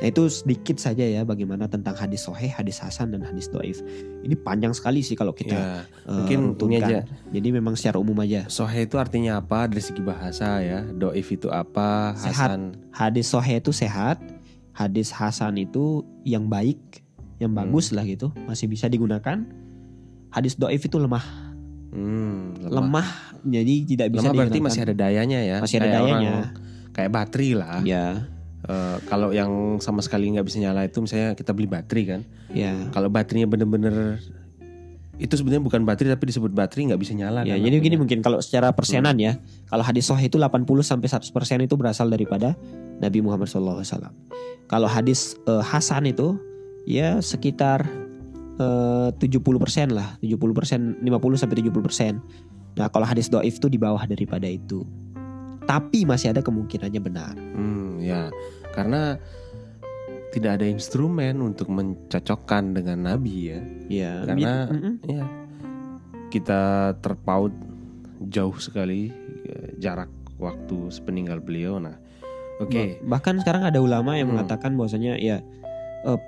Nah 0.00 0.08
itu 0.08 0.24
sedikit 0.26 0.76
saja 0.76 1.04
ya 1.04 1.22
bagaimana 1.22 1.68
tentang 1.68 1.92
hadis 1.92 2.24
soheh, 2.24 2.48
hadis 2.48 2.80
hasan 2.80 3.12
dan 3.12 3.20
hadis 3.20 3.46
doif. 3.46 3.84
Ini 4.18 4.32
panjang 4.34 4.72
sekali 4.72 5.00
sih 5.00 5.12
kalau 5.12 5.30
kita 5.30 5.52
Ya, 5.52 5.84
eh, 5.84 6.16
mungkin 6.16 6.56
ini 6.58 6.80
aja. 6.80 7.04
Jadi 7.28 7.48
memang 7.50 7.76
secara 7.76 8.00
umum 8.00 8.16
aja. 8.18 8.48
Sohe 8.48 8.82
itu 8.82 8.96
artinya 8.96 9.36
apa 9.36 9.68
dari 9.68 9.78
segi 9.78 10.00
bahasa 10.00 10.58
ya? 10.58 10.80
Doif 10.86 11.28
itu 11.28 11.46
apa? 11.46 12.16
Sehat. 12.16 12.48
Hasan. 12.48 12.62
Hadis 12.90 13.28
soheh 13.28 13.60
itu 13.60 13.70
sehat, 13.70 14.16
hadis 14.72 15.12
hasan 15.12 15.60
itu 15.60 16.00
yang 16.22 16.48
baik, 16.48 16.80
yang 17.36 17.52
Hmm. 17.52 17.68
bagus 17.68 17.92
lah 17.92 18.02
gitu, 18.02 18.32
masih 18.44 18.66
bisa 18.66 18.88
digunakan. 18.88 19.44
Hadis 20.28 20.54
doif 20.54 20.80
itu 20.80 20.96
lemah, 20.96 21.52
Hmm, 21.90 22.54
lemah, 22.62 23.34
jadi 23.42 23.74
tidak 23.84 24.08
bisa 24.10 24.30
Lemah 24.30 24.34
berarti 24.38 24.52
digunakan. 24.54 24.64
masih 24.70 24.80
ada 24.80 24.94
dayanya 24.96 25.40
ya. 25.42 25.56
Masih 25.58 25.76
ada 25.76 25.84
Kayak 25.84 25.96
dayanya. 25.98 26.30
orang- 26.32 26.54
kayak 26.90 27.10
baterai 27.10 27.50
lah. 27.52 27.78
Ya, 27.82 28.06
Eh, 28.60 28.96
kalau 29.08 29.32
yang 29.32 29.80
sama 29.80 30.04
sekali 30.04 30.28
nggak 30.36 30.44
bisa 30.44 30.60
nyala 30.60 30.84
itu 30.84 31.00
misalnya 31.00 31.32
kita 31.32 31.56
beli 31.56 31.68
baterai 31.70 32.04
kan. 32.04 32.20
ya. 32.52 32.76
Kalau 32.92 33.08
baterainya 33.08 33.48
bener-bener 33.48 34.20
itu 35.20 35.36
sebenarnya 35.36 35.60
bukan 35.60 35.84
baterai 35.84 36.16
tapi 36.16 36.32
disebut 36.32 36.52
baterai 36.52 36.92
nggak 36.92 37.00
bisa 37.00 37.12
nyala. 37.16 37.44
Ya, 37.48 37.56
kan 37.56 37.64
jadi 37.64 37.76
gini 37.80 37.96
mungkin 37.96 38.20
kalau 38.20 38.40
secara 38.44 38.72
persenan 38.72 39.16
ya, 39.16 39.40
kalau 39.68 39.84
hadis 39.84 40.08
sahih 40.08 40.28
itu 40.28 40.36
80 40.36 40.64
sampai 40.84 41.08
100% 41.08 41.68
itu 41.68 41.74
berasal 41.76 42.08
daripada 42.08 42.56
Nabi 43.00 43.24
Muhammad 43.24 43.48
SAW. 43.48 43.84
Kalau 44.68 44.88
hadis 44.88 45.40
eh, 45.48 45.64
hasan 45.64 46.12
itu 46.12 46.36
ya 46.84 47.20
sekitar 47.24 47.84
eh, 48.60 49.08
70% 49.16 49.92
lah, 49.92 50.20
70%, 50.20 51.00
50 51.00 51.40
sampai 51.40 51.56
70%. 51.64 52.20
Nah, 52.76 52.86
kalau 52.92 53.04
hadis 53.08 53.32
doif 53.32 53.56
itu 53.56 53.68
di 53.72 53.80
bawah 53.80 54.04
daripada 54.04 54.48
itu. 54.48 54.84
Tapi 55.68 56.08
masih 56.08 56.32
ada 56.32 56.40
kemungkinannya 56.40 57.00
benar. 57.02 57.34
Hmm, 57.36 57.89
ya 58.02 58.32
karena 58.72 59.16
tidak 60.30 60.62
ada 60.62 60.66
instrumen 60.66 61.42
untuk 61.42 61.66
mencocokkan 61.70 62.70
dengan 62.74 63.02
Nabi 63.02 63.34
ya. 63.50 63.60
Ya, 63.90 64.12
Karena-. 64.22 64.70
Ya 65.06 65.24
kita 66.30 66.94
terpaut 67.02 67.50
jauh 68.30 68.54
sekali 68.62 69.10
eh, 69.44 69.74
jarak 69.82 70.08
waktu 70.38 70.88
sepeninggal 70.88 71.42
beliau. 71.42 71.82
Nah, 71.82 71.98
oke. 72.62 73.02
bahkan 73.04 73.36
sekarang 73.42 73.66
ada 73.66 73.82
ulama 73.82 74.16
yang 74.16 74.30
Hmm. 74.30 74.38
mengatakan 74.38 74.78
bahwasanya 74.78 75.18
ya 75.18 75.42
eh, 76.06 76.20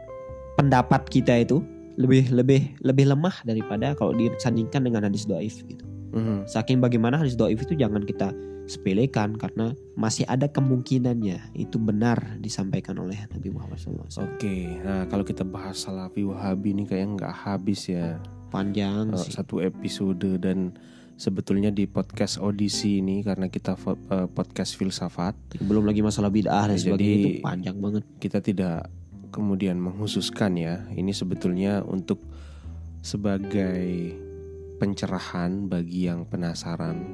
pendapat 0.58 1.06
kita 1.08 1.38
itu 1.38 1.62
lebih 1.96 2.28
lebih 2.34 2.74
lebih 2.82 3.14
lemah 3.14 3.46
daripada 3.46 3.94
kalau 3.94 4.12
disandingkan 4.12 4.82
dengan 4.84 5.06
hadis 5.06 5.24
doif 5.24 5.62
gitu. 5.64 5.86
Mhm. 6.12 6.44
Saking 6.44 6.78
bagaimana 6.78 7.16
hadis 7.16 7.34
doif 7.34 7.58
itu 7.58 7.74
jangan 7.74 8.00
kita 8.00 8.30
sepelekan 8.62 9.34
karena 9.34 9.74
masih 9.92 10.22
ada 10.24 10.46
kemungkinannya 10.46 11.50
itu 11.52 11.76
benar 11.76 12.38
disampaikan 12.38 12.94
oleh 12.96 13.18
Nabi 13.26 13.48
Muhammad 13.48 13.76
SAW. 13.76 14.06
Oke, 14.22 14.78
nah 14.78 15.04
kalau 15.06 15.22
kita 15.22 15.42
bahas 15.42 15.82
Salafi 15.82 16.22
Wahabi 16.22 16.70
ini 16.70 16.84
kayak 16.84 17.18
nggak 17.18 17.34
habis 17.34 17.88
ya 17.88 18.22
Panjang 18.48 19.10
eh, 19.10 19.18
sih. 19.18 19.34
satu 19.34 19.58
episode 19.58 20.38
dan 20.38 20.76
sebetulnya 21.12 21.68
di 21.68 21.84
podcast 21.84 22.36
audisi 22.36 23.00
ini 23.00 23.20
karena 23.20 23.48
kita 23.48 23.74
eh, 23.74 24.28
podcast 24.28 24.76
filsafat 24.76 25.34
Belum 25.58 25.82
lagi 25.82 26.00
masalah 26.00 26.28
bid'ah 26.28 26.70
dan 26.70 26.76
Ya, 26.76 26.82
sebagainya 26.86 27.02
jadi- 27.08 27.18
itu 27.18 27.42
panjang 27.42 27.76
banget. 27.78 28.04
kita 28.20 28.38
tidak 28.38 28.86
kemudian 29.32 29.74
menghususkan 29.74 30.54
ya 30.54 30.84
ini 30.92 31.10
sebetulnya 31.10 31.80
untuk 31.82 32.20
sebagai 33.00 34.14
pencerahan 34.82 35.70
bagi 35.70 36.10
yang 36.10 36.26
penasaran 36.26 37.06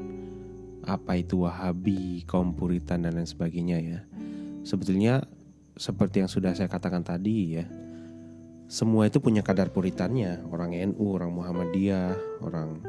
apa 0.88 1.20
itu 1.20 1.44
Wahabi, 1.44 2.24
kaum 2.24 2.56
Puritan 2.56 3.04
dan 3.04 3.20
lain 3.20 3.28
sebagainya 3.28 3.76
ya. 3.76 4.00
Sebetulnya 4.64 5.20
seperti 5.76 6.24
yang 6.24 6.32
sudah 6.32 6.56
saya 6.56 6.72
katakan 6.72 7.04
tadi 7.04 7.60
ya. 7.60 7.68
Semua 8.72 9.04
itu 9.04 9.20
punya 9.20 9.44
kadar 9.44 9.68
puritannya, 9.68 10.48
orang 10.48 10.72
NU, 10.92 11.12
orang 11.12 11.28
Muhammadiyah, 11.28 12.40
orang 12.40 12.80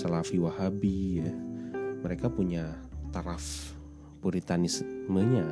Salafi 0.00 0.40
Wahabi 0.40 1.20
ya. 1.20 1.32
Mereka 2.00 2.32
punya 2.32 2.72
taraf 3.12 3.76
puritanismenya 4.24 5.44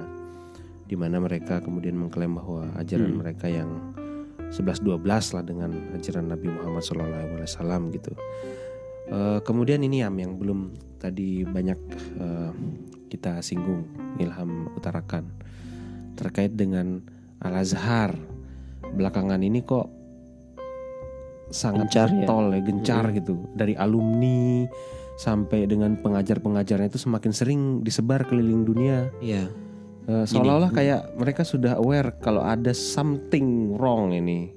di 0.88 0.96
mana 0.96 1.20
mereka 1.20 1.60
kemudian 1.60 2.00
mengklaim 2.00 2.32
bahwa 2.32 2.72
ajaran 2.80 3.12
Hmm. 3.12 3.20
mereka 3.20 3.44
yang 3.52 3.92
11-12 4.50 5.36
lah 5.36 5.44
dengan 5.44 5.70
ajaran 5.94 6.32
Nabi 6.32 6.48
Muhammad 6.48 6.82
SAW 6.82 7.92
gitu. 7.92 8.16
Eh, 9.10 9.38
kemudian 9.42 9.82
ini 9.82 10.06
Am 10.06 10.14
yang 10.14 10.38
belum 10.38 10.70
tadi 11.02 11.42
banyak 11.42 11.80
eh, 12.22 12.52
kita 13.10 13.42
singgung 13.42 13.90
Ilham 14.22 14.70
utarakan. 14.78 15.26
Terkait 16.14 16.54
dengan 16.54 17.02
Al 17.42 17.58
Azhar 17.58 18.14
belakangan 18.94 19.42
ini 19.42 19.66
kok 19.66 19.90
sangat 21.50 21.90
Gencar 21.90 22.08
ya. 22.14 22.26
tol 22.30 22.54
ya 22.54 22.62
gencar 22.62 23.04
gitu. 23.10 23.34
Dari 23.58 23.74
alumni 23.74 24.70
sampai 25.18 25.66
dengan 25.66 25.98
pengajar-pengajarnya 25.98 26.88
itu 26.94 27.02
semakin 27.02 27.32
sering 27.34 27.60
disebar 27.82 28.22
keliling 28.30 28.62
dunia. 28.62 29.10
Iya. 29.18 29.50
Eh, 30.06 30.24
seolah-olah 30.30 30.70
kayak 30.70 31.18
mereka 31.18 31.42
sudah 31.42 31.82
aware 31.82 32.14
kalau 32.22 32.46
ada 32.46 32.70
something 32.70 33.74
wrong 33.74 34.14
ini. 34.14 34.54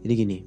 Jadi 0.00 0.14
gini, 0.16 0.38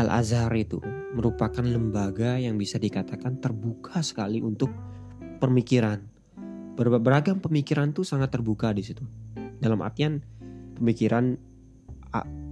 Al 0.00 0.08
Azhar 0.08 0.48
itu 0.56 0.80
merupakan 1.12 1.60
lembaga 1.60 2.40
yang 2.40 2.56
bisa 2.56 2.80
dikatakan 2.80 3.36
terbuka 3.36 4.00
sekali 4.00 4.40
untuk 4.40 4.72
pemikiran. 5.44 6.00
Ber- 6.72 6.96
Beragam 7.04 7.36
pemikiran 7.36 7.92
tuh 7.92 8.08
sangat 8.08 8.32
terbuka 8.32 8.72
di 8.72 8.80
situ. 8.80 9.04
Dalam 9.60 9.84
artian 9.84 10.24
pemikiran 10.80 11.36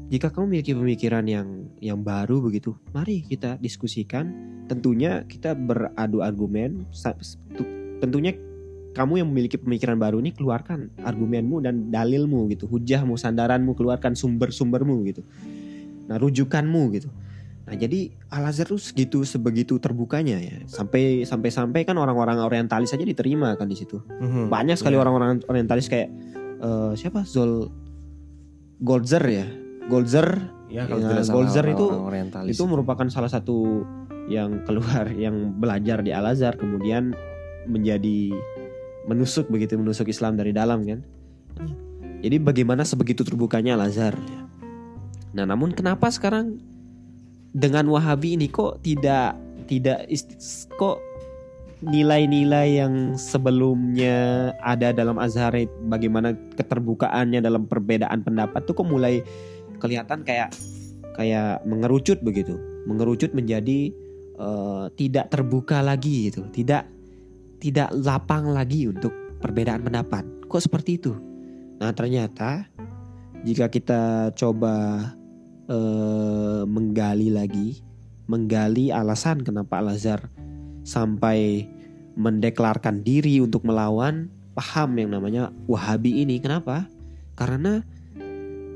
jika 0.09 0.33
kamu 0.33 0.45
memiliki 0.49 0.73
pemikiran 0.73 1.25
yang 1.29 1.69
yang 1.85 2.01
baru 2.01 2.41
begitu, 2.41 2.73
mari 2.97 3.21
kita 3.25 3.61
diskusikan. 3.61 4.33
Tentunya 4.65 5.25
kita 5.25 5.53
beradu 5.53 6.25
argumen. 6.25 6.85
Tentunya 8.01 8.33
kamu 8.97 9.21
yang 9.21 9.29
memiliki 9.29 9.61
pemikiran 9.61 10.01
baru 10.01 10.21
ini 10.21 10.33
keluarkan 10.33 10.93
argumenmu 11.05 11.61
dan 11.61 11.89
dalilmu 11.93 12.49
gitu, 12.53 12.69
hujahmu, 12.69 13.21
sandaranmu, 13.21 13.77
keluarkan 13.77 14.17
sumber-sumbermu 14.17 14.97
gitu. 15.09 15.25
Nah, 16.09 16.17
rujukanmu 16.17 16.83
gitu. 16.97 17.09
Nah, 17.69 17.77
jadi 17.77 18.09
Al 18.33 18.49
Azhar 18.49 18.65
tuh 18.65 18.81
segitu 18.81 19.21
sebegitu 19.23 19.77
terbukanya 19.77 20.41
ya. 20.41 20.65
Sampai 20.65 21.29
sampai 21.29 21.53
sampai 21.53 21.85
kan 21.85 22.01
orang-orang 22.01 22.41
orientalis 22.41 22.91
aja 22.91 23.05
diterima 23.05 23.53
kan 23.55 23.69
di 23.69 23.77
situ. 23.77 24.01
Banyak 24.49 24.81
sekali 24.81 24.97
Iya. 24.97 25.05
orang-orang 25.05 25.45
orientalis 25.45 25.87
kayak 25.87 26.09
eh, 26.59 26.93
siapa? 26.97 27.29
Zol 27.29 27.69
Golzer 28.81 29.21
ya. 29.23 29.47
Golzer 29.85 30.27
ya 30.69 30.85
kalau 30.85 31.01
Ya, 31.01 31.09
tidak 31.17 31.29
Golzer 31.29 31.65
itu- 31.69 31.93
orientalis 31.93 32.53
itu 32.53 32.63
merupakan 32.65 33.05
salah 33.09 33.29
satu 33.29 33.85
yang 34.29 34.65
keluar 34.65 35.05
yang 35.29 35.57
belajar 35.57 36.01
di 36.01 36.13
Al 36.13 36.33
Azhar 36.33 36.57
kemudian 36.57 37.13
menjadi 37.69 38.33
menusuk 39.05 39.49
begitu 39.49 39.77
menusuk 39.77 40.09
Islam 40.09 40.37
dari 40.37 40.53
dalam 40.53 40.85
kan. 40.85 41.01
Jadi 42.19 42.37
bagaimana 42.41 42.83
sebegitu 42.83 43.23
terbukanya 43.23 43.77
Al 43.77 43.89
Azhar. 43.89 44.17
Nah, 45.33 45.45
namun 45.45 45.71
kenapa 45.71 46.09
sekarang 46.09 46.57
dengan 47.53 47.89
Wahabi 47.89 48.37
ini 48.37 48.47
kok 48.49 48.85
tidak 48.85 49.37
tidak 49.69 50.09
kok 50.77 51.01
nilai-nilai 51.79 52.83
yang 52.83 53.15
sebelumnya 53.15 54.51
ada 54.67 54.91
dalam 54.91 55.15
Azhar 55.21 55.55
bagaimana 55.87 56.35
keterbukaannya 56.59 57.39
dalam 57.39 57.71
perbedaan 57.71 58.27
pendapat 58.27 58.67
tuh 58.67 58.75
kok 58.75 58.89
mulai 58.89 59.23
kelihatan 59.79 60.27
kayak 60.27 60.51
kayak 61.15 61.63
mengerucut 61.67 62.19
begitu. 62.23 62.59
Mengerucut 62.87 63.31
menjadi 63.31 63.95
eh, 64.39 64.85
tidak 64.99 65.31
terbuka 65.31 65.83
lagi 65.83 66.31
gitu. 66.31 66.47
Tidak 66.51 66.83
tidak 67.59 67.91
lapang 67.95 68.51
lagi 68.51 68.91
untuk 68.91 69.11
perbedaan 69.39 69.83
pendapat. 69.83 70.27
Kok 70.51 70.63
seperti 70.63 70.99
itu? 70.99 71.15
Nah 71.79 71.95
ternyata 71.95 72.67
jika 73.47 73.71
kita 73.71 74.35
coba 74.35 75.03
eh, 75.69 76.63
menggali 76.65 77.29
lagi 77.31 77.85
menggali 78.29 78.93
alasan 78.93 79.41
kenapa 79.41 79.81
Al 79.81 79.97
Azhar 79.97 80.29
sampai 80.85 81.65
mendeklarkan 82.19 83.01
diri 83.01 83.41
untuk 83.41 83.65
melawan 83.65 84.29
paham 84.53 85.01
yang 85.01 85.17
namanya 85.17 85.49
Wahabi 85.65 86.23
ini. 86.27 86.37
Kenapa? 86.37 86.85
Karena 87.39 87.81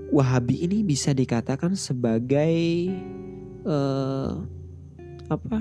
Wahabi 0.09 0.64
ini 0.64 0.84
bisa 0.84 1.12
dikatakan 1.12 1.76
sebagai 1.76 2.55
eh, 3.64 4.32
apa? 5.28 5.59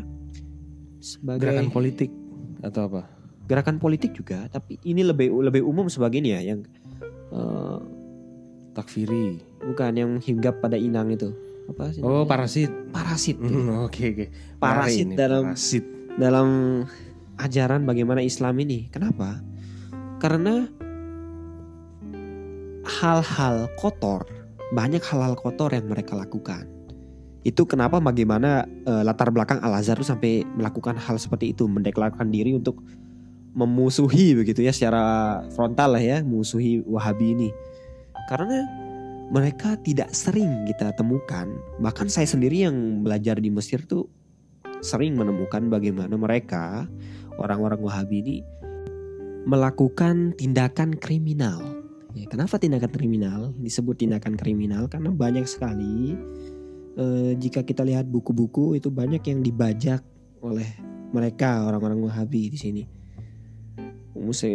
Sebagai 1.04 1.52
Gerakan 1.52 1.72
politik 1.72 2.12
atau 2.64 2.88
apa? 2.88 3.04
gerakan 3.52 3.84
politik 3.84 4.16
juga, 4.16 4.48
tapi 4.48 4.80
ini 4.88 5.04
lebih 5.04 5.28
lebih 5.44 5.60
umum 5.68 5.92
sebagai 5.92 6.24
ini 6.24 6.32
ya 6.32 6.56
yang 6.56 6.64
eh, 7.36 7.80
Takfiri. 8.72 9.51
Bukan 9.64 9.92
yang 9.94 10.12
hinggap 10.18 10.60
pada 10.60 10.76
inang 10.76 11.10
itu. 11.10 11.32
Apa 11.68 11.94
sih? 11.94 12.02
Oh, 12.02 12.24
namanya? 12.24 12.28
parasit. 12.28 12.72
parasit. 12.92 13.38
tuh. 13.38 13.48
Hmm, 13.48 13.86
Oke, 13.86 14.04
oke. 14.12 14.26
Parasit 14.58 15.08
Menarik 15.08 15.08
ini, 15.08 15.16
dalam- 15.16 15.46
parasit. 15.54 15.84
dalam 16.18 16.48
ajaran 17.38 17.82
bagaimana 17.84 18.22
Islam 18.22 18.56
ini. 18.60 18.90
Kenapa? 18.90 19.40
Karena 20.18 20.68
hal-hal 22.84 23.70
kotor, 23.78 24.26
banyak 24.72 25.02
hal-hal 25.02 25.34
kotor 25.36 25.72
yang 25.72 25.88
mereka 25.88 26.14
lakukan. 26.14 26.68
Itu 27.42 27.66
kenapa 27.66 27.98
bagaimana 27.98 28.66
eh, 28.86 29.02
latar 29.02 29.34
belakang 29.34 29.58
Al 29.62 29.74
Azhar 29.74 29.98
sampai 30.02 30.46
melakukan 30.46 30.98
hal 30.98 31.18
seperti 31.18 31.54
itu, 31.54 31.66
mendeklarasikan 31.66 32.30
diri 32.30 32.54
untuk 32.54 32.82
memusuhi 33.52 34.32
begitu 34.38 34.64
ya 34.64 34.72
secara 34.72 35.02
frontal 35.52 35.98
lah 35.98 36.04
ya, 36.04 36.18
musuhi 36.22 36.86
Wahabi 36.86 37.34
ini. 37.34 37.50
Karena 38.30 38.64
mereka 39.32 39.80
tidak 39.80 40.12
sering 40.12 40.68
kita 40.68 40.92
temukan, 40.92 41.48
bahkan 41.80 42.12
saya 42.12 42.28
sendiri 42.28 42.68
yang 42.68 43.00
belajar 43.00 43.40
di 43.40 43.48
Mesir 43.48 43.80
tuh 43.88 44.12
sering 44.84 45.16
menemukan 45.16 45.72
bagaimana 45.72 46.20
mereka 46.20 46.84
orang-orang 47.40 47.80
Wahabi 47.80 48.18
ini 48.20 48.38
melakukan 49.48 50.36
tindakan 50.36 51.00
kriminal. 51.00 51.64
Ya, 52.12 52.28
kenapa 52.28 52.60
tindakan 52.60 52.92
kriminal 52.92 53.56
disebut 53.56 54.04
tindakan 54.04 54.36
kriminal? 54.36 54.92
Karena 54.92 55.16
banyak 55.16 55.48
sekali 55.48 56.12
eh, 57.00 57.32
jika 57.40 57.64
kita 57.64 57.88
lihat 57.88 58.12
buku-buku 58.12 58.76
itu 58.76 58.92
banyak 58.92 59.24
yang 59.32 59.40
dibajak 59.40 60.04
oleh 60.44 60.68
mereka 61.16 61.64
orang-orang 61.72 62.04
Wahabi 62.04 62.52
di 62.52 62.60
sini. 62.60 62.84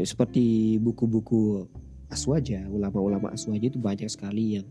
Seperti 0.05 0.77
buku-buku 0.79 1.65
Aswaja, 2.07 2.63
ulama-ulama 2.71 3.35
Aswaja 3.35 3.67
itu 3.67 3.79
banyak 3.83 4.07
sekali 4.07 4.59
yang 4.61 4.67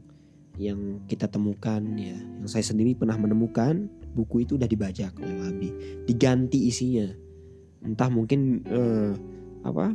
yang 0.55 0.79
kita 1.07 1.27
temukan 1.27 1.83
ya. 1.99 2.15
Yang 2.15 2.49
saya 2.49 2.65
sendiri 2.71 2.95
pernah 2.95 3.19
menemukan 3.19 3.91
buku 4.15 4.47
itu 4.47 4.55
udah 4.55 4.67
dibajak 4.67 5.11
oleh 5.19 5.35
Wahabi, 5.43 5.69
diganti 6.07 6.71
isinya. 6.71 7.11
Entah 7.83 8.07
mungkin 8.07 8.63
eh, 8.63 9.11
apa 9.67 9.91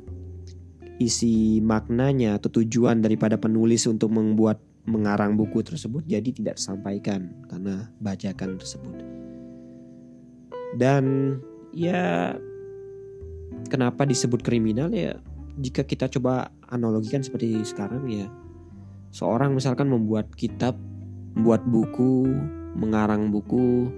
isi 1.01 1.65
maknanya 1.65 2.37
atau 2.37 2.61
tujuan 2.61 3.01
daripada 3.01 3.41
penulis 3.41 3.89
untuk 3.89 4.13
membuat 4.13 4.61
mengarang 4.85 5.37
buku 5.37 5.65
tersebut 5.65 6.05
jadi 6.05 6.29
tidak 6.29 6.61
tersampaikan 6.61 7.33
karena 7.49 7.89
bajakan 8.05 8.61
tersebut. 8.61 8.97
Dan 10.77 11.37
ya 11.73 12.37
kenapa 13.73 14.05
disebut 14.05 14.45
kriminal 14.45 14.93
ya 14.93 15.17
jika 15.59 15.83
kita 15.83 16.07
coba 16.07 16.53
analogikan 16.71 17.21
seperti 17.21 17.61
sekarang 17.67 18.07
ya 18.09 18.31
seorang 19.11 19.55
misalkan 19.55 19.91
membuat 19.91 20.31
kitab, 20.39 20.79
membuat 21.35 21.67
buku, 21.67 22.31
mengarang 22.79 23.29
buku 23.31 23.91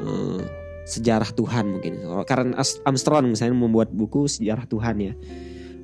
eh, 0.00 0.42
sejarah 0.88 1.28
Tuhan 1.32 1.78
mungkin. 1.78 2.00
Karena 2.28 2.60
Armstrong 2.84 3.32
misalnya 3.32 3.56
membuat 3.56 3.92
buku 3.92 4.28
sejarah 4.28 4.64
Tuhan 4.68 4.96
ya. 5.00 5.12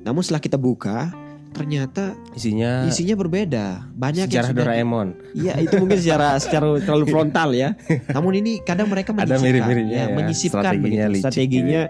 Namun 0.01 0.21
setelah 0.25 0.41
kita 0.41 0.57
buka, 0.57 1.13
ternyata 1.53 2.17
Isinya 2.33 2.89
isinya 2.89 3.13
berbeda. 3.13 3.85
Banyak 3.93 4.25
sejarah 4.29 4.49
Doraemon. 4.55 5.13
Iya, 5.37 5.61
itu 5.61 5.77
mungkin 5.77 6.01
secara 6.01 6.37
secara 6.43 6.81
terlalu 6.81 7.05
frontal 7.09 7.53
ya. 7.53 7.77
Namun 8.09 8.41
ini 8.41 8.65
kadang 8.65 8.89
mereka 8.89 9.13
Ada 9.13 9.37
menyisipkan, 9.37 9.45
mirip-miripnya 9.45 9.93
ya, 9.93 10.05
ya, 10.09 10.15
menyisipkan 10.17 10.63
strateginya 10.73 11.05
begitu. 11.05 11.21
Strateginya 11.21 11.81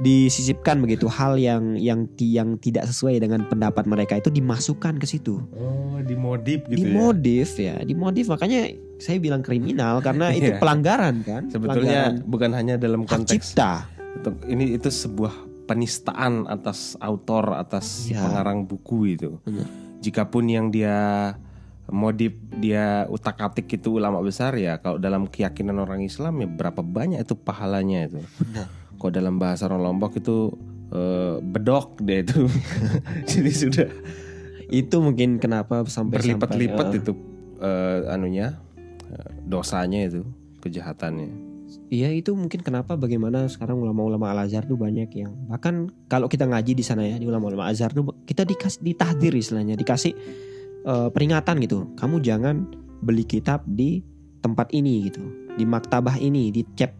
disisipkan 0.00 0.80
begitu 0.80 1.04
hal 1.06 1.36
yang 1.36 1.76
yang 1.76 2.08
yang 2.16 2.56
tidak 2.56 2.88
sesuai 2.88 3.20
dengan 3.20 3.44
pendapat 3.44 3.84
mereka 3.84 4.16
itu 4.16 4.28
dimasukkan 4.28 4.96
ke 4.96 5.04
situ. 5.04 5.44
Oh, 5.52 6.00
dimodif 6.00 6.64
gitu 6.64 6.72
ya. 6.72 6.88
dimodif 6.88 7.50
ya. 7.54 7.76
dimodif 7.80 8.26
makanya 8.26 8.72
saya 8.96 9.16
bilang 9.16 9.40
kriminal 9.40 10.00
karena 10.00 10.32
itu 10.36 10.50
Iya. 10.50 10.58
pelanggaran 10.58 11.20
kan. 11.20 11.42
Sebetulnya 11.46 12.16
Pelanggaran 12.16 12.24
bukan 12.26 12.50
hanya 12.54 12.74
dalam 12.76 13.04
konteks 13.04 13.52
cipta. 13.52 13.84
ini 14.44 14.74
itu 14.74 14.88
sebuah 14.88 15.32
penistaan 15.64 16.48
atas 16.48 16.96
autor 16.98 17.54
atas 17.54 18.08
Ya. 18.08 18.24
pengarang 18.24 18.64
buku 18.64 19.14
itu. 19.14 19.36
Benar. 19.44 19.68
Jikapun 20.00 20.48
yang 20.48 20.72
dia 20.72 21.36
modif 21.86 22.32
dia 22.56 23.04
utak-atik 23.06 23.66
itu 23.68 23.98
ulama 23.98 24.22
besar 24.22 24.54
ya 24.54 24.78
kalau 24.78 24.96
dalam 24.96 25.26
keyakinan 25.26 25.74
orang 25.76 26.00
Islam 26.00 26.38
ya 26.38 26.48
berapa 26.48 26.80
banyak 26.80 27.20
itu 27.20 27.34
pahalanya 27.36 28.08
itu. 28.08 28.22
Benar. 28.40 28.79
Kok 29.00 29.10
dalam 29.10 29.40
bahasa 29.40 29.64
orang 29.64 29.80
Lombok 29.80 30.20
itu 30.20 30.52
eh, 30.92 31.40
bedok 31.40 31.96
dia 32.04 32.20
itu. 32.20 32.44
Jadi 33.30 33.50
sudah 33.50 33.88
Itu 34.70 35.02
mungkin 35.02 35.42
kenapa 35.42 35.82
sampai 35.88 36.20
berlipat-lipat 36.20 36.86
eh, 36.94 36.98
itu 37.00 37.12
eh, 37.58 37.98
anunya 38.12 38.60
dosanya 39.42 40.06
itu 40.06 40.22
kejahatannya. 40.62 41.50
Iya 41.90 42.14
itu 42.14 42.34
mungkin 42.34 42.62
kenapa 42.62 42.94
bagaimana 42.94 43.50
sekarang 43.50 43.82
ulama-ulama 43.82 44.30
Al 44.30 44.46
Azhar 44.46 44.62
tuh 44.66 44.78
banyak 44.78 45.10
yang 45.14 45.34
bahkan 45.50 45.90
kalau 46.06 46.30
kita 46.30 46.46
ngaji 46.46 46.78
di 46.78 46.84
sana 46.86 47.02
ya 47.02 47.18
di 47.18 47.26
ulama-ulama 47.26 47.66
Al 47.66 47.74
Azhar 47.74 47.90
tuh 47.90 48.14
kita 48.26 48.46
dikasih 48.46 48.82
ditahdir 48.82 49.34
istilahnya 49.34 49.74
dikasih 49.74 50.14
eh, 50.86 51.08
peringatan 51.10 51.58
gitu. 51.62 51.90
Kamu 51.98 52.22
jangan 52.22 52.70
beli 53.02 53.26
kitab 53.26 53.66
di 53.66 54.02
tempat 54.40 54.70
ini 54.70 55.10
gitu, 55.10 55.22
di 55.58 55.66
maktabah 55.68 56.16
ini, 56.16 56.48
di 56.54 56.62
cep 56.78 56.94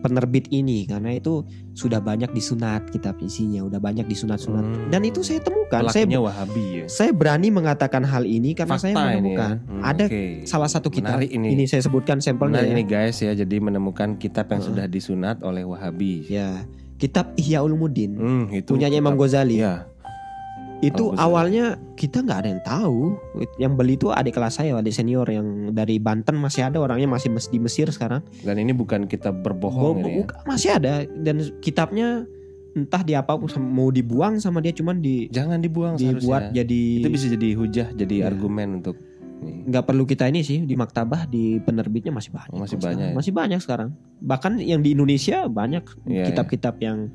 penerbit 0.00 0.48
ini 0.48 0.84
karena 0.84 1.12
itu 1.12 1.44
sudah 1.72 1.98
banyak 1.98 2.28
disunat 2.30 2.88
kitab 2.88 3.16
isinya, 3.18 3.62
udah 3.62 3.76
banyak 3.76 4.04
disunat-sunat. 4.04 4.60
Hmm. 4.62 4.88
Dan 4.88 5.00
itu 5.02 5.20
saya 5.20 5.38
temukan. 5.38 5.84
Saya 5.86 6.04
Wahabi 6.10 6.64
ya. 6.74 6.84
saya 6.86 7.10
berani 7.10 7.48
mengatakan 7.48 8.02
hal 8.02 8.24
ini 8.24 8.52
karena 8.52 8.74
saya 8.74 8.92
Fakta 8.92 9.00
ini 9.00 9.06
ya. 9.06 9.14
menemukan 9.14 9.52
Hmm, 9.62 9.82
ada 9.82 10.04
oke. 10.04 10.24
salah 10.44 10.66
satu 10.66 10.88
kitab 10.88 11.16
Menarik 11.16 11.30
ini. 11.30 11.48
ini 11.52 11.64
saya 11.64 11.80
sebutkan 11.80 12.18
sampelnya 12.18 12.58
Benar 12.58 12.66
ya. 12.66 12.72
ini 12.72 12.82
guys 12.82 13.16
ya, 13.18 13.32
jadi 13.32 13.56
menemukan 13.56 14.16
kitab 14.16 14.48
yang 14.48 14.58
Heeh. 14.58 14.70
sudah 14.72 14.86
disunat 14.86 15.36
oleh 15.40 15.62
Wahabi. 15.62 16.26
Ya, 16.26 16.64
kitab 16.96 17.32
Ihya 17.34 17.60
Ulumuddin 17.60 18.12
Hmm, 18.12 18.44
itu 18.50 18.70
punyanya 18.70 18.98
Imam 18.98 19.14
kitab- 19.14 19.24
Ghazali. 19.26 19.56
Iya. 19.58 19.89
Itu 20.80 21.12
Al-Ghazali. 21.12 21.20
awalnya 21.20 21.64
kita 21.94 22.18
nggak 22.20 22.38
ada 22.38 22.48
yang 22.48 22.62
tahu. 22.62 23.00
Yang 23.56 23.72
beli 23.74 23.94
itu 23.94 24.08
adik 24.08 24.32
kelas 24.32 24.56
saya, 24.56 24.72
adik 24.74 24.90
senior 24.90 25.26
yang 25.26 25.46
dari 25.70 25.96
Banten 25.96 26.34
masih 26.34 26.64
ada 26.64 26.76
orangnya 26.76 27.04
masih 27.06 27.28
di 27.46 27.58
Mesir 27.58 27.86
sekarang. 27.86 28.24
Dan 28.38 28.56
ini 28.56 28.72
bukan 28.72 29.04
kitab 29.04 29.40
berbohong 29.40 29.96
Bo- 29.98 30.08
ya. 30.08 30.24
masih 30.42 30.70
ada 30.72 30.94
dan 31.04 31.36
kitabnya 31.60 32.24
entah 32.70 33.02
di 33.02 33.12
apa 33.12 33.34
mau 33.58 33.90
dibuang 33.90 34.38
sama 34.38 34.58
dia 34.58 34.70
cuman 34.70 34.98
di 34.98 35.26
Jangan 35.28 35.58
dibuang 35.58 35.94
dibuat 35.94 36.48
seharusnya. 36.48 36.62
jadi 36.62 36.82
Itu 36.96 37.08
bisa 37.10 37.26
jadi 37.28 37.48
hujah, 37.52 37.88
jadi 37.92 38.14
Iya. 38.16 38.26
argumen 38.26 38.68
untuk 38.78 38.96
nggak 39.40 39.84
perlu 39.84 40.04
kita 40.04 40.28
ini 40.28 40.40
sih 40.40 40.60
di 40.60 40.74
maktabah 40.74 41.24
di 41.24 41.56
penerbitnya 41.58 42.08
masih 42.10 42.28
banyak 42.30 42.52
Oh, 42.52 42.60
masih 42.60 42.76
sekarang. 42.76 42.92
banyak 42.94 43.06
ya? 43.06 43.16
masih 43.16 43.32
banyak 43.32 43.58
sekarang 43.58 43.88
bahkan 44.18 44.52
yang 44.56 44.80
di 44.80 44.92
Indonesia 44.92 45.48
banyak 45.48 45.80
Iya, 46.04 46.28
kitab-kitab 46.28 46.76
yang 46.78 47.08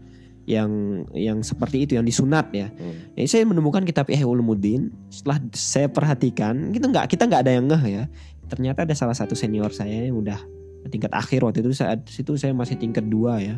yang 0.46 0.70
yang 1.12 1.42
seperti 1.42 1.84
itu 1.84 1.92
yang 1.94 2.04
disunat 2.04 2.50
ya 2.50 2.70
Hmm. 2.70 3.14
Ya, 3.14 3.26
saya 3.26 3.44
menemukan 3.44 3.82
kitab 3.82 4.06
Ihya 4.08 4.24
Ulumuddin. 4.24 4.94
Setelah 5.10 5.38
saya 5.52 5.88
perhatikan, 5.88 6.70
kita 6.70 6.86
nggak 6.86 7.06
kita 7.08 7.26
nggak 7.26 7.42
ada 7.42 7.52
yang 7.52 7.66
ngeh 7.66 7.84
ya. 7.88 8.04
Ternyata 8.46 8.84
ada 8.84 8.94
salah 8.94 9.14
satu 9.14 9.34
senior 9.34 9.70
saya 9.70 10.06
yang 10.06 10.16
udah 10.16 10.38
tingkat 10.86 11.10
akhir 11.12 11.42
waktu 11.42 11.60
itu 11.60 11.74
saat 11.74 12.06
situ 12.06 12.36
saya 12.36 12.54
masih 12.54 12.78
tingkat 12.78 13.02
dua 13.04 13.40
ya, 13.40 13.58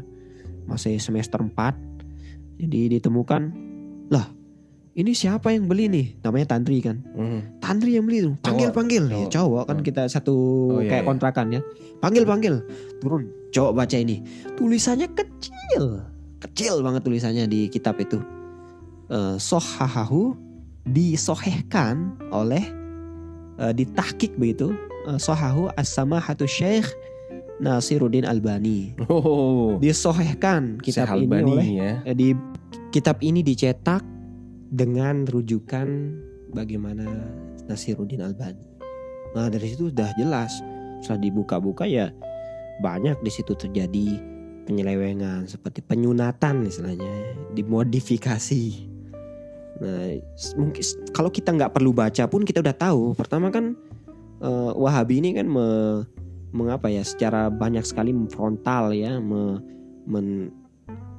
masih 0.64 0.96
semester 0.96 1.38
4 1.38 1.76
Jadi 2.56 2.98
ditemukan, 2.98 3.42
lah 4.08 4.32
ini 4.94 5.12
siapa 5.12 5.52
yang 5.52 5.68
beli 5.68 5.86
nih 5.88 6.08
namanya 6.20 6.56
Tantri 6.56 6.80
kan 6.80 7.04
Hmm. 7.12 7.60
Tantri 7.60 7.94
yang 7.94 8.08
beli 8.08 8.24
tuh 8.24 8.34
panggil 8.40 8.66
Cowok. 8.66 8.74
panggil 8.74 9.04
ya 9.04 9.14
Cowok. 9.14 9.30
cowok 9.30 9.64
kan 9.64 9.76
Hmm. 9.76 9.86
kita 9.86 10.04
satu 10.08 10.34
Oh, 10.34 10.80
iya, 10.80 10.90
kayak 10.90 11.04
iya. 11.04 11.06
kontrakan 11.06 11.48
ya 11.52 11.62
panggil 11.98 12.24
panggil 12.24 12.56
turun 12.98 13.24
cowok 13.50 13.74
baca 13.76 13.94
ini 13.96 14.24
tulisannya 14.56 15.08
kecil 15.12 15.84
kecil 16.38 16.82
banget 16.86 17.02
tulisannya 17.06 17.46
di 17.50 17.70
kitab 17.70 17.98
itu 17.98 18.22
Eh, 19.08 19.40
sohahahu 19.40 20.36
disohehkan 20.84 22.12
oleh 22.28 22.60
eh, 23.56 23.72
ditahkik 23.72 24.36
begitu 24.36 24.76
eh, 25.08 25.16
sohahu 25.16 25.72
as-samahatu 25.80 26.44
syekh 26.44 26.92
Nasiruddin 27.64 28.28
Albani 28.28 28.92
Oh. 29.08 29.80
disohehkan 29.80 30.76
kitab 30.84 31.08
Syekh 31.08 31.16
ini 31.16 31.24
Albani 31.24 31.52
oleh 31.56 31.68
ya. 31.80 31.92
Di 32.12 32.36
kitab 32.92 33.24
ini 33.24 33.40
dicetak 33.40 34.04
dengan 34.76 35.24
rujukan 35.24 35.88
bagaimana 36.52 37.08
Nasiruddin 37.72 38.28
Albani. 38.28 38.60
Nah 39.40 39.48
dari 39.48 39.72
situ 39.72 39.88
sudah 39.88 40.12
jelas 40.20 40.52
setelah 41.00 41.24
dibuka-buka 41.24 41.88
ya 41.88 42.12
banyak 42.84 43.16
di 43.24 43.32
situ 43.32 43.56
terjadi 43.56 44.20
penyelewengan 44.68 45.48
seperti 45.48 45.80
penyunatan 45.80 46.68
istilahnya 46.68 47.08
dimodifikasi. 47.56 48.64
Nah 49.80 50.20
mungkin 50.60 50.84
kalau 51.16 51.32
kita 51.32 51.56
nggak 51.56 51.72
perlu 51.72 51.96
baca 51.96 52.28
pun 52.28 52.44
kita 52.44 52.60
udah 52.60 52.76
tahu. 52.76 53.16
Pertama 53.16 53.48
kan 53.48 53.80
eh, 54.44 54.72
Wahabi 54.76 55.24
ini 55.24 55.32
kan 55.32 55.48
me, 55.48 55.68
mengapa 56.52 56.92
ya 56.92 57.02
secara 57.08 57.48
banyak 57.48 57.88
sekali 57.88 58.12
frontal 58.28 58.92
ya 58.92 59.18
me- 59.24 59.64
men- 60.04 60.52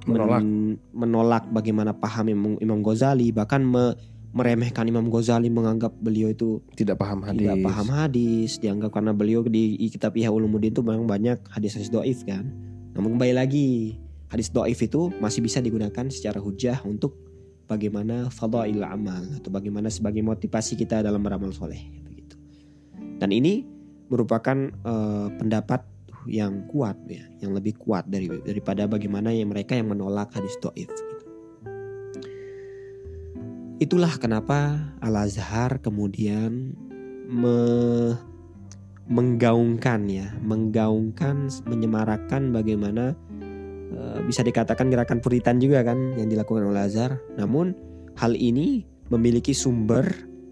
Menolak. 0.09 0.40
men- 0.40 0.80
menolak 0.96 1.44
bagaimana 1.53 1.92
paham 1.92 2.32
Imam, 2.32 2.53
Imam 2.61 2.80
Ghazali 2.80 3.28
bahkan 3.28 3.61
me- 3.61 3.92
meremehkan 4.32 4.84
Imam 4.88 5.09
Ghazali 5.09 5.49
menganggap 5.49 5.92
beliau 6.01 6.28
itu 6.32 6.61
Tidak 6.76 6.96
paham 6.96 7.24
hadis. 7.24 7.40
tidak 7.44 7.57
paham 7.64 7.88
hadis 7.88 8.51
dianggap 8.57 8.90
karena 8.92 9.12
beliau 9.16 9.40
di, 9.44 9.76
di 9.76 9.88
kitab 9.88 10.16
Ihya 10.16 10.28
Ulumuddin 10.32 10.72
itu 10.72 10.80
memang 10.84 11.09
banyak 11.09 11.40
hadis-hadis 11.49 11.88
doif 11.88 12.24
kan 12.28 12.44
namun 12.99 13.14
kembali 13.14 13.34
lagi 13.38 13.94
hadis 14.26 14.51
doif 14.51 14.82
itu 14.82 15.14
masih 15.22 15.38
bisa 15.38 15.62
digunakan 15.62 16.11
secara 16.11 16.42
hujah 16.42 16.82
untuk 16.82 17.14
bagaimana 17.70 18.26
fadail 18.26 18.82
amal 18.82 19.22
atau 19.38 19.55
bagaimana 19.55 19.86
sebagai 19.86 20.18
motivasi 20.26 20.74
kita 20.74 21.07
dalam 21.07 21.22
beramal 21.22 21.55
soleh 21.55 21.78
begitu 22.03 22.34
dan 23.22 23.30
ini 23.30 23.62
merupakan 24.11 24.74
eh, 24.74 25.28
pendapat 25.38 25.86
yang 26.26 26.66
kuat 26.66 26.99
ya 27.07 27.24
yang 27.38 27.55
lebih 27.55 27.78
kuat 27.78 28.11
dari 28.11 28.26
daripada 28.42 28.90
bagaimana 28.90 29.30
yang 29.30 29.55
mereka 29.55 29.78
yang 29.78 29.94
menolak 29.94 30.34
hadis 30.34 30.59
doif 30.59 30.90
gitu. 30.90 31.05
itulah 33.78 34.11
kenapa 34.18 34.90
Al 34.99 35.22
Azhar 35.22 35.78
kemudian 35.78 36.74
me- 37.30 38.28
menggaungkan 39.09 40.04
ya, 40.06 40.28
menggaungkan, 40.44 41.48
menyemarakkan 41.64 42.52
bagaimana 42.52 43.16
eh, 43.92 44.18
bisa 44.28 44.44
dikatakan 44.44 44.92
gerakan 44.92 45.18
puritan 45.24 45.56
juga 45.59 45.80
kan 45.82 46.14
yang 46.14 46.28
dilakukan 46.28 46.68
oleh 46.68 46.84
Azhar. 46.84 47.16
Namun 47.40 47.72
hal 48.20 48.36
ini 48.36 48.84
memiliki 49.09 49.56
sumber 49.56 50.04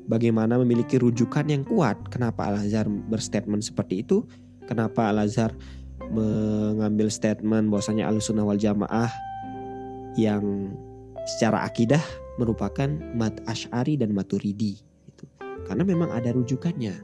bagaimana 0.08 0.56
memiliki 0.56 0.96
rujukan 0.96 1.44
yang 1.46 1.62
kuat. 1.68 2.00
Kenapa 2.08 2.48
Al 2.48 2.64
Azhar 2.64 2.88
berstatement 2.88 3.60
seperti 3.60 4.00
itu? 4.02 4.24
Kenapa 4.64 5.12
Al 5.12 5.28
Azhar 5.28 5.52
mengambil 6.08 7.12
statement 7.12 7.68
bahwasanya 7.68 8.08
Ahlussunnah 8.08 8.46
wal 8.46 8.60
Jamaah 8.60 9.12
yang 10.16 10.72
secara 11.28 11.66
akidah 11.66 12.00
merupakan 12.40 12.88
mat 13.12 13.36
Ash'ari 13.44 14.00
dan 14.00 14.16
Maturidi 14.16 14.80
gitu. 14.80 15.24
Karena 15.66 15.82
memang 15.82 16.14
ada 16.14 16.30
rujukannya, 16.32 16.94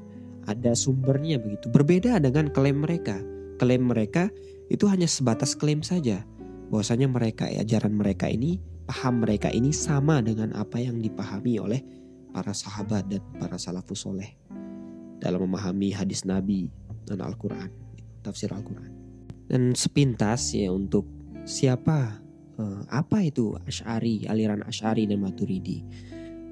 ada 0.47 0.74
sumbernya 0.74 1.38
begitu. 1.38 1.70
Berbeda 1.70 2.18
dengan 2.18 2.51
klaim 2.51 2.82
mereka. 2.82 3.18
Klaim 3.61 3.86
mereka 3.86 4.26
itu 4.72 4.88
hanya 4.88 5.07
sebatas 5.07 5.55
klaim 5.55 5.84
saja. 5.84 6.24
Bahwasanya 6.72 7.07
mereka 7.07 7.47
ajaran 7.47 7.93
mereka 7.93 8.26
ini, 8.32 8.57
paham 8.88 9.22
mereka 9.22 9.53
ini 9.53 9.70
sama 9.70 10.24
dengan 10.24 10.57
apa 10.57 10.80
yang 10.80 10.99
dipahami 10.99 11.61
oleh 11.61 11.80
para 12.32 12.57
sahabat 12.57 13.07
dan 13.12 13.20
para 13.36 13.61
salafus 13.61 14.09
soleh 14.09 14.32
dalam 15.20 15.45
memahami 15.47 15.93
hadis 15.93 16.24
Nabi 16.24 16.66
dan 17.05 17.20
Al-Quran, 17.20 17.68
tafsir 18.24 18.51
Al-Quran. 18.51 18.90
Dan 19.47 19.76
sepintas 19.76 20.57
ya 20.57 20.72
untuk 20.72 21.05
siapa 21.45 22.18
eh, 22.57 22.80
apa 22.88 23.20
itu 23.20 23.53
Ash'ari, 23.68 24.26
aliran 24.26 24.64
Ash'ari 24.64 25.05
dan 25.05 25.20
Maturidi. 25.20 25.84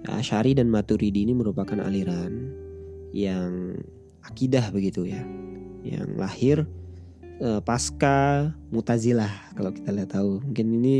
Nah, 0.04 0.20
Ash'ari 0.20 0.52
dan 0.52 0.68
Maturidi 0.68 1.24
ini 1.24 1.32
merupakan 1.32 1.80
aliran 1.80 2.52
yang 3.12 3.76
akidah 4.24 4.70
begitu 4.70 5.06
ya. 5.08 5.22
Yang 5.82 6.08
lahir 6.18 6.56
eh, 7.40 7.60
pasca 7.64 8.50
Mutazilah 8.70 9.54
kalau 9.56 9.70
kita 9.74 9.90
lihat 9.90 10.14
tahu. 10.14 10.44
Mungkin 10.44 10.66
ini 10.80 10.96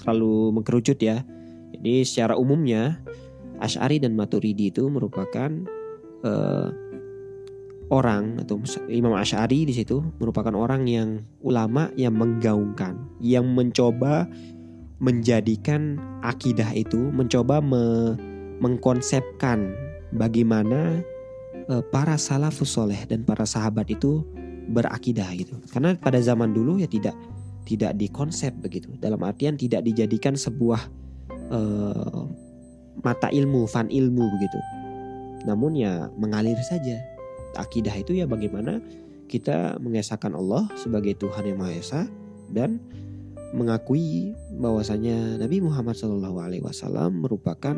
terlalu 0.00 0.54
mengkerucut 0.56 0.98
ya. 0.98 1.22
Jadi 1.76 2.04
secara 2.04 2.34
umumnya 2.36 2.98
Ash'ari 3.60 4.00
dan 4.00 4.16
Maturidi 4.16 4.72
itu 4.72 4.88
merupakan 4.88 5.52
eh, 6.24 6.68
orang 7.90 8.38
atau 8.46 8.62
Imam 8.86 9.12
Ash'ari 9.18 9.66
di 9.66 9.74
situ 9.74 10.00
merupakan 10.22 10.54
orang 10.54 10.86
yang 10.86 11.26
ulama 11.42 11.90
yang 11.98 12.16
menggaungkan, 12.16 12.96
yang 13.18 13.50
mencoba 13.50 14.30
menjadikan 15.00 15.98
akidah 16.22 16.70
itu, 16.76 17.10
mencoba 17.10 17.58
me- 17.58 18.14
mengkonsepkan 18.60 19.72
bagaimana 20.12 21.00
para 21.94 22.18
salafus 22.18 22.74
soleh 22.74 22.98
dan 23.06 23.22
para 23.22 23.46
sahabat 23.46 23.86
itu 23.86 24.26
berakidah 24.70 25.30
gitu. 25.38 25.54
Karena 25.70 25.94
pada 25.94 26.18
zaman 26.18 26.50
dulu 26.50 26.82
ya 26.82 26.90
tidak 26.90 27.14
tidak 27.66 27.94
dikonsep 27.94 28.50
begitu. 28.58 28.90
Dalam 28.98 29.22
artian 29.22 29.54
tidak 29.54 29.86
dijadikan 29.86 30.34
sebuah 30.34 30.82
eh, 31.54 32.22
mata 33.02 33.28
ilmu, 33.30 33.70
fan 33.70 33.86
ilmu 33.86 34.24
begitu. 34.38 34.58
Namun 35.46 35.78
ya 35.78 36.10
mengalir 36.18 36.58
saja 36.66 36.98
akidah 37.58 37.94
itu 37.94 38.14
ya 38.14 38.26
bagaimana 38.26 38.78
kita 39.30 39.78
mengesahkan 39.78 40.34
Allah 40.34 40.66
sebagai 40.74 41.14
Tuhan 41.18 41.46
yang 41.46 41.58
Maha 41.62 41.74
Esa 41.78 42.02
dan 42.50 42.82
mengakui 43.54 44.34
bahwasanya 44.58 45.38
Nabi 45.38 45.62
Muhammad 45.62 45.98
SAW 45.98 47.10
merupakan 47.10 47.74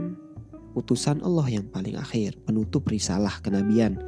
utusan 0.72 1.20
Allah 1.24 1.48
yang 1.48 1.66
paling 1.68 1.96
akhir, 1.96 2.40
penutup 2.44 2.88
risalah 2.88 3.40
kenabian. 3.44 4.00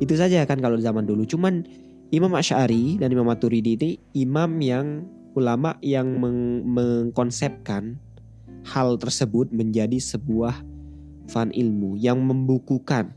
Itu 0.00 0.16
saja 0.16 0.42
kan 0.48 0.58
kalau 0.58 0.80
zaman 0.80 1.04
dulu. 1.04 1.28
Cuman 1.28 1.66
Imam 2.10 2.32
Asy'ari 2.34 2.98
dan 2.98 3.14
Imam 3.14 3.28
Maturidi 3.28 3.78
ini 3.78 3.90
imam 4.18 4.58
yang 4.58 5.06
ulama 5.38 5.78
yang 5.78 6.18
meng- 6.18 6.66
mengkonsepkan 6.66 7.94
hal 8.66 8.98
tersebut 8.98 9.54
menjadi 9.54 9.96
sebuah 10.02 10.58
fan 11.30 11.54
ilmu 11.54 11.94
yang 11.94 12.18
membukukan 12.18 13.14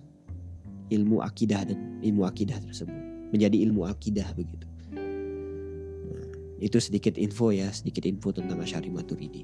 ilmu 0.93 1.25
akidah 1.25 1.65
dan 1.65 1.97
ilmu 2.05 2.29
akidah 2.29 2.61
tersebut 2.61 2.93
menjadi 3.33 3.65
ilmu 3.65 3.89
akidah 3.89 4.29
begitu. 4.37 4.69
Nah, 6.05 6.25
itu 6.61 6.77
sedikit 6.77 7.17
info 7.17 7.49
ya, 7.49 7.73
sedikit 7.73 8.05
info 8.05 8.29
tentang 8.29 8.61
Asy'ari 8.61 8.93
Maturidi. 8.93 9.41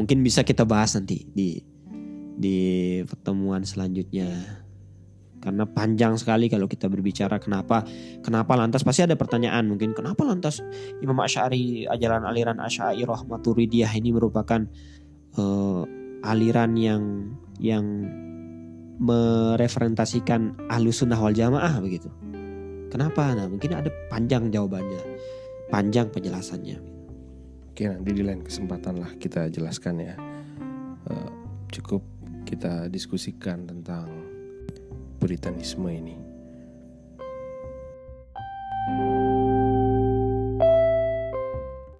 Mungkin 0.00 0.24
bisa 0.24 0.40
kita 0.40 0.64
bahas 0.64 0.96
nanti 0.96 1.28
di 1.28 1.60
di 2.36 3.00
pertemuan 3.06 3.62
selanjutnya. 3.64 4.60
Karena 5.40 5.64
panjang 5.64 6.20
sekali 6.20 6.52
kalau 6.52 6.68
kita 6.68 6.84
berbicara 6.92 7.40
kenapa 7.40 7.80
kenapa 8.20 8.60
lantas 8.60 8.84
pasti 8.84 9.08
ada 9.08 9.16
pertanyaan 9.16 9.72
mungkin 9.72 9.96
kenapa 9.96 10.20
lantas 10.20 10.60
Imam 11.00 11.16
Asy'ari 11.16 11.88
ajaran 11.88 12.28
aliran 12.28 12.60
Asy'ariyah 12.60 13.24
Maturidiyah 13.24 13.88
ini 13.96 14.12
merupakan 14.12 14.60
eh, 15.40 15.82
aliran 16.20 16.76
yang 16.76 17.32
yang 17.56 17.84
mereferentasikan 19.00 20.68
ahlus 20.68 21.00
sunnah 21.00 21.16
wal 21.16 21.32
jamaah 21.32 21.80
begitu. 21.80 22.12
Kenapa? 22.92 23.32
Nah 23.32 23.48
mungkin 23.48 23.72
ada 23.72 23.88
panjang 24.12 24.52
jawabannya, 24.52 25.00
panjang 25.72 26.12
penjelasannya. 26.12 26.76
Oke 27.72 27.88
nanti 27.88 28.12
di 28.12 28.20
lain 28.20 28.44
kesempatan 28.44 29.00
lah 29.00 29.08
kita 29.16 29.48
jelaskan 29.48 30.04
ya. 30.04 30.14
Eh, 31.08 31.30
cukup 31.72 32.04
kita 32.50 32.90
diskusikan 32.90 33.62
tentang 33.62 34.10
puritanisme 35.22 35.86
ini. 35.86 36.16
thank 38.90 39.24
you 39.24 39.29